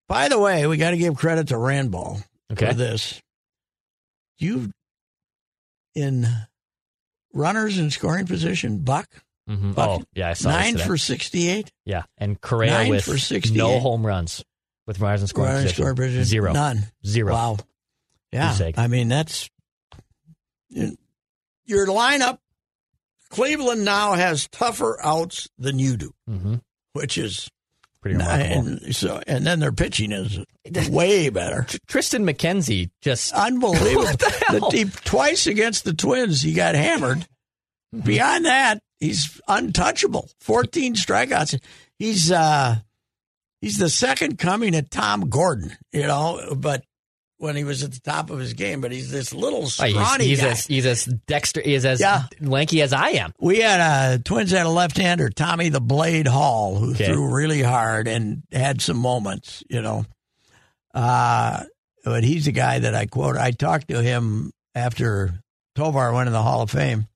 By 0.09 0.29
the 0.29 0.39
way, 0.39 0.67
we 0.67 0.77
got 0.77 0.91
to 0.91 0.97
give 0.97 1.17
credit 1.17 1.49
to 1.49 1.55
Randball 1.55 2.23
Okay. 2.53 2.67
for 2.69 2.75
this. 2.75 3.21
You 4.39 4.71
in 5.95 6.27
runners 7.33 7.79
in 7.79 7.91
scoring 7.91 8.27
position, 8.27 8.79
Buck 8.81 9.07
hmm 9.49 9.73
Buck- 9.73 10.01
Oh, 10.01 10.05
yeah, 10.15 10.29
I 10.31 10.33
saw 10.35 10.51
nine 10.51 10.79
for 10.79 10.97
sixty-eight. 10.97 11.71
Yeah, 11.85 12.03
and 12.19 12.41
Correa 12.41 12.71
Nine 12.71 12.91
with 12.91 13.05
for 13.05 13.19
68. 13.19 13.57
no 13.59 13.81
home 13.81 14.07
runs 14.07 14.45
with 14.87 15.01
runners 15.01 15.23
in 15.23 15.27
scoring 15.29 15.49
Runners 15.51 15.63
position. 15.65 15.83
scoring 15.83 15.97
position, 15.97 16.25
Zero. 16.25 16.53
none. 16.53 16.87
Zero. 17.07 17.33
Wow. 17.33 17.57
Yeah. 18.33 18.57
I 18.77 18.87
mean, 18.89 19.09
that's 19.09 19.49
your 20.71 21.87
lineup. 21.87 22.39
Cleveland 23.31 23.85
now 23.85 24.13
has 24.13 24.49
tougher 24.49 24.99
outs 25.03 25.49
than 25.59 25.79
you 25.79 25.97
do, 25.97 26.13
hmm 26.29 26.55
which 26.95 27.17
is 27.17 27.49
Pretty 28.03 28.19
remarkable. 28.19 28.67
and 28.85 28.95
so 28.95 29.23
and 29.27 29.47
then 29.47 29.61
their 29.61 29.73
pitching 29.73 30.13
is 30.13 30.39
way 30.91 31.31
better. 31.31 31.63
Triston 31.89 32.29
McKenzie 32.31 32.91
just 33.01 33.33
Unbelievable. 33.35 34.05
What 34.05 34.19
the 34.19 34.45
hell? 34.49 34.71
he, 34.71 34.85
twice 34.85 35.47
against 35.47 35.85
the 35.85 35.95
Twins, 35.95 36.43
he 36.43 36.53
got 36.53 36.75
hammered. 36.75 37.19
Mm-hmm. 37.95 38.01
Beyond 38.01 38.45
that, 38.45 38.81
he's 39.01 39.41
untouchable. 39.49 40.29
14 40.41 40.95
strikeouts. 40.97 41.59
He's 41.99 42.31
uh 42.31 42.77
he's 43.63 43.79
the 43.79 43.89
second 43.89 44.39
coming 44.39 44.75
of 44.75 44.91
Tom 44.91 45.31
Gordon, 45.31 45.75
you 45.93 46.03
know, 46.03 46.55
but 46.55 46.85
when 47.39 47.57
he 47.57 47.65
was 47.65 47.83
at 47.83 47.91
the 47.93 47.99
top 48.01 48.29
of 48.31 48.39
his 48.39 48.53
game, 48.53 48.81
but 48.83 48.93
he's 48.93 49.11
this 49.11 49.33
little 49.35 49.61
Oh, 49.81 49.85
he's, 49.85 50.17
he's 50.21 50.41
guy. 50.43 50.49
as 50.51 50.67
he's 50.67 50.87
as 50.87 51.07
Dexter 51.07 51.61
he's 51.61 51.85
as 51.85 51.99
Yeah. 52.01 52.25
lanky 52.41 52.83
as 52.83 52.93
I 52.93 53.09
am. 53.11 53.33
We 53.41 53.59
had 53.61 53.81
uh, 53.81 54.19
Twins 54.23 54.51
had 54.53 54.67
a 54.67 54.71
left-hander, 54.71 55.31
Tommy 55.31 55.69
the 55.71 55.81
Blade 55.81 56.27
Hall, 56.29 56.77
who 56.77 56.93
Okay. 56.93 57.07
threw 57.07 57.35
really 57.35 57.63
hard 57.63 58.07
and 58.07 58.43
had 58.53 58.81
some 58.83 58.97
moments, 58.99 59.65
you 59.71 59.81
know. 59.83 60.05
Uh, 60.95 61.65
but 62.05 62.23
he's 62.25 62.45
the 62.45 62.53
guy 62.53 62.79
that 62.81 62.95
I 62.95 63.07
quote. 63.07 63.37
I 63.37 63.51
talked 63.51 63.89
to 63.89 64.03
him 64.03 64.53
after 64.75 65.35
Tovar 65.75 66.13
went 66.13 66.27
in 66.27 66.33
the 66.33 66.43
Hall 66.43 66.63
of 66.63 66.71
Fame. 66.71 67.07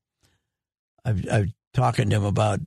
I've, 1.05 1.25
I've 1.31 1.53
talking 1.73 2.09
to 2.09 2.15
him 2.17 2.23
about. 2.25 2.59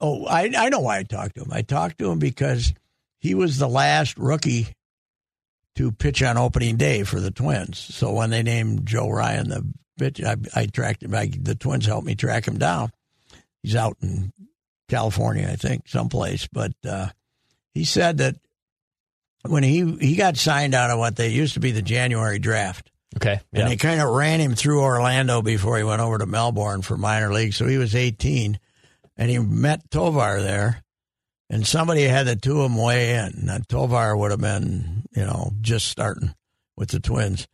Oh, 0.00 0.24
I 0.26 0.50
I 0.56 0.68
know 0.68 0.80
why 0.80 0.98
I 0.98 1.02
talked 1.02 1.34
to 1.36 1.42
him. 1.42 1.50
I 1.52 1.62
talked 1.62 1.98
to 1.98 2.10
him 2.10 2.18
because 2.18 2.72
he 3.26 3.34
was 3.34 3.58
the 3.58 3.68
last 3.68 4.16
rookie 4.18 4.68
to 5.76 5.92
pitch 5.92 6.22
on 6.22 6.38
opening 6.38 6.76
day 6.76 7.02
for 7.02 7.20
the 7.20 7.30
Twins. 7.30 7.78
So 7.78 8.12
when 8.12 8.30
they 8.30 8.42
named 8.42 8.86
Joe 8.86 9.08
Ryan 9.10 9.48
the 9.48 9.66
pitch, 9.98 10.22
I, 10.22 10.36
I 10.54 10.66
tracked 10.66 11.02
him. 11.02 11.14
I, 11.14 11.30
the 11.38 11.54
Twins 11.54 11.86
helped 11.86 12.06
me 12.06 12.14
track 12.14 12.46
him 12.46 12.58
down. 12.58 12.90
He's 13.62 13.76
out 13.76 13.96
in 14.00 14.32
California, 14.88 15.48
I 15.50 15.56
think, 15.56 15.88
someplace. 15.88 16.46
But 16.50 16.72
uh, 16.88 17.08
he 17.74 17.84
said 17.84 18.18
that 18.18 18.36
when 19.42 19.62
he 19.62 19.96
he 20.00 20.16
got 20.16 20.36
signed 20.36 20.74
out 20.74 20.90
of 20.90 20.98
what 20.98 21.16
they 21.16 21.28
used 21.28 21.54
to 21.54 21.60
be 21.60 21.72
the 21.72 21.82
January 21.82 22.38
draft, 22.38 22.90
Okay. 23.16 23.40
and 23.52 23.62
Yeah. 23.62 23.68
they 23.68 23.76
kind 23.76 24.00
of 24.00 24.08
ran 24.08 24.40
him 24.40 24.54
through 24.54 24.82
Orlando 24.82 25.42
before 25.42 25.76
he 25.78 25.84
went 25.84 26.00
over 26.00 26.18
to 26.18 26.26
Melbourne 26.26 26.82
for 26.82 26.96
minor 26.96 27.32
league. 27.32 27.54
So 27.54 27.66
he 27.66 27.78
was 27.78 27.94
18, 27.94 28.58
and 29.16 29.30
he 29.30 29.38
met 29.38 29.90
Tovar 29.90 30.40
there, 30.42 30.82
and 31.50 31.66
somebody 31.66 32.02
had 32.04 32.26
the 32.26 32.36
two 32.36 32.60
of 32.62 32.70
them 32.70 32.80
weigh 32.82 33.14
in. 33.16 33.42
Now, 33.44 33.58
Tovar 33.68 34.16
would 34.16 34.30
have 34.30 34.40
been, 34.40 35.04
you 35.14 35.24
know, 35.24 35.52
just 35.60 35.86
starting, 35.88 36.34
with 36.76 36.90
the 36.90 37.00
Twins. 37.00 37.46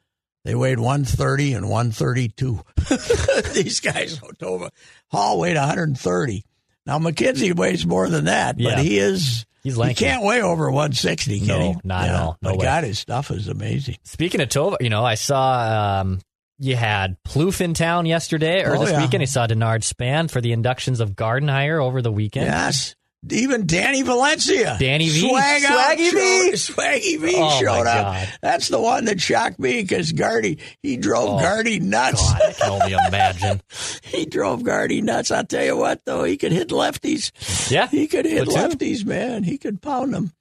They 0.44 0.54
weighed 0.54 0.80
130 0.80 1.54
and 1.54 1.68
132. 1.68 2.60
These 3.54 3.80
guys, 3.80 4.20
Tovar. 4.38 4.70
Hall 5.10 5.38
weighed 5.38 5.56
130. 5.56 6.44
Now 6.84 6.98
McKenzie 6.98 7.54
weighs 7.54 7.86
more 7.86 8.08
than 8.08 8.24
that, 8.24 8.56
but 8.56 8.62
Yeah. 8.64 8.80
he 8.80 8.98
is. 8.98 9.46
He's 9.62 9.76
he 9.76 9.94
can't 9.94 10.24
weigh 10.24 10.42
over 10.42 10.68
160, 10.72 11.38
can 11.38 11.46
No, 11.46 11.60
he? 11.60 11.76
not 11.84 12.08
at 12.08 12.14
all. 12.16 12.36
No 12.42 12.50
but 12.50 12.58
way. 12.58 12.64
God, 12.64 12.82
his 12.82 12.98
stuff 12.98 13.30
is 13.30 13.46
amazing. 13.46 13.98
Speaking 14.02 14.40
of 14.40 14.48
Tovar, 14.48 14.78
you 14.80 14.90
know, 14.90 15.04
I 15.04 15.14
saw 15.14 16.00
um, 16.00 16.20
you 16.58 16.74
had 16.74 17.16
Plouffe 17.22 17.60
in 17.60 17.72
town 17.72 18.06
yesterday 18.06 18.64
or 18.64 18.74
Oh, 18.74 18.80
this 18.80 18.90
yeah. 18.90 19.00
weekend. 19.00 19.20
You 19.20 19.28
saw 19.28 19.46
Denard 19.46 19.84
Span 19.84 20.26
for 20.26 20.40
the 20.40 20.50
inductions 20.50 20.98
of 20.98 21.10
Gardenhire 21.12 21.80
over 21.80 22.02
the 22.02 22.10
weekend. 22.10 22.46
Yes. 22.46 22.96
Even 23.30 23.66
Danny 23.66 24.02
Valencia. 24.02 24.76
Danny 24.80 25.08
V. 25.08 25.28
Swag 25.28 25.62
Swaggy 25.62 26.10
V. 26.12 26.52
Swaggy 26.54 27.20
V 27.20 27.34
Oh, 27.36 27.60
showed 27.60 27.86
up. 27.86 28.14
God. 28.14 28.28
That's 28.42 28.66
the 28.68 28.80
one 28.80 29.04
that 29.04 29.20
shocked 29.20 29.60
me 29.60 29.80
because 29.82 30.10
Gardy, 30.10 30.58
he 30.82 30.96
drove 30.96 31.28
Oh, 31.28 31.38
Gardy 31.38 31.78
nuts. 31.78 32.20
God, 32.20 32.42
I 32.42 32.52
can 32.52 32.70
only 32.70 32.92
imagine. 33.08 33.62
he 34.02 34.26
drove 34.26 34.64
Gardy 34.64 35.02
nuts. 35.02 35.30
I'll 35.30 35.44
tell 35.46 35.64
you 35.64 35.76
what, 35.76 36.04
though, 36.04 36.24
he 36.24 36.36
could 36.36 36.50
hit 36.50 36.68
lefties. 36.70 37.70
Yeah, 37.70 37.86
He 37.86 38.08
could 38.08 38.24
hit 38.24 38.48
lefties, 38.48 39.04
man. 39.04 39.44
He 39.44 39.56
could 39.56 39.80
pound 39.80 40.12
them. 40.14 40.32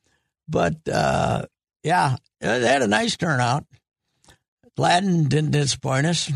But, 0.48 0.78
uh, 0.92 1.46
yeah, 1.84 2.16
they 2.40 2.68
had 2.68 2.82
a 2.82 2.88
nice 2.88 3.16
turnout. 3.16 3.64
Gladden 4.76 5.26
didn't 5.30 5.52
disappoint 5.52 6.08
us. 6.08 6.32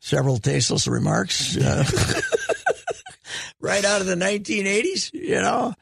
Several 0.00 0.38
tasteless 0.38 0.86
remarks. 0.88 1.56
Uh, 1.56 1.84
right 3.66 3.84
out 3.84 4.00
of 4.00 4.06
the 4.06 4.14
1980s, 4.14 5.12
you 5.12 5.40
know. 5.40 5.74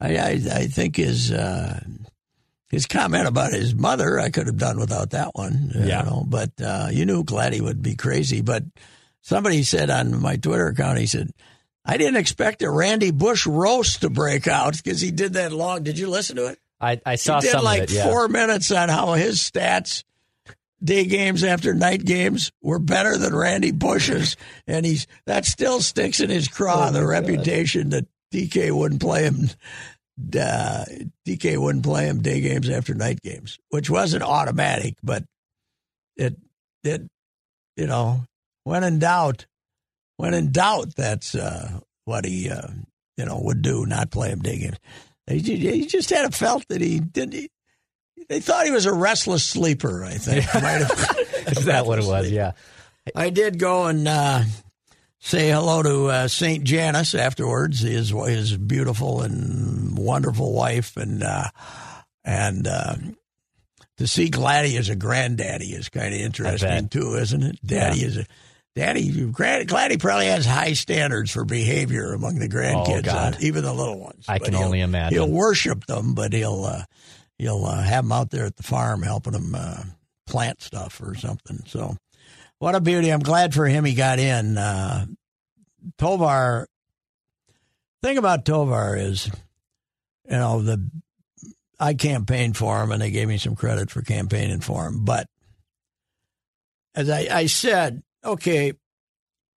I, 0.00 0.16
I, 0.16 0.30
I 0.52 0.66
think 0.66 0.96
his 0.96 1.30
uh, 1.32 1.80
his 2.68 2.86
comment 2.86 3.26
about 3.28 3.52
his 3.52 3.74
mother, 3.74 4.18
I 4.18 4.30
could 4.30 4.46
have 4.46 4.56
done 4.58 4.78
without 4.78 5.10
that 5.10 5.30
one. 5.34 5.70
You 5.74 5.84
Yeah. 5.86 6.02
know, 6.02 6.24
but 6.26 6.50
uh, 6.60 6.88
you 6.90 7.06
knew 7.06 7.22
Gladdy 7.24 7.60
would 7.60 7.82
be 7.82 7.94
crazy. 7.94 8.40
But 8.40 8.64
somebody 9.20 9.62
said 9.62 9.90
on 9.90 10.20
my 10.20 10.36
Twitter 10.36 10.68
account, 10.68 10.98
he 10.98 11.06
said, 11.06 11.30
I 11.84 11.96
didn't 11.96 12.16
expect 12.16 12.62
a 12.62 12.70
Randy 12.70 13.10
Bush 13.10 13.46
roast 13.46 14.00
to 14.02 14.10
break 14.10 14.46
out 14.48 14.76
because 14.76 15.00
he 15.00 15.10
did 15.10 15.34
that 15.34 15.52
long. 15.52 15.82
Did 15.82 15.98
you 15.98 16.08
listen 16.08 16.36
to 16.36 16.46
it? 16.46 16.58
I, 16.80 17.00
I 17.06 17.14
saw 17.16 17.36
he 17.40 17.46
did 17.46 17.52
some 17.52 17.64
like 17.64 17.82
of 17.84 17.90
it. 17.90 17.94
Yeah. 17.96 18.04
four 18.08 18.26
minutes 18.28 18.70
on 18.72 18.88
how 18.88 19.12
his 19.12 19.38
stats, 19.38 20.02
day 20.82 21.04
games 21.04 21.44
after 21.44 21.74
night 21.74 22.04
games, 22.04 22.50
were 22.62 22.78
better 22.78 23.16
than 23.16 23.34
Randy 23.34 23.70
Bush's, 23.70 24.36
and 24.66 24.84
he's 24.84 25.06
that 25.26 25.44
still 25.44 25.80
sticks 25.80 26.20
in 26.20 26.30
his 26.30 26.48
craw. 26.48 26.88
Oh, 26.88 26.92
the 26.92 27.06
reputation 27.06 27.90
that 27.90 28.06
TK 28.32 28.70
wouldn't 28.72 29.00
play 29.00 29.24
him. 29.24 29.48
Uh, 30.18 30.84
TK 31.26 31.56
wouldn't 31.56 31.84
play 31.84 32.06
him 32.06 32.20
day 32.22 32.40
games 32.40 32.68
after 32.68 32.94
night 32.94 33.20
games, 33.22 33.58
which 33.70 33.88
wasn't 33.88 34.22
automatic, 34.22 34.94
but 35.02 35.24
it 36.16 36.36
it 36.84 37.02
you 37.76 37.86
know 37.86 38.24
when 38.64 38.84
in 38.84 38.98
doubt, 38.98 39.46
when 40.16 40.34
in 40.34 40.52
doubt, 40.52 40.94
that's 40.94 41.34
uh, 41.34 41.80
what 42.04 42.24
he 42.24 42.50
uh, 42.50 42.68
you 43.16 43.24
know 43.24 43.40
would 43.42 43.62
do, 43.62 43.86
not 43.86 44.10
play 44.10 44.30
him 44.30 44.40
day 44.40 44.58
games. 44.58 44.78
He, 45.26 45.40
ju- 45.40 45.56
he 45.56 45.86
just 45.86 46.10
had 46.10 46.26
a 46.26 46.30
felt 46.30 46.66
that 46.68 46.80
he 46.80 47.00
didn't. 47.00 47.34
He, 47.34 47.50
they 48.28 48.40
thought 48.40 48.64
he 48.66 48.70
was 48.72 48.86
a 48.86 48.92
restless 48.92 49.44
sleeper. 49.44 50.04
I 50.04 50.14
think. 50.14 50.44
Is 51.58 51.64
that 51.66 51.86
what 51.86 51.98
it 51.98 52.04
was? 52.04 52.30
Yeah. 52.30 52.52
I 53.14 53.30
did 53.30 53.58
go 53.58 53.86
and 53.86 54.06
uh, 54.06 54.42
say 55.18 55.50
hello 55.50 55.82
to 55.82 56.06
uh, 56.06 56.28
Saint 56.28 56.64
Janice 56.64 57.14
afterwards. 57.14 57.80
His 57.80 58.10
his 58.10 58.56
beautiful 58.56 59.22
and 59.22 59.98
wonderful 59.98 60.52
wife, 60.52 60.96
and 60.96 61.22
uh, 61.22 61.48
and 62.24 62.66
uh, 62.66 62.94
to 63.98 64.06
see 64.06 64.28
Gladdy 64.28 64.76
as 64.76 64.88
a 64.88 64.96
granddaddy 64.96 65.72
is 65.72 65.88
kind 65.88 66.14
of 66.14 66.20
interesting 66.20 66.88
too, 66.88 67.16
isn't 67.16 67.42
it? 67.42 67.58
Daddy 67.64 68.00
is 68.04 68.16
a. 68.18 68.26
Daddy, 68.74 69.26
Gladdy 69.30 69.98
probably 69.98 70.28
has 70.28 70.46
high 70.46 70.72
standards 70.72 71.30
for 71.30 71.44
behavior 71.44 72.14
among 72.14 72.38
the 72.38 72.48
grandkids, 72.48 73.06
Oh, 73.06 73.36
even 73.44 73.64
the 73.64 73.72
little 73.74 74.00
ones. 74.00 74.24
I 74.26 74.38
But 74.38 74.46
can 74.46 74.54
only 74.54 74.80
imagine. 74.80 75.18
He'll 75.18 75.28
worship 75.30 75.84
them, 75.84 76.14
but 76.14 76.32
he'll 76.32 76.64
uh, 76.64 76.84
he'll 77.42 77.64
uh, 77.64 77.82
have 77.82 78.04
them 78.04 78.12
out 78.12 78.30
there 78.30 78.46
at 78.46 78.56
the 78.56 78.62
farm 78.62 79.02
helping 79.02 79.32
them 79.32 79.54
uh, 79.54 79.82
plant 80.26 80.62
stuff 80.62 81.00
or 81.02 81.14
something. 81.14 81.62
So, 81.66 81.96
what 82.58 82.74
a 82.74 82.80
beauty! 82.80 83.10
I'm 83.10 83.20
glad 83.20 83.52
for 83.52 83.66
him 83.66 83.84
he 83.84 83.94
got 83.94 84.18
in. 84.18 84.56
Uh, 84.56 85.06
Tovar. 85.98 86.68
Thing 88.02 88.18
about 88.18 88.44
Tovar 88.44 88.96
is, 88.96 89.26
you 90.28 90.36
know, 90.36 90.62
the 90.62 90.90
I 91.78 91.94
campaigned 91.94 92.56
for 92.56 92.82
him, 92.82 92.92
and 92.92 93.02
they 93.02 93.10
gave 93.10 93.28
me 93.28 93.38
some 93.38 93.56
credit 93.56 93.90
for 93.90 94.02
campaigning 94.02 94.60
for 94.60 94.86
him. 94.86 95.04
But 95.04 95.26
as 96.94 97.10
I, 97.10 97.28
I 97.30 97.46
said, 97.46 98.02
okay, 98.24 98.72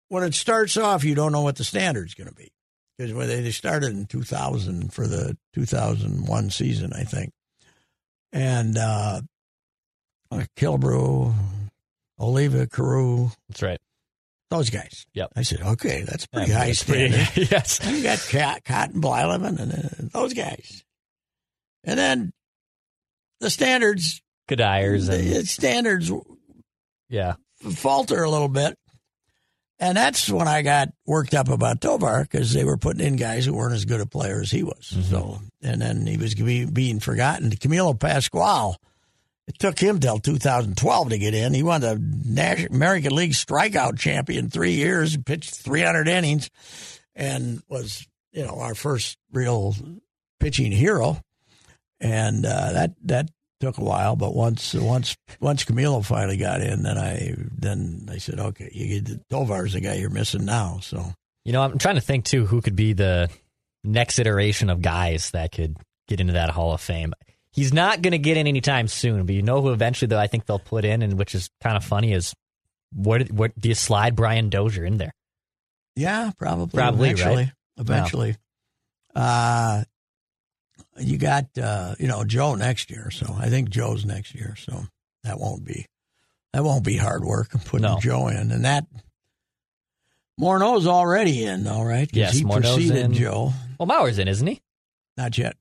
when 0.09 0.23
it 0.23 0.33
starts 0.33 0.77
off, 0.77 1.03
you 1.03 1.15
don't 1.15 1.31
know 1.31 1.41
what 1.41 1.57
the 1.57 1.63
standard's 1.63 2.13
going 2.13 2.29
to 2.29 2.35
be 2.35 2.51
because 2.97 3.13
when 3.13 3.27
they 3.27 3.51
started 3.51 3.91
in 3.91 4.05
2000 4.05 4.93
for 4.93 5.07
the 5.07 5.37
2001 5.53 6.49
season, 6.49 6.93
I 6.93 7.03
think, 7.03 7.31
and 8.33 8.77
uh, 8.77 9.21
Killebrew, 10.57 11.33
Oliva, 12.19 12.67
Carew, 12.67 13.29
That's 13.49 13.61
right. 13.61 13.79
those 14.49 14.69
guys. 14.69 15.05
Yep. 15.13 15.29
I 15.35 15.43
said, 15.43 15.61
okay, 15.61 16.03
that's 16.03 16.25
pretty 16.25 16.51
Yeah, 16.51 16.57
high 16.57 16.65
that's 16.67 16.83
pretty- 16.83 17.11
standard. 17.13 17.51
yes. 17.51 17.79
You 17.85 18.03
got 18.03 18.19
Cot- 18.29 18.63
Cotton 18.65 19.01
Blyleven 19.01 19.59
and 19.59 19.73
uh, 19.73 20.19
those 20.19 20.33
guys. 20.33 20.83
And 21.83 21.97
then 21.99 22.33
the 23.39 23.49
standards, 23.49 24.21
Goodires 24.49 25.09
and 25.09 25.23
the 25.27 25.45
standards 25.45 26.11
yeah. 27.09 27.35
falter 27.61 28.23
a 28.23 28.29
little 28.29 28.47
bit. 28.49 28.77
And 29.83 29.97
that's 29.97 30.29
when 30.29 30.47
I 30.47 30.61
got 30.61 30.93
worked 31.05 31.33
up 31.33 31.49
about 31.49 31.81
Tovar 31.81 32.21
because 32.21 32.53
they 32.53 32.63
were 32.63 32.77
putting 32.77 33.05
in 33.05 33.17
guys 33.17 33.45
who 33.45 33.53
weren't 33.53 33.73
as 33.73 33.83
good 33.83 33.99
a 33.99 34.05
player 34.05 34.39
as 34.39 34.49
he 34.49 34.63
was. 34.63 34.95
So, 35.09 35.41
and 35.61 35.81
then 35.81 36.07
he 36.07 36.15
was 36.15 36.35
be, 36.35 36.63
being 36.63 37.01
forgotten. 37.01 37.49
Camilo 37.49 37.99
Pascual, 37.99 38.77
it 39.45 39.59
took 39.59 39.77
him 39.77 39.99
till 39.99 40.19
2012 40.19 41.09
to 41.09 41.17
get 41.17 41.33
in. 41.33 41.53
He 41.53 41.63
won 41.63 41.81
the 41.81 42.01
National 42.01 42.73
American 42.73 43.13
League 43.13 43.33
strikeout 43.33 43.99
champion 43.99 44.49
three 44.49 44.71
years, 44.71 45.17
pitched 45.17 45.53
300 45.53 46.07
innings, 46.07 46.49
and 47.13 47.61
was 47.67 48.07
you 48.31 48.45
know 48.45 48.59
our 48.59 48.75
first 48.75 49.17
real 49.33 49.75
pitching 50.39 50.71
hero. 50.71 51.19
And 51.99 52.45
uh, 52.45 52.71
that 52.71 52.95
that 53.03 53.31
took 53.63 53.77
a 53.77 53.83
while, 53.83 54.15
but 54.15 54.35
once 54.35 54.73
once 54.73 55.15
once 55.39 55.63
Camilo 55.63 56.03
finally 56.05 56.37
got 56.37 56.61
in, 56.61 56.83
then 56.83 56.97
I 56.97 57.33
then 57.57 58.07
I 58.11 58.17
said, 58.17 58.39
okay, 58.39 58.69
you 58.73 58.99
get 58.99 59.29
Tovar's 59.29 59.73
the 59.73 59.79
guy 59.79 59.95
you're 59.95 60.09
missing 60.09 60.45
now. 60.45 60.79
So 60.81 61.13
You 61.45 61.53
know, 61.53 61.61
I'm 61.61 61.77
trying 61.77 61.95
to 61.95 62.01
think 62.01 62.25
too 62.25 62.45
who 62.45 62.61
could 62.61 62.75
be 62.75 62.93
the 62.93 63.29
next 63.83 64.19
iteration 64.19 64.69
of 64.69 64.81
guys 64.81 65.31
that 65.31 65.51
could 65.51 65.77
get 66.07 66.19
into 66.19 66.33
that 66.33 66.49
Hall 66.49 66.73
of 66.73 66.81
Fame. 66.81 67.13
He's 67.51 67.71
not 67.71 68.01
going 68.01 68.11
to 68.11 68.17
get 68.17 68.35
in 68.35 68.47
anytime 68.47 68.87
soon, 68.87 69.25
but 69.25 69.35
you 69.35 69.43
know 69.43 69.61
who 69.61 69.71
eventually 69.71 70.07
though 70.07 70.19
I 70.19 70.27
think 70.27 70.45
they'll 70.45 70.59
put 70.59 70.83
in, 70.83 71.01
and 71.01 71.17
which 71.17 71.33
is 71.33 71.49
kind 71.61 71.77
of 71.77 71.85
funny 71.85 72.11
is 72.11 72.33
what 72.93 73.31
what 73.31 73.57
do 73.57 73.69
you 73.69 73.75
slide 73.75 74.15
Brian 74.15 74.49
Dozier 74.49 74.85
in 74.85 74.97
there? 74.97 75.13
yeah, 75.95 76.31
probably 76.37 76.77
Probably, 76.77 77.09
right? 77.09 77.19
eventually, 77.19 77.51
eventually. 77.77 78.35
Uh, 79.15 79.83
you 80.99 81.17
got 81.17 81.45
uh, 81.57 81.95
you 81.99 82.07
know 82.07 82.23
Joe 82.23 82.55
next 82.55 82.89
year, 82.91 83.09
so 83.11 83.35
I 83.37 83.49
think 83.49 83.69
Joe's 83.69 84.05
next 84.05 84.35
year, 84.35 84.55
so 84.57 84.85
that 85.23 85.39
won't 85.39 85.65
be 85.65 85.85
that 86.53 86.63
won't 86.63 86.83
be 86.85 86.97
hard 86.97 87.23
work 87.23 87.49
putting 87.65 87.81
No. 87.87 87.99
Joe 87.99 88.27
in, 88.27 88.51
and 88.51 88.65
that 88.65 88.85
Morneau's 90.39 90.87
already 90.87 91.45
in, 91.45 91.67
all 91.67 91.85
right? 91.85 92.09
Yes, 92.11 92.37
he 92.37 92.43
Morneau's 92.43 92.75
preceded 92.75 92.97
in. 92.97 93.13
Joe. 93.13 93.53
Well, 93.79 93.87
Mauer's 93.87 94.19
in, 94.19 94.27
isn't 94.27 94.47
he? 94.47 94.61
Not 95.17 95.37
yet. 95.37 95.55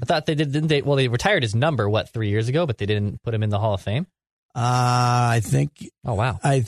I 0.00 0.04
thought 0.04 0.26
they 0.26 0.34
did, 0.34 0.52
didn't 0.52 0.68
they? 0.68 0.82
Well, 0.82 0.96
they 0.96 1.08
retired 1.08 1.42
his 1.42 1.54
number 1.54 1.88
what 1.88 2.10
three 2.12 2.28
years 2.30 2.48
ago, 2.48 2.66
but 2.66 2.78
they 2.78 2.86
didn't 2.86 3.22
put 3.22 3.34
him 3.34 3.42
in 3.42 3.50
the 3.50 3.58
Hall 3.58 3.74
of 3.74 3.80
Fame. 3.82 4.06
Uh, 4.54 4.60
I 5.36 5.40
think 5.42 5.70
Oh 6.04 6.14
wow, 6.14 6.38
I 6.42 6.64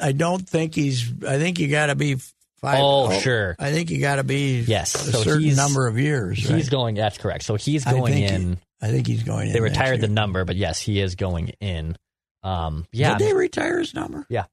I 0.00 0.12
don't 0.12 0.48
think 0.48 0.74
he's. 0.74 1.12
I 1.26 1.38
think 1.38 1.58
you 1.58 1.68
got 1.68 1.86
to 1.86 1.94
be 1.96 2.16
five. 2.62 2.78
Oh, 2.80 3.12
sure. 3.20 3.54
I 3.58 3.70
think 3.72 3.90
you 3.90 4.00
got 4.00 4.16
to 4.16 4.24
be 4.24 4.60
Yes, 4.60 4.94
a 4.94 5.12
so 5.12 5.22
certain 5.22 5.42
he's- 5.42 5.56
number 5.56 5.86
of 5.86 5.98
years. 5.98 6.38
he's 6.38 6.50
right? 6.50 6.70
going. 6.70 6.94
That's 6.94 7.18
correct. 7.18 7.44
So 7.44 7.56
he's 7.56 7.86
I 7.86 7.90
going 7.92 8.14
he- 8.14 8.24
in. 8.24 8.58
I 8.80 8.88
think 8.90 9.06
he's 9.06 9.22
going 9.22 9.48
in. 9.48 9.52
they 9.52 9.60
retired 9.60 10.00
the 10.00 10.08
number, 10.08 10.44
but 10.44 10.56
yes, 10.56 10.80
he 10.80 11.00
is 11.00 11.14
going 11.14 11.50
in. 11.60 11.96
Um, 12.42 12.86
yeah, 12.92 13.16
Did 13.18 13.28
they 13.28 13.34
retire 13.34 13.78
his 13.78 13.94
number? 13.94 14.26
Yeah. 14.28 14.46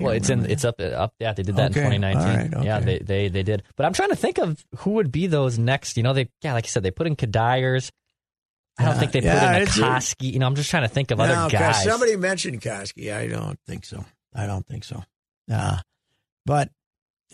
Well, 0.00 0.12
it's 0.12 0.28
in 0.28 0.40
remember. 0.40 0.52
it's 0.52 0.64
up 0.64 0.80
up. 0.80 1.14
Yeah, 1.20 1.32
they 1.34 1.44
did 1.44 1.54
that 1.56 1.70
Okay, 1.70 1.80
in 1.86 2.00
2019. 2.02 2.54
all 2.54 2.58
right, 2.60 2.66
Yeah, 2.66 2.80
they, 2.80 2.98
they 2.98 3.28
they 3.28 3.42
did. 3.44 3.62
But 3.76 3.86
I'm 3.86 3.92
trying 3.92 4.08
to 4.10 4.16
think 4.16 4.38
of 4.38 4.62
who 4.78 4.90
would 4.94 5.12
be 5.12 5.28
those 5.28 5.56
next. 5.58 5.96
You 5.96 6.02
know, 6.02 6.12
they 6.12 6.28
yeah, 6.42 6.52
like 6.52 6.64
I 6.64 6.68
said, 6.68 6.82
they 6.82 6.90
put 6.90 7.06
in 7.06 7.14
Kadires. 7.16 7.90
I 8.76 8.84
don't 8.86 8.94
Yeah, 8.94 8.98
think 9.00 9.12
they 9.12 9.20
yeah, 9.22 9.52
put 9.52 9.62
in 9.62 9.68
a- 9.68 9.70
Akoski. 9.86 10.32
You 10.32 10.40
know, 10.40 10.46
I'm 10.46 10.56
just 10.56 10.68
trying 10.68 10.82
to 10.82 10.88
think 10.88 11.12
of 11.12 11.18
No, 11.18 11.24
other 11.24 11.48
guys. 11.50 11.84
Somebody 11.84 12.16
mentioned 12.16 12.60
Koskie. 12.60 13.14
I 13.14 13.28
don't 13.28 13.58
think 13.68 13.84
so. 13.84 14.04
I 14.34 14.46
don't 14.46 14.66
think 14.66 14.82
so. 14.82 15.04
Uh, 15.50 15.78
but 16.44 16.70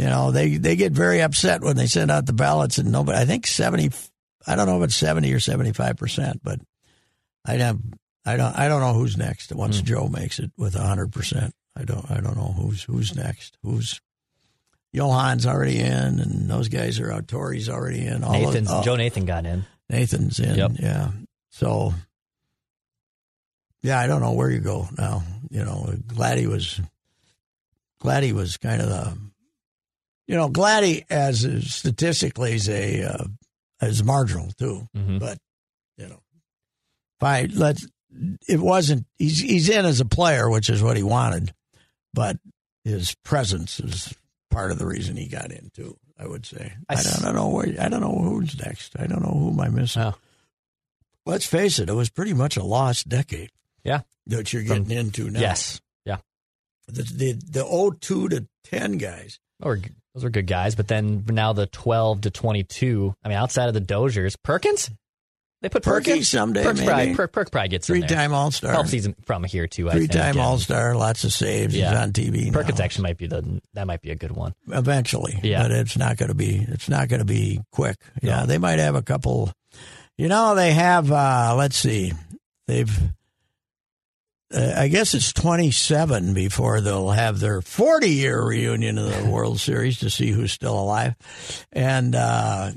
you 0.01 0.07
know 0.07 0.31
they 0.31 0.57
they 0.57 0.77
get 0.77 0.93
very 0.93 1.21
upset 1.21 1.61
when 1.61 1.77
they 1.77 1.87
send 1.87 2.11
out 2.11 2.25
the 2.25 2.33
ballots 2.33 2.79
and 2.79 2.91
nobody. 2.91 3.19
I 3.19 3.27
think 3.27 3.47
seventy. 3.47 3.91
I 4.47 4.57
don't 4.57 4.65
know 4.65 4.79
if 4.79 4.85
it's 4.85 4.97
seventy 4.97 5.31
or 5.35 5.41
seventy 5.41 5.73
five 5.73 5.99
percent, 5.99 6.41
but 6.43 6.59
I 7.45 7.57
have. 7.57 7.79
I 8.25 8.39
don't. 8.39 8.59
I 8.59 8.69
don't 8.69 8.81
know 8.81 8.95
who's 8.95 9.19
next 9.19 9.53
once 9.53 9.81
Hmm. 9.81 9.85
Joe 9.85 10.09
makes 10.09 10.39
it 10.39 10.53
with 10.57 10.73
hundred 10.73 11.13
percent. 11.13 11.53
I 11.77 11.85
don't. 11.85 12.11
I 12.11 12.23
don't 12.23 12.35
know 12.39 12.55
who's 12.57 12.83
who's 12.83 13.15
next. 13.15 13.59
Who's 13.63 14.01
Johan's 14.95 15.45
already 15.45 15.81
in, 15.81 16.19
and 16.19 16.49
those 16.49 16.69
guys 16.69 16.99
are 16.99 17.13
out. 17.13 17.27
Torii's 17.27 17.69
already 17.69 18.07
in. 18.07 18.25
All 18.25 18.33
Nathan's 18.33 18.71
of, 18.71 18.81
oh, 18.81 18.83
Joe 18.83 18.97
Nathan 18.97 19.27
got 19.27 19.45
in. 19.45 19.67
Nathan's 19.91 20.41
in. 20.41 20.55
Yep. 20.57 20.71
Yeah. 20.79 21.11
So. 21.51 21.93
Yeah, 23.83 24.01
I 24.01 24.07
don't 24.07 24.23
know 24.23 24.33
where 24.33 24.51
you 24.51 24.61
go 24.61 24.89
now. 24.97 25.25
You 25.51 25.63
know, 25.63 25.93
glad 26.07 26.39
he 26.39 26.47
was. 26.47 26.81
Glad 28.01 28.23
he 28.23 28.33
was 28.33 28.57
kind 28.57 28.81
of 28.81 28.89
the. 28.89 29.30
You 30.31 30.37
know, 30.37 30.49
Gladdy 30.49 31.05
as 31.11 31.41
statistically 31.74 32.53
is 32.53 32.68
a 32.68 33.03
uh, 33.03 33.24
is 33.83 34.05
marginal 34.05 34.51
too, 34.59 34.87
Mhm. 34.97 35.18
but 35.18 35.39
you 35.97 36.07
know, 36.09 36.20
if 37.18 37.22
I 37.22 37.49
let 37.53 37.78
it 38.49 38.61
wasn't 38.61 39.07
he's 39.18 39.41
he's 39.41 39.68
in 39.68 39.85
as 39.85 40.01
a 40.01 40.05
player, 40.05 40.49
which 40.49 40.70
is 40.70 40.83
what 40.83 40.97
he 40.97 41.03
wanted, 41.03 41.53
but 42.14 42.37
his 42.85 43.14
presence 43.24 43.81
is 43.81 44.14
part 44.51 44.70
of 44.70 44.78
the 44.78 44.87
reason 44.87 45.16
he 45.16 45.26
got 45.26 45.51
in 45.51 45.70
too. 45.74 45.97
I 46.18 46.26
would 46.26 46.45
say. 46.47 46.74
I 46.89 46.95
I, 46.95 47.03
don't, 47.03 47.18
I 47.22 47.24
don't 47.26 47.35
know 47.35 47.49
where 47.49 47.74
I 47.81 47.89
don't 47.89 48.01
know 48.03 48.18
who's 48.22 48.59
next. 48.61 48.93
I 48.99 49.07
don't 49.07 49.22
know 49.22 49.33
who 49.37 49.51
am 49.51 49.61
I 49.61 49.68
missing. 49.68 50.03
Oh. 50.03 50.14
Let's 51.26 51.47
face 51.47 51.78
it, 51.78 51.89
it 51.89 51.95
was 51.95 52.11
pretty 52.11 52.35
much 52.35 52.57
a 52.57 52.62
lost 52.62 53.09
decade 53.09 53.51
Yeah. 53.85 54.03
that 54.26 54.53
you're 54.53 54.64
From- 54.64 54.85
getting 54.85 54.97
into 54.99 55.31
now. 55.31 55.41
Yes. 55.41 55.81
Yeah. 56.05 56.18
the 56.87 57.03
the 57.03 57.33
the 57.33 57.64
02 58.01 58.28
to 58.28 58.47
ten 58.64 58.99
guys. 58.99 59.39
Or 59.63 59.79
those 60.15 60.25
were 60.25 60.31
good 60.31 60.47
guys, 60.47 60.75
but 60.75 60.89
then 60.89 61.25
now 61.29 61.53
the 61.53 61.67
12 61.67 62.23
to 62.23 62.31
22. 62.31 63.15
I 63.25 63.29
mean, 63.29 63.39
outside 63.39 63.69
of 63.69 63.75
the 63.75 63.81
Dozers, 63.81 64.37
Perkins. 64.43 64.91
They 65.63 65.69
put 65.69 65.83
Perky 65.83 66.11
Perkins 66.13 66.29
someday, 66.31 66.63
Perk's 66.65 66.83
probably, 66.83 67.15
Perk, 67.15 67.33
Perk 67.33 67.51
probably 67.53 67.69
gets 67.69 67.87
three 67.87 68.01
time 68.01 68.33
All 68.33 68.51
Star. 68.51 68.73
Helps 68.73 68.91
he's 68.93 69.07
from 69.27 69.45
here 69.45 69.67
too. 69.67 69.91
I 69.91 69.93
Three 69.93 70.01
think. 70.07 70.13
time 70.13 70.39
All 70.41 70.57
Star, 70.57 70.97
lots 70.97 71.23
of 71.25 71.35
saves. 71.35 71.77
Yeah. 71.77 71.91
He's 71.91 71.99
on 71.99 72.13
TV. 72.15 72.51
Perkins 72.51 72.79
now. 72.79 72.85
actually 72.87 73.03
might 73.03 73.19
be 73.19 73.27
the 73.27 73.61
that 73.75 73.87
might 73.87 74.01
be 74.01 74.11
a 74.11 74.15
good 74.15 74.31
one. 74.33 74.55
eventually. 74.69 75.39
Yeah. 75.43 75.61
but 75.63 75.71
it's 75.73 75.99
not 75.99 76.17
going 76.17 76.31
to 76.31 76.35
be. 76.35 76.65
It's 76.67 76.89
not 76.89 77.09
going 77.09 77.19
to 77.21 77.27
be 77.27 77.61
quick. 77.73 77.97
Yeah, 78.23 78.41
No. 78.41 78.47
they 78.47 78.57
might 78.57 78.79
have 78.79 78.95
a 78.95 79.03
couple. 79.03 79.53
You 80.17 80.29
know, 80.29 80.55
they 80.55 80.73
have. 80.73 81.13
uh 81.13 81.55
Let's 81.59 81.77
see, 81.77 82.15
they've. 82.67 82.99
Uh, 84.53 84.75
I 84.77 84.89
guess 84.89 85.15
it's 85.15 85.33
27 85.33 86.35
before 86.35 86.81
they'll 86.81 87.11
have 87.11 87.39
their 87.41 87.61
40 87.63 88.09
year 88.09 88.43
reunion 88.43 88.99
of 88.99 89.07
the 89.17 89.31
World 89.31 89.61
Series 89.61 89.99
to 90.01 90.11
see 90.11 90.31
who's 90.31 90.53
still 90.53 90.79
alive, 90.79 91.15
and. 91.73 92.15
uh 92.15 92.73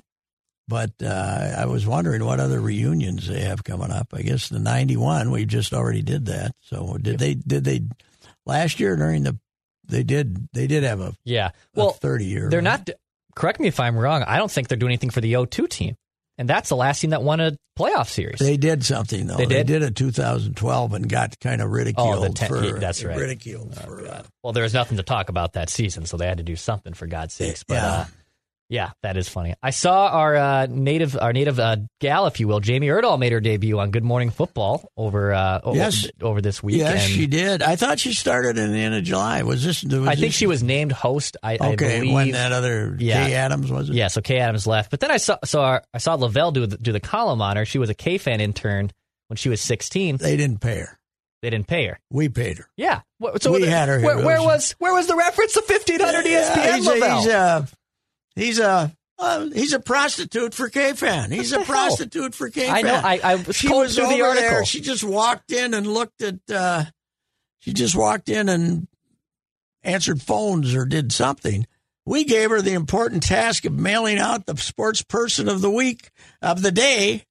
but 0.66 0.92
uh, 1.04 1.56
I 1.58 1.66
was 1.66 1.86
wondering 1.86 2.24
what 2.24 2.40
other 2.40 2.62
reunions 2.62 3.28
they 3.28 3.42
have 3.42 3.66
coming 3.66 3.92
up. 3.92 4.14
I 4.14 4.22
guess 4.22 4.48
the 4.48 4.60
'91 4.60 5.30
we 5.30 5.46
just 5.46 5.74
already 5.74 6.02
did 6.02 6.28
that. 6.28 6.54
So 6.62 6.98
did 7.02 7.20
they? 7.20 7.34
Did 7.34 7.66
they 7.66 7.82
last 8.46 8.80
year 8.80 8.96
during 8.96 9.24
the? 9.24 9.38
They 9.90 10.04
did. 10.04 10.48
They 10.54 10.68
did 10.68 10.84
have 10.84 11.02
a 11.02 11.14
Yeah. 11.26 11.52
well, 11.76 11.88
Well, 11.88 11.94
30 11.96 12.26
year. 12.26 12.50
they're 12.50 12.62
not. 12.62 12.90
Correct 13.36 13.60
me 13.60 13.68
if 13.68 13.78
I'm 13.82 13.98
wrong. 13.98 14.24
I 14.24 14.38
don't 14.38 14.50
think 14.50 14.70
they're 14.70 14.78
doing 14.78 14.92
anything 14.92 15.10
for 15.10 15.20
the 15.20 15.34
O2 15.34 15.68
team, 15.70 15.96
and 16.38 16.48
that's 16.50 16.70
the 16.70 16.76
last 16.76 17.00
team 17.02 17.12
that 17.12 17.22
won 17.24 17.40
a 17.40 17.54
playoff 17.78 18.10
series. 18.10 18.40
They 18.40 18.58
did 18.58 18.84
something 18.86 19.28
though. 19.28 19.38
They 19.38 19.46
did? 19.64 19.84
a 19.84 19.92
2012 19.92 20.94
and 20.94 21.10
got 21.10 21.40
kind 21.40 21.62
of 21.62 21.72
ridiculed 21.72 22.16
Oh, 22.18 22.22
the 22.22 22.30
ten- 22.30 22.50
for. 22.50 22.80
that's 22.80 23.04
right. 23.04 23.18
Ridiculed 23.18 23.76
for. 23.76 24.08
Uh, 24.08 24.24
well, 24.44 24.54
there 24.54 24.64
was 24.64 24.74
nothing 24.74 24.98
to 24.98 25.04
talk 25.04 25.30
about 25.30 25.54
that 25.54 25.70
season, 25.70 26.06
so 26.06 26.18
they 26.18 26.28
had 26.28 26.38
to 26.38 26.44
do 26.44 26.56
something 26.56 26.94
for 26.94 27.08
God's 27.08 27.34
sakes. 27.34 27.64
But 27.64 27.76
Yeah. 27.76 27.88
uh, 27.88 28.06
yeah, 28.74 28.90
that 29.04 29.18
is 29.18 29.30
funny. 29.30 29.54
I 29.62 29.70
saw 29.70 30.08
our 30.08 30.36
uh, 30.36 30.66
native, 30.68 31.16
our 31.16 31.32
native 31.32 31.60
uh, 31.60 31.76
gal, 32.02 32.26
if 32.26 32.40
you 32.40 32.48
will, 32.48 32.60
Jamie 32.60 32.88
Erdahl 32.88 33.20
made 33.20 33.32
her 33.32 33.40
debut 33.40 33.78
on 33.80 33.92
Good 33.92 34.04
Morning 34.04 34.32
Football 34.32 34.90
over 34.98 35.32
uh, 35.34 35.62
Yes. 35.74 36.08
over 36.22 36.42
this 36.42 36.64
week. 36.64 36.78
yes, 36.78 37.04
she 37.04 37.28
did. 37.28 37.62
I 37.62 37.76
thought 37.76 38.00
she 38.00 38.14
started 38.14 38.58
in 38.58 38.72
the 38.74 38.80
end 38.80 38.96
of 38.96 39.04
July. 39.04 39.44
Was 39.44 39.64
this? 39.64 39.84
Was 39.84 39.94
I 40.08 40.16
think 40.16 40.20
this- 40.28 40.34
she 40.36 40.48
was 40.48 40.64
named 40.64 40.92
host. 40.92 41.38
I, 41.44 41.54
I 41.62 41.74
Okay, 41.74 42.00
believe. 42.00 42.14
when 42.16 42.32
that 42.32 42.52
other 42.52 42.96
Yeah. 43.00 43.28
Kay 43.28 43.34
Adams 43.36 43.72
was 43.72 43.90
it? 43.90 43.96
Yeah, 43.96 44.08
so 44.08 44.22
Kay 44.22 44.40
Adams 44.40 44.66
left, 44.66 44.90
but 44.90 45.00
then 45.00 45.12
I 45.12 45.18
saw 45.18 45.38
so 45.46 45.62
our, 45.62 45.84
I 45.94 46.00
saw 46.00 46.16
Lavelle 46.16 46.52
do 46.52 46.66
the, 46.66 46.78
do 46.78 46.92
the 46.92 47.00
column 47.00 47.42
on 47.44 47.56
her. 47.58 47.66
She 47.66 47.78
was 47.78 47.92
a 47.92 47.96
KFAN 47.96 48.40
intern 48.42 48.90
when 49.28 49.38
she 49.38 49.50
was 49.50 49.62
16. 49.62 50.18
They 50.18 50.36
didn't 50.36 50.62
pay 50.62 50.80
her. 50.80 50.98
They 51.44 51.50
didn't 51.50 51.68
pay 51.68 51.88
her. 51.88 52.00
We 52.10 52.30
paid 52.30 52.58
her. 52.58 52.68
Yeah, 52.78 53.02
so 53.40 53.52
We 53.52 53.60
the- 53.66 53.70
had 53.70 53.90
her 53.90 54.00
here. 54.00 54.08
Where, 54.16 54.26
where 54.26 54.42
was- 54.42 54.72
where 54.80 54.94
was 54.94 55.08
the 55.08 55.16
reference 55.16 55.54
to 55.54 55.62
1500 55.68 56.26
ESPN 56.26 56.56
Yeah, 56.56 56.76
he's, 56.78 56.88
Lavelle? 56.88 57.18
he's 57.18 57.28
he's 58.36 58.60
a 58.60 58.94
uh, 59.20 59.50
he's 59.54 59.74
a 59.74 59.80
prostitute 59.80 60.54
for 60.54 60.70
KFAN. 60.70 61.32
He's 61.32 61.54
a 61.54 61.58
hell? 61.58 61.66
prostitute 61.66 62.36
for 62.36 62.50
KFAN. 62.50 62.70
I 62.70 62.82
know. 62.82 62.96
I, 62.96 63.20
I 63.24 63.44
she 63.52 63.70
was 63.70 63.98
over 63.98 64.14
the 64.14 64.22
article. 64.22 64.50
there. 64.50 64.66
She 64.66 64.82
just 64.82 65.04
walked 65.04 65.52
in 65.52 65.74
and 65.74 65.88
looked 65.88 66.22
at. 66.22 66.36
Uh, 66.54 66.86
she 67.60 67.72
just 67.74 67.96
walked 67.96 68.28
in 68.30 68.50
and 68.50 68.88
answered 69.84 70.22
phones 70.22 70.76
or 70.76 70.86
did 70.86 71.12
something. 71.12 71.66
We 72.06 72.26
gave 72.26 72.50
her 72.50 72.62
the 72.62 72.74
important 72.74 73.24
task 73.24 73.64
of 73.64 73.74
mailing 73.74 74.18
out 74.18 74.46
the 74.46 74.58
sports 74.58 75.02
person 75.02 75.48
of 75.48 75.62
the 75.62 75.72
week 75.72 76.10
of 76.42 76.62
the 76.62 76.72
day. 76.72 77.24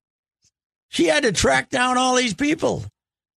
She 0.89 1.07
had 1.07 1.25
to 1.25 1.33
track 1.33 1.69
down 1.69 1.99
all 1.99 2.15
these 2.15 2.35
people. 2.35 2.85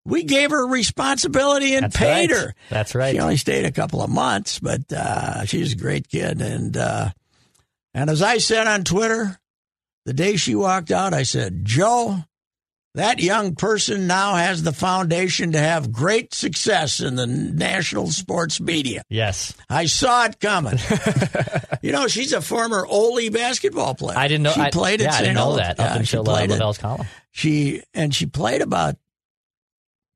We 0.04 0.22
gave 0.22 0.50
her 0.50 0.66
responsibility 0.66 1.74
and 1.74 1.84
That's 1.84 1.96
paid 1.96 2.30
right. 2.30 2.40
her. 2.40 2.54
That's 2.68 2.94
right. 2.94 3.14
She 3.14 3.20
only 3.20 3.36
stayed 3.36 3.64
a 3.64 3.72
couple 3.72 4.02
of 4.02 4.10
months, 4.10 4.60
but 4.60 4.92
uh, 4.92 5.44
she's 5.46 5.72
a 5.72 5.76
great 5.76 6.08
kid. 6.08 6.42
And 6.42 6.76
uh, 6.76 7.10
and 7.94 8.10
as 8.10 8.20
I 8.22 8.38
said 8.38 8.66
on 8.66 8.84
Twitter, 8.84 9.38
the 10.04 10.12
day 10.12 10.36
she 10.36 10.54
walked 10.54 10.90
out, 10.90 11.14
I 11.14 11.22
said, 11.22 11.64
Joe, 11.64 12.18
that 12.94 13.20
young 13.20 13.54
person 13.56 14.06
now 14.06 14.34
has 14.34 14.62
the 14.62 14.72
foundation 14.72 15.52
to 15.52 15.58
have 15.58 15.90
great 15.90 16.32
success 16.34 17.00
in 17.00 17.16
the 17.16 17.26
national 17.26 18.08
sports 18.08 18.60
media. 18.60 19.02
Yes, 19.08 19.54
I 19.68 19.86
saw 19.86 20.26
it 20.26 20.38
coming. 20.38 20.78
you 21.82 21.90
know, 21.92 22.06
she's 22.06 22.32
a 22.32 22.40
former 22.40 22.86
Ole 22.86 23.30
basketball 23.30 23.94
player. 23.94 24.16
I 24.18 24.28
didn't 24.28 24.44
know. 24.44 24.52
She 24.52 24.60
I, 24.60 24.70
played 24.70 25.00
at 25.00 25.06
yeah, 25.12 25.14
I 25.16 25.20
didn't 25.22 25.34
know 25.36 25.56
that 25.56 25.76
Yeah, 25.78 25.86
up 25.86 25.96
until 26.00 26.28
uh, 26.28 26.34
Lavelle's 26.46 26.78
column. 26.78 27.06
she 27.32 27.82
and 27.94 28.14
she 28.14 28.26
played 28.26 28.60
about 28.62 28.94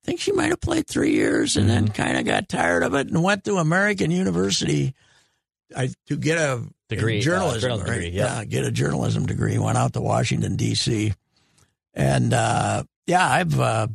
I 0.04 0.06
think 0.12 0.20
she 0.20 0.32
might 0.32 0.50
have 0.50 0.60
played 0.60 0.86
three 0.86 1.12
years 1.12 1.56
and 1.56 1.66
Mm-hmm. 1.68 1.84
then 1.86 1.88
kind 1.92 2.16
of 2.16 2.24
got 2.24 2.48
tired 2.48 2.82
of 2.82 2.94
it 2.94 3.08
and 3.08 3.22
went 3.22 3.44
to 3.44 3.56
American 3.56 4.10
University 4.10 4.94
I, 5.76 5.90
to 6.06 6.16
get 6.16 6.38
a 6.38 6.62
Degree, 6.88 7.16
in 7.16 7.20
uh, 7.20 7.22
journalism, 7.22 7.60
journalism 7.60 7.86
right? 7.90 8.00
degree, 8.00 8.16
yeah. 8.16 8.38
yeah, 8.38 8.44
get 8.44 8.64
a 8.64 8.70
journalism 8.70 9.26
degree. 9.26 9.58
Went 9.58 9.76
out 9.76 9.92
to 9.92 10.00
Washington 10.00 10.56
D.C. 10.56 11.12
and 11.92 12.32
uh, 12.32 12.82
yeah, 13.06 13.28
I've 13.28 13.60
uh, 13.60 13.88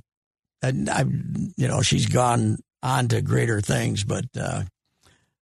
and 0.61 0.89
I've 0.89 1.11
you 1.57 1.67
know 1.67 1.82
she's 1.82 2.05
gone 2.05 2.59
on 2.84 3.07
to 3.07 3.21
greater 3.21 3.61
things, 3.61 4.03
but 4.03 4.26
uh, 4.39 4.63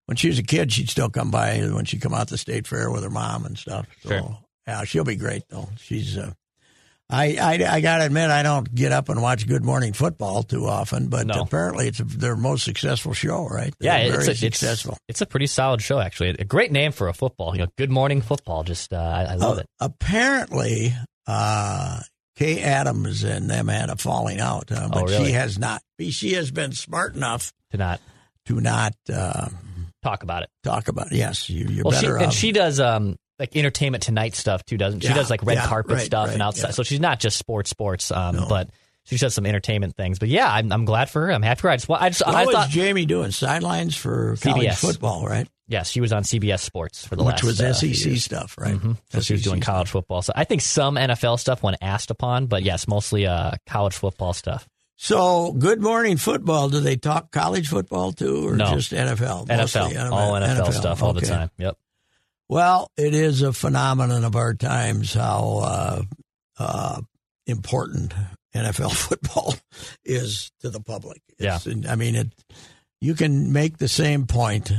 when 0.05 0.15
she 0.15 0.29
was 0.29 0.39
a 0.39 0.43
kid, 0.43 0.71
she'd 0.71 0.89
still 0.89 1.09
come 1.09 1.29
by 1.31 1.59
when 1.59 1.85
she 1.85 1.97
come 1.99 2.13
out 2.13 2.29
the 2.29 2.37
state 2.37 2.67
fair 2.67 2.89
with 2.89 3.03
her 3.03 3.09
mom 3.09 3.45
and 3.45 3.57
stuff. 3.57 3.85
So 4.03 4.09
Sure. 4.09 4.37
yeah, 4.67 4.83
she'll 4.85 5.03
be 5.03 5.15
great 5.17 5.43
though. 5.49 5.67
She's 5.77 6.17
uh, 6.17 6.31
I, 7.11 7.35
I 7.41 7.75
I 7.75 7.81
gotta 7.81 8.05
admit 8.05 8.29
I 8.29 8.41
don't 8.41 8.73
get 8.73 8.91
up 8.91 9.09
and 9.09 9.21
watch 9.21 9.45
Good 9.47 9.63
Morning 9.65 9.91
Football 9.93 10.43
too 10.43 10.65
often, 10.65 11.09
but 11.09 11.27
No. 11.27 11.41
apparently 11.41 11.87
it's 11.89 11.99
their 11.99 12.35
most 12.37 12.63
successful 12.63 13.13
show, 13.13 13.47
right? 13.47 13.73
Yeah, 13.79 13.97
They're 13.97 14.07
it's 14.15 14.23
very 14.25 14.31
a, 14.31 14.35
successful. 14.35 14.93
It's, 14.93 15.01
it's 15.09 15.21
a 15.21 15.25
pretty 15.25 15.47
solid 15.47 15.81
show, 15.81 15.99
actually. 15.99 16.29
A 16.29 16.45
great 16.45 16.71
name 16.71 16.91
for 16.93 17.07
a 17.09 17.13
football. 17.13 17.53
You 17.55 17.63
know, 17.63 17.67
Good 17.77 17.91
Morning 17.91 18.21
Football. 18.21 18.63
Just 18.63 18.93
uh, 18.93 18.97
I, 18.97 19.33
I 19.33 19.35
love 19.35 19.57
Uh, 19.57 19.61
it. 19.61 19.67
Apparently, 19.81 20.93
uh, 21.27 21.99
Kay 22.37 22.61
Adams 22.61 23.23
and 23.23 23.49
them 23.49 23.67
had 23.67 23.89
a 23.89 23.95
falling 23.97 24.39
out, 24.39 24.71
uh, 24.71 24.87
but 24.87 25.03
Oh, 25.03 25.05
really? 25.05 25.25
she 25.27 25.31
has 25.33 25.59
not. 25.59 25.81
She 25.99 26.33
has 26.33 26.49
been 26.51 26.71
smart 26.71 27.15
enough 27.15 27.51
To 27.71 27.77
not 27.77 27.99
to 28.45 28.59
not 28.61 28.93
uh, 29.13 29.49
talk 30.01 30.23
about 30.23 30.43
it. 30.43 30.49
talk 30.63 30.87
about. 30.87 31.11
It. 31.11 31.17
Yes, 31.17 31.49
you, 31.49 31.65
you're 31.67 31.83
Well, 31.85 31.99
she, 31.99 32.07
and 32.07 32.33
she 32.33 32.51
does 32.51 32.79
um 32.79 33.17
like 33.41 33.55
entertainment 33.57 34.03
tonight 34.03 34.35
stuff 34.35 34.63
too, 34.65 34.77
doesn't 34.77 35.01
she? 35.01 35.07
Yeah, 35.09 35.15
does 35.15 35.29
like 35.29 35.43
red 35.43 35.55
yeah, 35.55 35.67
carpet 35.67 35.95
right, 35.95 36.05
stuff 36.05 36.27
right, 36.27 36.33
and 36.33 36.41
outside. 36.41 36.69
yeah. 36.69 36.71
So 36.73 36.83
she's 36.83 36.99
not 37.01 37.19
just 37.19 37.37
sports, 37.37 37.69
sports. 37.69 38.11
Um, 38.11 38.35
No. 38.37 38.45
but 38.47 38.69
she 39.03 39.17
does 39.17 39.33
some 39.33 39.45
entertainment 39.47 39.95
things. 39.97 40.19
But 40.19 40.29
yeah, 40.29 40.47
I'm, 40.51 40.71
I'm 40.71 40.85
glad 40.85 41.09
for 41.09 41.25
her. 41.25 41.31
I'm 41.33 41.41
happy 41.41 41.61
for 41.61 41.67
her. 41.67 41.73
I 41.73 41.77
just, 41.77 41.89
I 41.97 42.09
just, 42.09 42.25
what 42.27 42.35
I 42.35 42.45
was 42.45 42.55
thought, 42.55 42.69
Jamie 42.69 43.05
doing? 43.05 43.31
Sidelines 43.31 43.95
for 43.95 44.35
college 44.37 44.67
CBS. 44.67 44.79
football, 44.79 45.25
right? 45.25 45.47
yes, 45.67 45.89
she 45.89 46.01
was 46.01 46.11
on 46.13 46.23
CBS 46.23 46.59
Sports 46.59 47.07
for 47.07 47.15
the 47.15 47.23
Which 47.23 47.43
last 47.43 47.59
was 47.59 47.61
uh, 47.61 47.73
SEC 47.73 48.17
stuff, 48.17 48.55
right? 48.57 48.75
Mhm. 48.75 48.97
So 49.09 49.21
she 49.21 49.33
was 49.33 49.41
SEC 49.41 49.49
doing 49.51 49.61
stuff. 49.61 49.73
college 49.73 49.89
football. 49.89 50.21
So 50.21 50.33
I 50.35 50.43
think 50.43 50.61
some 50.61 50.95
NFL 50.95 51.39
stuff 51.39 51.63
when 51.63 51.75
asked 51.81 52.11
upon, 52.11 52.45
but 52.47 52.61
yes, 52.63 52.87
mostly 52.87 53.25
uh, 53.25 53.51
college 53.67 53.95
football 53.95 54.33
stuff. 54.33 54.67
So, 54.97 55.51
Good 55.53 55.81
Morning 55.81 56.17
Football. 56.17 56.69
Do 56.69 56.79
they 56.79 56.95
talk 56.95 57.31
college 57.31 57.69
football 57.69 58.11
too, 58.11 58.47
or 58.49 58.55
No. 58.55 58.75
just 58.75 58.91
NFL? 58.91 59.47
Mostly 59.47 59.81
NFL, 59.95 60.11
all 60.11 60.33
NFL, 60.33 60.73
stuff 60.73 61.01
all 61.01 61.13
the 61.13 61.21
time. 61.21 61.49
Yep. 61.57 61.75
Well, 62.51 62.91
it 62.97 63.13
is 63.13 63.43
a 63.43 63.53
phenomenon 63.53 64.25
of 64.25 64.35
our 64.35 64.53
times 64.53 65.13
how 65.13 65.61
uh, 65.63 66.01
uh, 66.59 67.01
important 67.47 68.13
NFL 68.53 68.91
football 69.07 69.55
is 70.03 70.51
to 70.59 70.69
the 70.69 70.81
public. 70.81 71.21
It's, 71.39 71.65
I 71.87 71.95
mean, 71.95 72.15
it. 72.15 72.33
You 72.99 73.15
can 73.15 73.53
make 73.53 73.77
the 73.77 73.87
same 73.87 74.27
point 74.27 74.73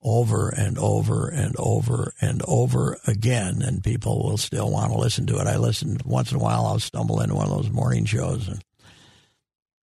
over 0.00 0.50
and 0.50 0.78
over 0.78 1.26
and 1.26 1.56
over 1.58 2.14
and 2.20 2.42
over 2.46 2.96
again, 3.08 3.60
and 3.60 3.82
people 3.82 4.22
will 4.22 4.38
still 4.38 4.70
want 4.70 4.92
to 4.92 4.98
listen 4.98 5.26
to 5.26 5.40
it. 5.40 5.48
I 5.48 5.56
listen 5.56 5.98
once 6.04 6.30
in 6.30 6.36
a 6.36 6.40
while. 6.40 6.64
I'll 6.64 6.78
stumble 6.78 7.20
into 7.20 7.34
one 7.34 7.50
of 7.50 7.56
those 7.56 7.72
morning 7.72 8.04
shows, 8.04 8.46
and 8.46 8.62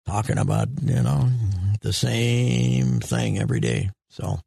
talking 0.06 0.38
about 0.38 0.70
you 0.82 1.02
know 1.02 1.30
the 1.82 1.92
same 1.92 3.02
thing 3.02 3.38
every 3.38 3.60
day. 3.60 3.90
So 4.12 4.40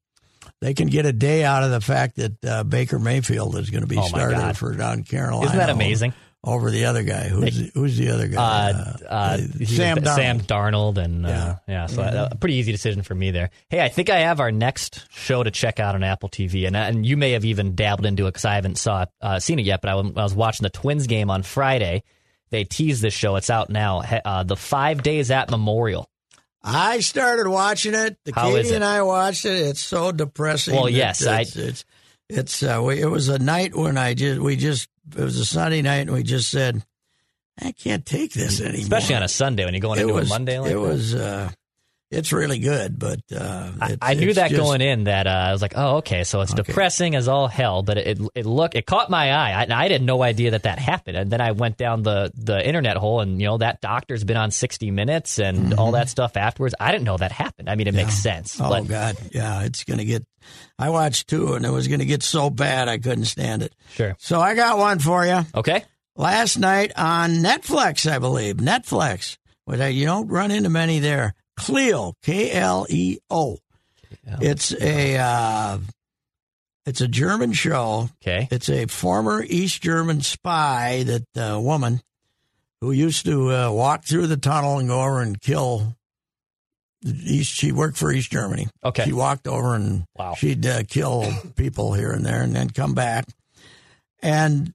they 0.61 0.75
can 0.75 0.89
get 0.89 1.07
a 1.07 1.13
day 1.13 1.45
out 1.45 1.63
of 1.63 1.71
the 1.71 1.81
fact 1.81 2.17
that 2.17 2.45
uh, 2.45 2.65
Baker 2.65 2.99
Mayfield 2.99 3.57
is 3.57 3.71
going 3.71 3.83
to 3.83 3.87
be 3.89 3.99
Oh, 3.99 4.09
God. 4.11 4.57
for 4.57 4.73
down 4.75 5.03
Carolina. 5.05 5.47
Isn't 5.47 5.59
that 5.59 5.71
amazing? 5.71 6.15
Over 6.45 6.71
the 6.71 6.85
other 6.85 7.03
guy, 7.03 7.27
who's 7.29 7.73
who's 7.75 7.97
the 7.97 8.11
other 8.11 8.29
guy? 8.29 8.71
Uh, 8.71 8.97
uh, 9.09 9.39
he's 9.59 9.75
Sam 9.77 9.97
Darnold. 9.97 10.15
Sam 10.15 10.41
Darnold, 10.41 10.97
and 10.99 11.27
uh, 11.27 11.29
Yeah. 11.29 11.57
yeah, 11.67 11.87
so 11.87 12.03
uh, 12.03 12.29
a 12.31 12.37
pretty 12.37 12.55
easy 12.55 12.71
decision 12.71 13.03
for 13.03 13.17
me 13.17 13.33
there. 13.33 13.51
Hey, 13.69 13.81
I 13.83 13.89
think 13.89 14.11
I 14.11 14.19
have 14.21 14.39
our 14.39 14.53
next 14.53 15.07
show 15.11 15.43
to 15.43 15.51
check 15.51 15.81
out 15.81 15.97
on 15.97 16.05
Apple 16.05 16.29
TV, 16.29 16.69
and 16.69 16.77
and 16.77 17.05
you 17.05 17.17
may 17.17 17.33
have 17.33 17.45
even 17.45 17.75
dabbled 17.75 18.07
into 18.07 18.27
it 18.27 18.29
because 18.29 18.45
I 18.45 18.55
haven't 18.55 18.79
saw 18.79 19.03
it, 19.03 19.09
uh, 19.21 19.41
seen 19.41 19.59
it 19.59 19.65
yet. 19.65 19.81
But 19.81 19.91
I, 19.91 19.95
was- 19.97 20.13
I 20.17 20.23
was 20.23 20.35
watching 20.35 20.63
the 20.63 20.71
Twins 20.71 21.09
game 21.09 21.31
on 21.31 21.43
Friday. 21.43 22.05
They 22.51 22.63
teased 22.63 23.03
this 23.03 23.15
show; 23.15 23.35
it's 23.35 23.51
out 23.51 23.69
now. 23.69 24.03
Uh, 24.25 24.45
the 24.45 24.57
five 24.57 25.03
days 25.03 25.33
at 25.33 25.51
Memorial. 25.51 26.09
I 26.69 27.01
started 27.01 27.49
watching 27.49 27.95
it. 27.95 28.17
The 28.25 28.33
How 28.35 28.51
Katie 28.51 28.71
it? 28.71 28.75
and 28.75 28.85
I 28.85 29.03
watched 29.03 29.45
it. 29.45 29.53
It's 29.69 29.81
so 29.81 30.11
depressing. 30.13 30.75
Well, 30.75 30.89
yes, 30.91 31.25
I- 31.27 31.43
it's 31.43 31.57
it's, 31.57 31.85
it's 32.29 32.63
uh, 32.63 32.83
we, 32.85 33.01
it 33.01 33.07
was 33.07 33.29
a 33.29 33.39
night 33.39 33.75
when 33.77 33.97
I 33.97 34.15
just 34.15 34.41
we 34.41 34.57
just 34.57 34.89
it 35.17 35.23
was 35.23 35.39
a 35.39 35.45
Sunday 35.45 35.81
night 35.83 35.99
and 36.09 36.11
we 36.13 36.23
just 36.25 36.51
said 36.51 36.85
I 37.63 37.71
can't 37.73 38.05
take 38.05 38.33
this 38.33 38.61
anymore. 38.61 38.81
especially 38.81 39.15
on 39.15 39.23
a 39.23 39.29
Sunday 39.29 39.65
when 39.65 39.75
you're 39.75 39.81
going 39.81 39.99
it 40.01 40.03
into 40.03 40.15
was 40.15 40.27
a 40.29 40.35
Monday. 40.35 40.59
Like 40.59 40.73
it 40.73 40.75
that. 40.75 40.81
was 40.81 41.15
uh, 41.15 41.51
it's 42.11 42.33
really 42.33 42.59
good, 42.61 42.99
but 42.99 43.21
uh, 43.35 43.73
I, 43.81 43.85
it's- 43.93 43.99
I 44.01 44.15
knew 44.15 44.33
that 44.35 44.51
just- 44.51 44.61
going 44.63 44.81
in 44.81 45.05
that 45.05 45.27
uh, 45.27 45.31
I 45.31 45.53
was 45.53 45.61
like, 45.61 45.73
oh, 45.77 45.97
okay, 45.99 46.23
so 46.25 46.41
it's 46.41 46.53
Okay. 46.53 46.63
depressing 46.63 47.15
as 47.17 47.27
all 47.29 47.49
hell, 47.49 47.83
but 47.83 47.99
it 47.99 48.19
it 48.35 48.47
looked 48.47 48.75
it 48.77 48.87
caught 48.87 49.11
my 49.11 49.33
eye. 49.33 49.65
I, 49.69 49.85
I 49.85 49.89
had 49.89 50.03
no 50.03 50.23
idea 50.23 50.53
that 50.53 50.63
that 50.63 50.79
happened, 50.79 51.17
and 51.17 51.31
then 51.31 51.41
I 51.41 51.53
went 51.53 51.77
down 51.77 52.03
the 52.05 52.31
the 52.37 52.65
internet 52.67 52.97
hole, 52.97 53.21
and 53.21 53.41
you 53.41 53.49
know 53.49 53.59
that 53.59 53.81
doctor's 53.81 54.23
been 54.25 54.37
on 54.37 54.51
60 54.51 54.91
Minutes 54.93 55.39
and 55.39 55.75
all 55.75 55.93
that 55.93 56.09
stuff 56.09 56.37
afterwards. 56.37 56.75
I 56.79 56.93
didn't 56.93 57.05
know 57.05 57.17
that 57.17 57.33
happened. 57.33 57.69
I 57.69 57.75
mean, 57.75 57.87
it 57.89 57.95
makes 57.95 58.15
sense. 58.15 58.55
Mm-hmm. 58.57 58.65
Oh 58.65 58.69
but 58.71 58.89
God, 58.89 59.17
yeah, 59.33 59.63
it's 59.63 59.83
gonna 59.85 60.05
get. 60.05 60.25
I 60.79 60.91
watched 60.91 61.27
two, 61.29 61.55
and 61.55 61.65
it 61.67 61.71
was 61.71 61.89
gonna 61.89 62.05
get 62.05 62.23
so 62.23 62.51
bad 62.51 62.89
I 62.89 62.99
couldn't 62.99 63.25
stand 63.25 63.63
it. 63.63 63.75
sure, 63.95 64.15
So 64.21 64.41
I 64.41 64.55
got 64.55 64.79
one 64.79 65.01
for 65.01 65.27
you. 65.27 65.41
okay, 65.57 65.83
last 66.15 66.57
night 66.57 66.93
on 66.97 67.39
Netflix, 67.43 68.09
I 68.11 68.21
believe. 68.21 68.57
Netflix. 68.57 69.39
But 69.67 69.93
you 69.93 70.07
don't 70.07 70.29
run 70.29 70.53
into 70.53 70.69
many 70.71 71.01
there. 71.01 71.35
Kleo, 71.59 72.15
K 72.23 72.53
L 72.53 72.87
E 72.89 73.19
O. 73.31 73.59
It's 74.41 74.73
a 74.81 75.17
uh, 75.19 75.79
it's 76.85 77.01
a 77.01 77.09
German 77.09 77.53
show. 77.53 78.11
okay, 78.23 78.49
It's 78.51 78.69
a 78.69 78.87
former 78.87 79.43
East 79.43 79.83
German 79.83 80.21
spy 80.21 81.05
that 81.05 81.25
uh, 81.55 81.61
woman 81.61 82.01
who 82.81 82.93
used 82.93 83.25
to 83.27 83.53
uh, 83.53 83.71
walk 83.73 84.05
through 84.05 84.27
the 84.27 84.37
tunnel 84.37 84.79
and 84.79 84.89
go 84.89 85.01
over 85.01 85.21
and 85.23 85.41
kill. 85.41 85.97
East, 87.05 87.53
she 87.55 87.71
worked 87.73 87.97
for 87.97 88.11
East 88.11 88.31
Germany. 88.33 88.67
Okay. 88.85 89.05
She 89.05 89.13
walked 89.13 89.47
over 89.47 89.75
and 89.75 90.05
Wow. 90.17 90.35
she'd 90.35 90.67
uh, 90.67 90.83
kill 90.89 91.25
people 91.55 91.93
here 91.95 92.11
and 92.11 92.25
there 92.27 92.43
and 92.43 92.55
then 92.55 92.71
come 92.71 92.95
back. 92.95 93.27
And 94.23 94.73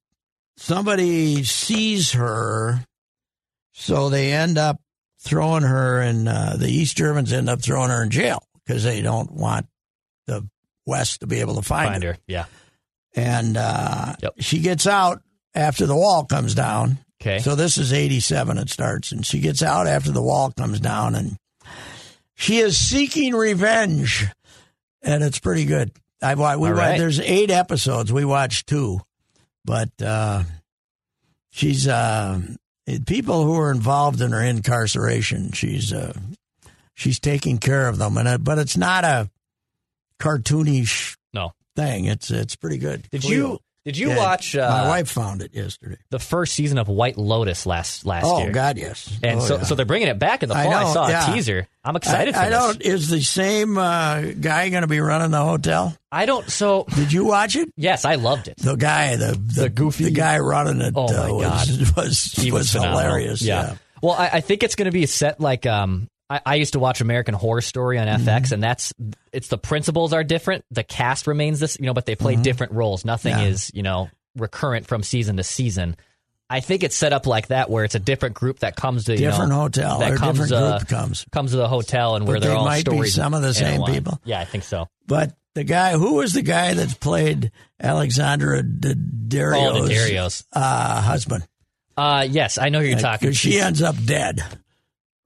somebody 0.55 1.43
sees 1.43 2.11
her, 2.13 2.85
so 3.73 4.09
they 4.09 4.31
end 4.31 4.57
up 4.57 4.79
throwing 5.21 5.63
her 5.63 6.01
in, 6.01 6.27
uh, 6.27 6.55
the 6.57 6.69
East 6.69 6.97
Germans 6.97 7.31
end 7.31 7.49
up 7.49 7.61
throwing 7.61 7.89
her 7.89 8.03
in 8.03 8.09
jail 8.09 8.43
because 8.65 8.83
they 8.83 9.01
don't 9.01 9.31
want 9.31 9.67
the 10.27 10.47
West 10.85 11.21
to 11.21 11.27
be 11.27 11.39
able 11.39 11.55
to 11.55 11.61
find, 11.61 11.89
find 11.91 12.03
her 12.03 12.13
her. 12.13 12.17
Yeah, 12.27 12.45
and 13.15 13.55
uh, 13.57 14.15
Yep. 14.21 14.33
she 14.39 14.59
gets 14.59 14.87
out 14.87 15.21
after 15.53 15.85
the 15.85 15.95
wall 15.95 16.25
comes 16.25 16.55
down. 16.55 16.97
okay, 17.21 17.39
So 17.39 17.55
this 17.55 17.77
is 17.77 17.93
'87. 17.93 18.57
It 18.57 18.69
starts, 18.69 19.11
and 19.11 19.25
she 19.25 19.39
gets 19.39 19.61
out 19.61 19.87
after 19.87 20.11
the 20.11 20.21
wall 20.21 20.51
comes 20.51 20.79
down, 20.79 21.13
and 21.15 21.37
she 22.35 22.57
is 22.57 22.77
seeking 22.77 23.33
revenge, 23.35 24.25
and 25.03 25.23
it's 25.23 25.39
pretty 25.39 25.65
good. 25.65 25.91
I 26.23 26.33
wa- 26.35 26.55
we 26.57 26.69
right. 26.69 26.97
there's 26.97 27.19
eight 27.19 27.51
episodes. 27.51 28.11
We 28.11 28.25
watched 28.25 28.67
two, 28.67 29.01
but 29.65 29.89
uh, 30.01 30.43
she's 31.51 31.87
uh, 31.87 32.39
people 32.99 33.43
who 33.43 33.55
are 33.59 33.71
involved 33.71 34.21
in 34.21 34.31
her 34.31 34.41
incarceration. 34.41 35.51
She's 35.51 35.93
uh, 35.93 36.13
she's 36.93 37.19
taking 37.19 37.57
care 37.57 37.87
of 37.87 37.97
them, 37.97 38.17
and 38.17 38.27
uh, 38.27 38.37
but 38.37 38.57
it's 38.57 38.77
not 38.77 39.03
a 39.03 39.29
cartoonish 40.19 41.17
no. 41.33 41.53
thing. 41.75 42.05
It's 42.05 42.31
it's 42.31 42.55
pretty 42.55 42.77
good. 42.77 43.07
Did 43.09 43.21
Kleo. 43.21 43.29
you 43.29 43.59
did 43.85 43.97
you 43.97 44.09
Yeah, 44.09 44.17
watch 44.17 44.55
uh, 44.55 44.69
My 44.69 44.87
wife 44.87 45.09
found 45.09 45.41
it 45.41 45.53
yesterday. 45.53 45.97
the 46.09 46.19
first 46.19 46.53
season 46.53 46.77
of 46.77 46.87
White 46.87 47.17
Lotus 47.17 47.65
last 47.65 48.05
last 48.05 48.25
Oh 48.25 48.39
year? 48.39 48.49
Oh 48.49 48.53
God, 48.53 48.77
yes. 48.77 49.17
And 49.23 49.39
Oh, 49.39 49.43
so, 49.43 49.55
yeah. 49.57 49.63
so 49.63 49.75
they're 49.75 49.85
bringing 49.85 50.07
it 50.07 50.19
back 50.19 50.43
in 50.43 50.49
the 50.49 50.55
I 50.55 50.65
fall. 50.65 50.73
I, 50.73 50.83
know, 50.83 50.93
saw 50.93 51.29
a 51.31 51.33
teaser. 51.33 51.67
I'm 51.83 51.95
excited 51.95 52.35
I, 52.35 52.37
for 52.37 52.43
I 52.45 52.49
this. 52.49 52.59
don't. 52.59 52.81
Is 52.83 53.07
the 53.09 53.21
same 53.21 53.77
uh, 53.77 54.21
guy 54.39 54.69
going 54.69 54.81
to 54.83 54.87
be 54.87 54.99
running 54.99 55.31
the 55.31 55.43
hotel? 55.43 55.95
I 56.11 56.25
don't. 56.25 56.47
So 56.49 56.85
Did 56.95 57.11
you 57.11 57.25
watch 57.25 57.55
it? 57.55 57.69
yes, 57.75 58.05
I 58.05 58.15
loved 58.15 58.47
it. 58.47 58.57
The 58.57 58.75
guy, 58.75 59.15
the 59.15 59.31
the, 59.31 59.61
The 59.63 59.69
goofy- 59.69 60.03
the 60.05 60.11
guy 60.11 60.39
running 60.39 60.81
it. 60.81 60.93
Oh, 60.95 61.07
my 61.11 61.45
uh, 61.47 61.55
was, 61.55 61.93
was 61.95 62.23
He 62.33 62.51
was, 62.51 62.71
phenomenal. 62.71 62.99
hilarious. 62.99 63.41
Yeah. 63.41 63.75
Well, 64.03 64.13
I, 64.13 64.29
I 64.33 64.41
think 64.41 64.63
it's 64.63 64.75
going 64.75 64.85
to 64.85 64.91
be 64.91 65.05
set 65.05 65.39
like 65.39 65.65
um. 65.65 66.07
I, 66.31 66.41
I 66.45 66.55
used 66.55 66.73
to 66.73 66.79
watch 66.79 67.01
American 67.01 67.33
Horror 67.33 67.61
Story 67.61 67.99
on 67.99 68.07
FX, 68.07 68.23
Mm-hmm. 68.23 68.53
and 68.55 68.63
that's 68.63 68.93
it's 69.33 69.49
the 69.49 69.57
principles 69.57 70.13
are 70.13 70.23
different. 70.23 70.63
The 70.71 70.83
cast 70.83 71.27
remains 71.27 71.59
this, 71.59 71.77
you 71.79 71.85
know, 71.87 71.93
but 71.93 72.05
they 72.05 72.15
play 72.15 72.35
different 72.37 72.71
roles. 72.73 73.03
Nothing 73.05 73.33
Mm-hmm. 73.33 73.41
Yeah. 73.43 73.47
is 73.49 73.71
you 73.73 73.83
know 73.83 74.09
recurrent 74.35 74.87
from 74.87 75.03
season 75.03 75.37
to 75.37 75.43
season. 75.43 75.97
I 76.49 76.59
think 76.59 76.83
it's 76.83 76.95
set 76.97 77.13
up 77.13 77.27
like 77.27 77.47
that, 77.47 77.69
where 77.69 77.85
it's 77.85 77.95
a 77.95 77.99
different 77.99 78.35
group 78.35 78.59
that 78.59 78.75
comes 78.75 79.05
to 79.05 79.13
you 79.13 79.19
different 79.19 79.49
know, 79.51 79.61
hotel 79.61 79.99
that 79.99 80.17
comes, 80.17 80.39
different 80.39 80.51
uh, 80.63 80.77
group 80.79 80.89
comes. 80.89 81.25
comes 81.31 81.51
to 81.51 81.57
the 81.57 81.67
hotel 81.67 82.15
and 82.15 82.27
where 82.27 82.35
But 82.37 82.41
they're 82.43 82.51
they 82.51 82.57
all 82.57 82.65
might 82.65 82.89
be 82.89 83.05
some 83.07 83.33
of 83.33 83.41
the 83.41 83.53
same 83.53 83.83
people. 83.83 84.19
Yeah, 84.25 84.39
I 84.39 84.45
think 84.45 84.63
so. 84.65 84.87
But 85.07 85.33
the 85.55 85.63
guy 85.63 85.93
who 85.93 86.15
was 86.15 86.33
the 86.33 86.41
guy 86.41 86.73
that 86.73 86.99
played 86.99 87.51
Alexandra 87.81 88.63
Daddario's 88.63 90.43
Oh, 90.53 90.59
uh, 90.59 91.01
husband? 91.01 91.47
Uh, 91.97 92.25
yes, 92.29 92.57
I 92.57 92.69
know 92.69 92.79
who 92.79 92.85
you're 92.87 92.99
talking. 92.99 93.31
She 93.33 93.59
ends 93.59 93.81
up 93.81 93.95
dead, 94.05 94.41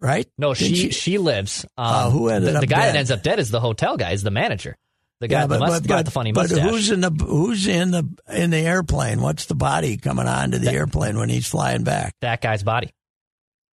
right? 0.05 0.27
No, 0.37 0.53
Didn't 0.53 0.75
she, 0.75 0.89
she 0.91 1.17
lives. 1.17 1.65
Um, 1.77 1.85
Oh, 1.87 2.09
who 2.11 2.29
ended 2.29 2.51
the, 2.53 2.57
up 2.57 2.61
the 2.61 2.67
guy 2.67 2.81
dead? 2.81 2.93
that 2.93 2.97
ends 2.99 3.11
up 3.11 3.23
dead 3.23 3.39
is 3.39 3.49
the 3.51 3.59
hotel 3.59 3.97
guy, 3.97 4.11
is 4.11 4.23
the 4.23 4.31
manager. 4.31 4.77
The 5.21 5.27
guy 5.29 5.47
the 5.47 5.59
mus- 5.59 5.79
got 5.81 6.05
the 6.05 6.11
funny 6.11 6.31
but 6.33 6.41
mustache. 6.49 6.59
But 6.63 6.69
who's 6.71 6.91
in 6.91 6.99
the 7.01 7.09
who's 7.09 7.67
in 7.67 7.91
the 7.91 8.07
in 8.29 8.49
the 8.49 8.57
airplane? 8.57 9.21
What's 9.21 9.45
the 9.45 9.55
body 9.55 9.95
coming 9.97 10.27
onto 10.27 10.57
the 10.57 10.71
airplane 10.71 11.17
when 11.17 11.29
he's 11.29 11.47
flying 11.47 11.83
back? 11.83 12.13
that 12.21 12.41
guy's 12.41 12.63
body? 12.63 12.91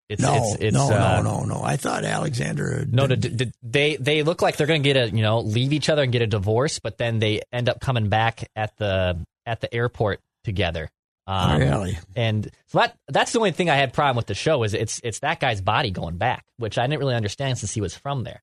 It's, 0.09 0.20
No, 0.22 0.35
it's, 0.37 0.62
it's, 0.62 0.74
no, 0.74 0.87
uh, 0.93 1.20
no, 1.22 1.39
no, 1.41 1.45
no. 1.57 1.62
I 1.64 1.76
thought 1.76 2.05
Alexander. 2.05 2.85
No, 2.89 3.07
d- 3.07 3.16
d- 3.16 3.28
d- 3.47 3.53
they 3.62 3.97
they 3.97 4.22
look 4.22 4.41
like 4.43 4.57
they're 4.57 4.66
going 4.66 4.83
to 4.83 4.93
get 4.93 4.97
a 4.97 5.14
you 5.14 5.22
know 5.22 5.41
leave 5.41 5.72
each 5.72 5.89
other 5.89 6.03
and 6.03 6.12
get 6.12 6.22
a 6.22 6.26
divorce, 6.26 6.78
but 6.78 6.97
then 6.99 7.18
they 7.18 7.41
end 7.53 7.68
up 7.68 7.80
coming 7.80 8.09
back 8.09 8.49
at 8.55 8.76
the 8.76 9.18
at 9.47 9.61
the 9.61 9.72
airport 9.74 10.20
together. 10.45 10.89
Um, 11.27 11.61
really? 11.61 11.99
And 12.16 12.51
so 12.66 12.79
that 12.79 12.97
that's 13.09 13.33
the 13.33 13.39
only 13.39 13.53
thing 13.53 13.70
I 13.70 13.77
had 13.77 13.93
problem 13.93 14.16
with 14.16 14.27
the 14.27 14.35
show 14.35 14.62
is 14.64 14.75
it's 14.75 15.01
it's 15.05 15.20
that 15.20 15.41
guy's 15.41 15.61
body 15.61 15.91
going 15.91 16.16
back, 16.16 16.45
which 16.57 16.79
I 16.79 16.87
didn't 16.87 16.99
really 17.01 17.14
understand 17.14 17.59
since 17.59 17.73
he 17.73 17.81
was 17.81 17.95
from 17.95 18.25
there. 18.25 18.43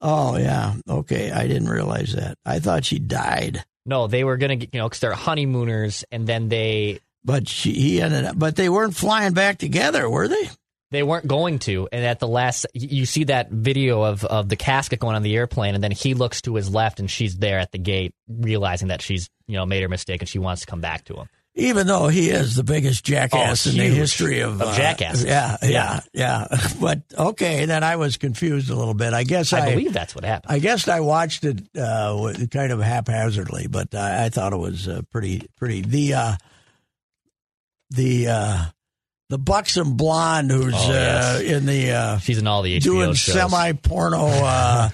Oh 0.00 0.36
yeah. 0.36 0.74
Okay, 0.88 1.30
I 1.30 1.46
didn't 1.46 1.68
realize 1.68 2.12
that. 2.14 2.36
I 2.44 2.58
thought 2.58 2.84
she 2.84 2.98
died, 2.98 3.64
No, 3.86 4.06
they 4.08 4.24
were 4.24 4.36
going 4.36 4.60
to 4.60 4.66
you 4.66 4.78
know 4.78 4.88
because 4.88 5.00
they're 5.00 5.12
honeymooners, 5.14 6.04
and 6.10 6.26
then 6.26 6.48
they 6.48 7.00
but 7.24 7.48
she 7.48 7.72
he 7.72 8.02
ended 8.02 8.24
up. 8.24 8.38
But 8.38 8.56
they 8.56 8.68
weren't 8.68 8.94
flying 8.94 9.32
back 9.32 9.58
together, 9.58 10.08
were 10.08 10.28
they? 10.28 10.48
They 10.92 11.02
weren't 11.02 11.26
going 11.26 11.58
to, 11.60 11.88
and 11.90 12.04
at 12.04 12.20
the 12.20 12.28
last, 12.28 12.64
you 12.72 13.06
see 13.06 13.24
that 13.24 13.50
video 13.50 14.02
of 14.02 14.24
of 14.24 14.48
the 14.48 14.54
casket 14.54 15.00
going 15.00 15.16
on 15.16 15.22
the 15.22 15.34
airplane, 15.34 15.74
and 15.74 15.82
then 15.82 15.90
he 15.90 16.14
looks 16.14 16.42
to 16.42 16.54
his 16.54 16.70
left, 16.72 17.00
and 17.00 17.10
she's 17.10 17.36
there 17.38 17.58
at 17.58 17.72
the 17.72 17.78
gate, 17.78 18.14
realizing 18.28 18.88
that 18.88 19.02
she's 19.02 19.28
you 19.48 19.56
know 19.56 19.66
made 19.66 19.82
her 19.82 19.88
mistake, 19.88 20.20
and 20.20 20.28
she 20.28 20.38
wants 20.38 20.60
to 20.60 20.66
come 20.66 20.80
back 20.80 21.04
to 21.06 21.14
him. 21.14 21.28
Even 21.58 21.86
though 21.86 22.08
he 22.08 22.28
is 22.28 22.54
the 22.54 22.62
biggest 22.62 23.02
jackass 23.02 23.66
Oh, 23.66 23.70
in 23.70 23.78
the 23.78 23.84
history 23.84 24.40
of, 24.40 24.60
Of 24.60 24.68
uh, 24.68 24.76
jackasses. 24.76 25.24
Yeah, 25.24 25.56
yeah, 25.62 26.00
Yeah. 26.12 26.46
yeah. 26.50 26.68
But 26.80 27.00
okay, 27.16 27.64
then 27.64 27.82
I 27.82 27.96
was 27.96 28.18
confused 28.18 28.68
a 28.68 28.74
little 28.74 28.92
bit. 28.92 29.14
I 29.14 29.24
guess 29.24 29.54
I, 29.54 29.60
I 29.68 29.70
believe 29.70 29.94
that's 29.94 30.14
what 30.14 30.24
happened. 30.24 30.52
I 30.52 30.58
guess 30.58 30.86
I 30.86 31.00
watched 31.00 31.44
it 31.44 31.62
uh, 31.74 32.34
kind 32.50 32.72
of 32.72 32.80
haphazardly, 32.80 33.68
but 33.68 33.94
I, 33.94 34.26
I 34.26 34.28
thought 34.28 34.52
it 34.52 34.58
was 34.58 34.86
uh, 34.86 35.00
pretty 35.10 35.48
pretty. 35.56 35.80
The 35.80 36.14
uh, 36.14 36.36
the 37.90 38.28
uh, 38.28 38.64
the 39.28 39.38
buxom 39.38 39.96
blonde 39.96 40.50
who's 40.52 40.72
Oh, 40.72 40.92
yes. 40.92 41.40
uh, 41.40 41.42
in 41.42 41.66
the 41.66 41.90
uh, 41.92 42.18
She's 42.18 42.38
in 42.38 42.46
all 42.46 42.62
the 42.62 42.76
HBO 42.78 42.82
doing 42.82 43.14
semi 43.14 43.72
porno 43.72 44.26
uh, 44.26 44.88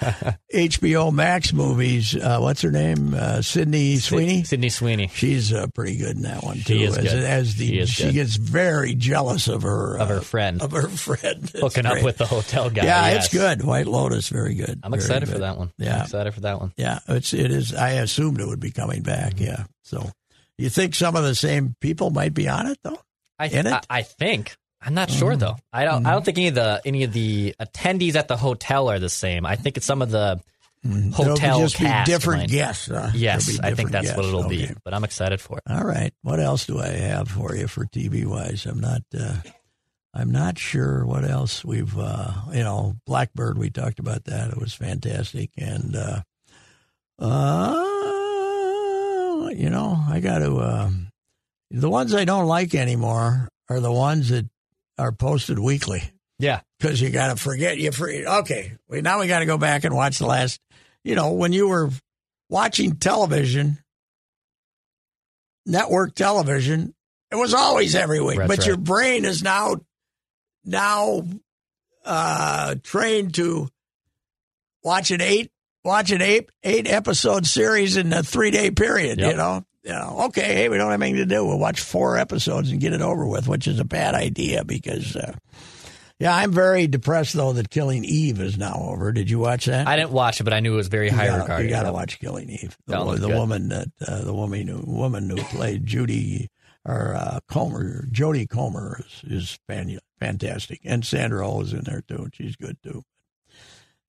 HBO 0.55 1.13
Max 1.13 1.53
movies. 1.53 2.17
Uh, 2.17 2.39
what's 2.41 2.63
her 2.63 2.71
name? 2.71 3.13
Uh, 3.15 3.43
Sydney 3.43 3.97
Sweeney. 3.97 4.43
Sydney 4.45 4.71
Sweeney 4.71 5.09
She's 5.15 5.53
uh, 5.53 5.67
pretty 5.75 5.97
good 5.99 6.17
in 6.17 6.23
that 6.23 6.43
one 6.43 6.57
too. 6.57 6.63
She 6.79 6.83
is 6.85 6.97
as, 6.97 7.05
good. 7.05 7.25
as 7.25 7.55
the 7.57 7.67
She 7.67 7.79
is 7.79 7.95
good. 7.97 8.15
gets 8.15 8.37
very 8.37 8.95
jealous 8.95 9.49
of 9.49 9.63
her 9.63 9.97
of 9.97 10.03
uh, 10.11 10.15
her 10.15 10.21
friend 10.23 10.63
of 10.63 10.73
her 10.73 10.89
friend 10.89 11.43
It's 11.45 11.61
hooking 11.61 11.85
up 11.87 12.03
with 12.03 12.17
the 12.17 12.27
hotel 12.27 12.71
guy. 12.71 12.85
Yeah, 12.85 13.09
yes. 13.09 13.25
it's 13.27 13.35
good. 13.35 13.63
White 13.63 13.87
Lotus, 13.87 14.29
very 14.31 14.55
good. 14.55 14.81
I'm 14.83 14.93
Very 14.93 15.03
excited 15.03 15.29
for 15.29 15.39
that 15.41 15.59
one. 15.59 15.73
Yeah, 15.77 15.97
I'm 15.97 16.03
excited 16.05 16.33
for 16.35 16.41
that 16.41 16.59
one. 16.59 16.73
Yeah, 16.77 17.01
it's 17.09 17.35
it 17.35 17.51
is. 17.51 17.75
I 17.75 17.91
assumed 17.93 18.41
it 18.41 18.47
would 18.47 18.61
be 18.61 18.71
coming 18.71 19.03
back. 19.03 19.39
Yeah. 19.39 19.65
So, 19.85 20.11
you 20.57 20.71
think 20.71 20.95
some 20.95 21.17
of 21.17 21.23
the 21.25 21.35
same 21.35 21.75
people 21.81 22.11
might 22.11 22.33
be 22.33 22.49
on 22.49 22.67
it 22.67 22.79
though? 22.83 22.99
I, 23.43 23.47
In 23.47 23.67
it? 23.67 23.73
I, 23.73 23.81
I 23.91 24.03
think. 24.03 24.57
I'm 24.85 24.95
not 24.95 25.11
sure 25.11 25.37
though. 25.37 25.57
I 25.73 25.85
don't. 25.85 26.05
I 26.07 26.11
don't 26.11 26.25
think 26.25 26.39
any 26.39 26.49
of 26.49 26.55
the 26.57 26.83
any 26.85 27.05
of 27.05 27.13
the 27.13 27.55
attendees 27.61 28.17
at 28.17 28.27
the 28.29 28.37
hotel 28.37 28.89
are 28.91 28.99
the 28.99 29.09
same. 29.09 29.47
I 29.47 29.55
think 29.57 29.77
it's 29.77 29.87
some 29.87 30.03
of 30.03 30.11
the 30.11 30.41
hotel 30.85 31.37
It'll 31.37 31.61
just 31.61 31.77
cast 31.77 32.07
be 32.07 32.13
different 32.13 32.43
might- 32.43 32.51
guests. 32.51 32.89
huh? 32.89 33.11
Yes, 33.15 33.49
It'll 33.49 33.65
I 33.65 33.75
think 33.75 33.91
different 33.91 34.07
that's 34.07 34.17
what 34.17 34.27
it'll 34.27 34.49
be. 34.49 34.69
But 34.85 34.93
I'm 34.93 35.05
excited 35.05 35.41
for 35.41 35.59
it. 35.59 35.65
All 35.71 35.85
right. 35.85 36.13
What 36.23 36.41
else 36.41 36.67
do 36.67 36.81
I 36.81 36.89
have 36.89 37.29
for 37.29 37.55
you 37.55 37.69
for 37.69 37.85
TV 37.87 38.27
wise? 38.27 38.67
I'm 38.67 38.81
not. 38.81 39.03
Uh, 39.17 39.37
I'm 40.15 40.33
not 40.33 40.59
sure 40.59 41.07
what 41.07 41.25
else 41.25 41.65
we've. 41.65 41.97
Uh, 41.97 42.33
you 42.53 42.65
know, 42.65 42.97
Blackbird. 43.07 43.57
We 43.59 43.71
talked 43.71 44.01
about 44.01 44.25
that. 44.25 44.51
It 44.51 44.59
was 44.59 44.75
fantastic, 44.75 45.51
and 45.57 45.95
uh, 45.95 46.23
uh, 47.21 47.77
you 49.51 49.71
know, 49.71 50.03
I 50.09 50.19
got 50.21 50.39
to. 50.41 50.91
The 51.73 51.89
ones 51.89 52.15
I 52.15 52.27
don't 52.27 52.47
like 52.47 52.75
anymore 52.75 53.49
are 53.71 53.81
the 53.81 53.93
ones 53.93 54.29
that 54.29 54.47
are 54.99 55.11
posted 55.11 55.59
weekly 55.59 56.03
Yeah, 56.39 56.61
because 56.79 57.01
you 57.01 57.09
got 57.11 57.37
to 57.37 57.43
forget 57.43 57.79
you 57.79 57.93
free. 57.93 58.27
Okay, 58.27 58.77
we, 58.89 59.01
now 59.01 59.21
we 59.21 59.27
got 59.27 59.39
to 59.39 59.47
go 59.47 59.57
back 59.57 59.85
and 59.85 59.95
watch 59.95 60.19
the 60.19 60.27
last. 60.27 60.61
You 61.03 61.15
know, 61.15 61.33
when 61.33 61.53
you 61.53 61.69
were 61.69 61.91
watching 62.51 62.97
television, 62.97 63.79
network 65.65 66.15
television, 66.15 66.95
it 67.31 67.37
was 67.37 67.55
always 67.55 67.95
every 67.95 68.21
week. 68.21 68.39
That's 68.39 68.49
but 68.49 68.59
right. 68.59 68.67
your 68.67 68.77
brain 68.77 69.25
is 69.25 69.43
now 69.43 69.77
now 70.65 71.27
uh, 72.05 72.75
trained 72.83 73.35
to 73.37 73.69
watch 74.85 75.11
an 75.11 75.23
eight 75.23 75.51
watch 75.85 76.11
an 76.11 76.21
eight 76.21 76.51
eight 76.63 76.87
episode 76.87 77.47
series 77.47 77.97
in 77.97 78.13
a 78.13 78.23
three 78.23 78.51
day 78.51 78.71
period. 78.71 79.19
Yep. 79.19 79.31
You 79.31 79.37
know. 79.39 79.65
You 79.85 79.91
know, 79.93 80.17
okay, 80.27 80.55
hey, 80.55 80.69
we 80.69 80.77
don't 80.77 80.91
have 80.93 81.03
anything 81.03 81.17
to 81.17 81.27
do. 81.27 81.45
We'll 81.45 81.59
watch 81.59 81.81
four 81.81 82.17
episodes 82.17 82.71
and 82.71 82.81
get 82.81 82.93
it 82.93 83.01
over 83.03 83.27
with, 83.27 83.49
which 83.49 83.67
is 83.67 83.81
a 83.81 83.85
bad 83.85 84.15
idea 84.15 84.65
because 84.65 85.17
uh, 85.17 85.35
yeah, 86.21 86.37
I'm 86.37 86.53
very 86.53 86.87
depressed 86.87 87.33
though 87.35 87.53
that 87.55 87.69
Killing 87.69 88.05
Eve 88.05 88.41
is 88.41 88.57
now 88.57 88.75
over. 88.81 89.11
Did 89.11 89.29
you 89.29 89.41
watch 89.41 89.65
that? 89.67 89.89
I 89.89 89.97
didn't 89.97 90.13
watch 90.13 90.41
it, 90.41 90.45
but 90.45 90.53
I 90.53 90.61
knew 90.61 90.75
it 90.75 90.77
was 90.77 90.87
very 90.89 91.07
you 91.09 91.17
high 91.17 91.27
gotta, 91.27 91.43
regarded. 91.43 91.65
You 91.65 91.71
got 91.71 91.81
to 91.83 91.87
Yep. 91.89 91.95
watch 91.95 92.19
Killing 92.21 92.49
Eve. 92.51 92.77
The, 92.87 93.15
the 93.17 93.29
woman 93.29 93.69
that 93.71 93.89
uh, 94.07 94.23
the 94.23 94.33
woman 94.35 94.69
who 94.69 94.83
woman 94.87 95.29
who 95.29 95.37
played 95.37 95.85
Judy 95.85 96.49
or 96.85 97.15
uh, 97.17 97.41
Comer, 97.49 98.07
Jodie 98.13 98.49
Comer 98.49 99.01
is, 99.25 99.33
is 99.33 99.59
fan, 99.69 99.99
fantastic, 100.21 100.81
and 100.85 101.05
Sandra 101.05 101.49
Oh 101.49 101.61
is 101.63 101.73
in 101.73 101.83
there 101.83 102.03
too. 102.07 102.17
and 102.23 102.35
She's 102.35 102.55
good 102.55 102.77
too. 102.85 103.03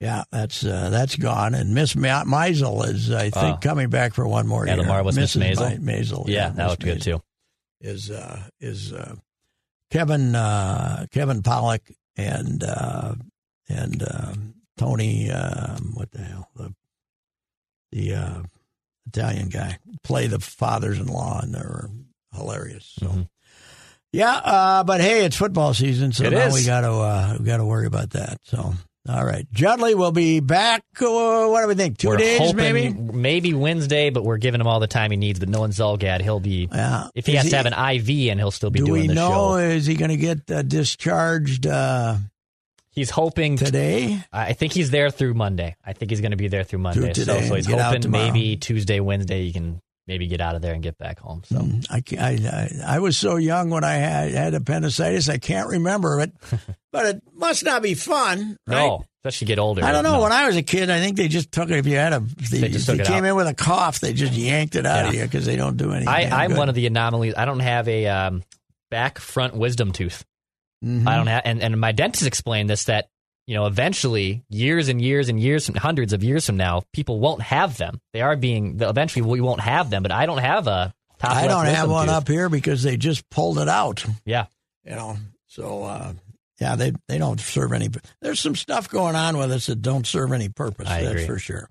Yeah, 0.03 0.23
that's 0.31 0.65
uh, 0.65 0.89
that's 0.89 1.15
gone, 1.15 1.55
and 1.55 1.73
Miss 1.73 1.95
Ma- 1.95 2.25
Maisel 2.25 2.85
is, 2.89 3.09
I 3.09 3.29
think, 3.29 3.55
Oh. 3.55 3.59
coming 3.61 3.89
back 3.89 4.13
for 4.13 4.27
one 4.27 4.47
more 4.47 4.67
Yeah, 4.67 4.75
the 4.75 4.81
year. 4.81 4.87
marvelous 4.89 5.15
Miss. 5.15 5.35
Maisel. 5.37 5.79
Ma- 5.81 5.91
Maisel, 5.93 6.27
Yeah, 6.27 6.49
that 6.49 6.57
Miss 6.57 6.69
looked 6.71 6.83
good 6.83 7.01
too. 7.01 7.21
Is 7.79 8.11
uh, 8.11 8.41
is 8.59 8.91
uh, 8.91 9.15
Kevin 9.91 10.35
uh, 10.35 11.05
Kevin 11.11 11.41
Pollak 11.41 11.89
and 12.17 12.63
uh, 12.65 13.15
and 13.69 14.03
um, 14.13 14.53
Tony 14.77 15.31
um, 15.31 15.91
what 15.93 16.11
the 16.11 16.21
hell 16.21 16.49
the 16.57 16.73
the 17.93 18.13
uh, 18.15 18.41
Italian 19.07 19.47
guy 19.47 19.77
play 20.03 20.27
the 20.27 20.39
fathers-in-law 20.39 21.39
and 21.43 21.53
they're 21.55 21.89
hilarious. 22.33 22.91
So 22.99 23.05
Mhm. 23.07 23.29
yeah, 24.11 24.35
uh, 24.35 24.83
but 24.83 24.99
hey, 24.99 25.23
it's 25.23 25.37
football 25.37 25.73
season, 25.73 26.11
so 26.11 26.25
It 26.25 26.31
now 26.33 26.47
is. 26.47 26.53
we 26.55 26.65
got 26.65 26.81
to 26.81 26.91
uh, 26.91 27.37
we 27.39 27.45
got 27.45 27.57
to 27.57 27.65
worry 27.65 27.85
about 27.85 28.09
that. 28.11 28.39
So 28.43 28.73
all 29.09 29.25
right, 29.25 29.45
Judley 29.51 29.95
will 29.95 30.11
be 30.13 30.39
back. 30.39 30.83
Uh, 31.01 31.47
what 31.47 31.61
do 31.61 31.67
we 31.67 31.75
think? 31.75 31.97
2 31.97 32.07
We're 32.07 32.17
days, 32.17 32.53
maybe. 32.53 32.89
maybe 32.93 33.53
Wednesday, 33.53 34.09
but 34.11 34.23
we're 34.23 34.37
giving 34.37 34.61
him 34.61 34.67
all 34.67 34.79
the 34.79 34.87
time 34.87 35.11
he 35.11 35.17
needs. 35.17 35.39
But 35.39 35.49
Nolan 35.49 35.71
Zulgad, 35.71 36.21
he'll 36.21 36.39
be 36.39 36.69
Yeah. 36.71 37.07
if 37.13 37.25
he 37.25 37.35
Is 37.35 37.41
has 37.43 37.51
to 37.51 37.57
have 37.57 37.65
an 37.65 37.73
IV, 37.73 38.29
and 38.31 38.39
he'll 38.39 38.51
still 38.51 38.69
be 38.69 38.79
do 38.79 38.85
doing 38.85 39.01
we 39.01 39.07
the 39.09 39.15
know? 39.15 39.29
show. 39.29 39.55
Is 39.57 39.85
he 39.85 39.95
going 39.95 40.11
to 40.11 40.17
get 40.17 40.49
uh, 40.49 40.61
discharged 40.61 41.67
uh, 41.67 42.15
He's 42.91 43.09
hoping. 43.09 43.57
today? 43.57 44.21
I 44.31 44.53
think 44.53 44.71
he's 44.71 44.91
there 44.91 45.09
through 45.09 45.33
Monday. 45.33 45.75
I 45.83 45.93
think 45.93 46.11
he's 46.11 46.21
going 46.21 46.31
to 46.31 46.37
be 46.37 46.47
there 46.47 46.63
through 46.63 46.79
Monday. 46.79 47.07
So, 47.13 47.25
today 47.25 47.47
so 47.47 47.55
he's 47.55 47.67
get 47.67 47.79
out 47.79 47.95
hoping 47.95 48.11
maybe 48.11 48.55
Tuesday, 48.55 48.99
Wednesday, 48.99 49.41
you 49.41 49.51
can 49.51 49.81
maybe 50.07 50.27
get 50.27 50.41
out 50.41 50.55
of 50.55 50.61
there 50.61 50.73
and 50.73 50.83
get 50.83 50.97
back 50.97 51.19
home. 51.19 51.41
So 51.45 51.55
Mm, 51.57 51.85
I, 51.89 52.03
I, 52.19 52.29
I, 52.91 52.95
I 52.95 52.99
was 52.99 53.17
so 53.17 53.37
young 53.37 53.69
when 53.69 53.83
I 53.83 53.93
had, 53.93 54.31
had 54.31 54.53
appendicitis, 54.53 55.29
I 55.29 55.37
can't 55.37 55.69
remember 55.69 56.19
it, 56.21 56.31
but 56.91 57.05
it 57.05 57.23
must 57.33 57.63
not 57.63 57.81
be 57.81 57.93
fun, 57.93 58.57
right? 58.67 58.75
no, 58.75 59.05
especially 59.23 59.47
get 59.47 59.59
older. 59.59 59.83
I 59.83 59.91
don't 59.93 60.03
know. 60.03 60.13
No. 60.17 60.21
When 60.23 60.31
I 60.33 60.45
was 60.47 60.55
a 60.57 60.63
kid, 60.63 60.89
I 60.89 60.99
think 60.99 61.15
they 61.17 61.27
just 61.29 61.51
took 61.51 61.69
it. 61.69 61.77
If 61.77 61.85
you 61.87 61.95
had 61.95 62.11
a, 62.13 62.19
they, 62.19 62.59
They 62.59 62.69
just 62.69 62.89
if 62.89 62.97
you 62.97 63.03
came 63.05 63.23
out. 63.23 63.29
in 63.29 63.35
with 63.35 63.47
a 63.47 63.53
cough, 63.53 63.99
they 64.01 64.11
just 64.13 64.33
yanked 64.33 64.75
it 64.75 64.85
out 64.85 65.07
of 65.07 65.13
you 65.13 65.23
because 65.23 65.45
they 65.45 65.55
don't 65.55 65.77
do 65.77 65.91
anything. 65.91 66.09
I, 66.09 66.43
I'm 66.43 66.49
good. 66.51 66.57
one 66.57 66.69
of 66.69 66.75
the 66.75 66.85
anomalies. 66.87 67.33
I 67.37 67.45
don't 67.45 67.61
have 67.61 67.87
a 67.87 68.07
um, 68.07 68.43
back 68.91 69.19
front 69.19 69.55
wisdom 69.55 69.91
tooth. 69.93 70.25
Mhm. 70.83 71.07
I 71.07 71.15
don't 71.15 71.27
have, 71.27 71.43
and, 71.45 71.61
and 71.61 71.79
my 71.79 71.93
dentist 71.93 72.27
explained 72.27 72.69
this 72.69 72.83
that 72.85 73.07
you 73.45 73.55
know 73.55 73.65
eventually, 73.65 74.43
years 74.49 74.89
and 74.89 75.01
years 75.01 75.29
and 75.29 75.39
years, 75.39 75.65
from, 75.65 75.75
hundreds 75.75 76.13
of 76.13 76.23
years 76.23 76.45
from 76.45 76.57
now, 76.57 76.83
people 76.93 77.19
won't 77.19 77.41
have 77.41 77.77
them. 77.77 77.99
They 78.13 78.21
are 78.21 78.35
being 78.35 78.79
eventually 78.81 79.23
we 79.23 79.41
won't 79.41 79.61
have 79.61 79.89
them. 79.89 80.03
But 80.03 80.11
I 80.11 80.25
don't 80.25 80.39
have 80.39 80.67
a 80.67 80.93
top. 81.19 81.35
I 81.35 81.47
don't 81.47 81.65
have 81.65 81.89
one 81.89 82.09
up 82.09 82.27
here 82.27 82.49
because 82.49 82.83
they 82.83 82.97
just 82.97 83.29
pulled 83.29 83.59
it 83.59 83.69
out. 83.69 84.05
Yeah, 84.25 84.45
You 84.85 84.95
know, 84.95 85.17
so 85.47 85.83
uh, 85.83 86.13
yeah, 86.59 86.75
they 86.75 86.93
they 87.07 87.17
don't 87.17 87.39
serve 87.39 87.73
any. 87.73 87.89
There's 88.21 88.39
some 88.39 88.55
stuff 88.55 88.89
going 88.89 89.15
on 89.15 89.37
with 89.37 89.51
us 89.51 89.67
that 89.67 89.81
don't 89.81 90.07
serve 90.07 90.31
any 90.31 90.49
purpose. 90.49 90.87
I 90.87 91.01
that's 91.01 91.11
agree. 91.11 91.27
for 91.27 91.39
sure. 91.39 91.69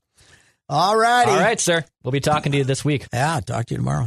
All 0.68 0.97
righty. 0.97 1.31
all 1.31 1.39
right, 1.39 1.61
sir. 1.61 1.85
We'll 2.03 2.12
be 2.12 2.20
talking 2.20 2.53
to 2.53 2.59
you 2.59 2.64
this 2.64 2.85
week. 2.85 3.07
Yeah, 3.12 3.41
talk 3.41 3.66
to 3.66 3.75
you 3.75 3.79
tomorrow. 3.79 4.07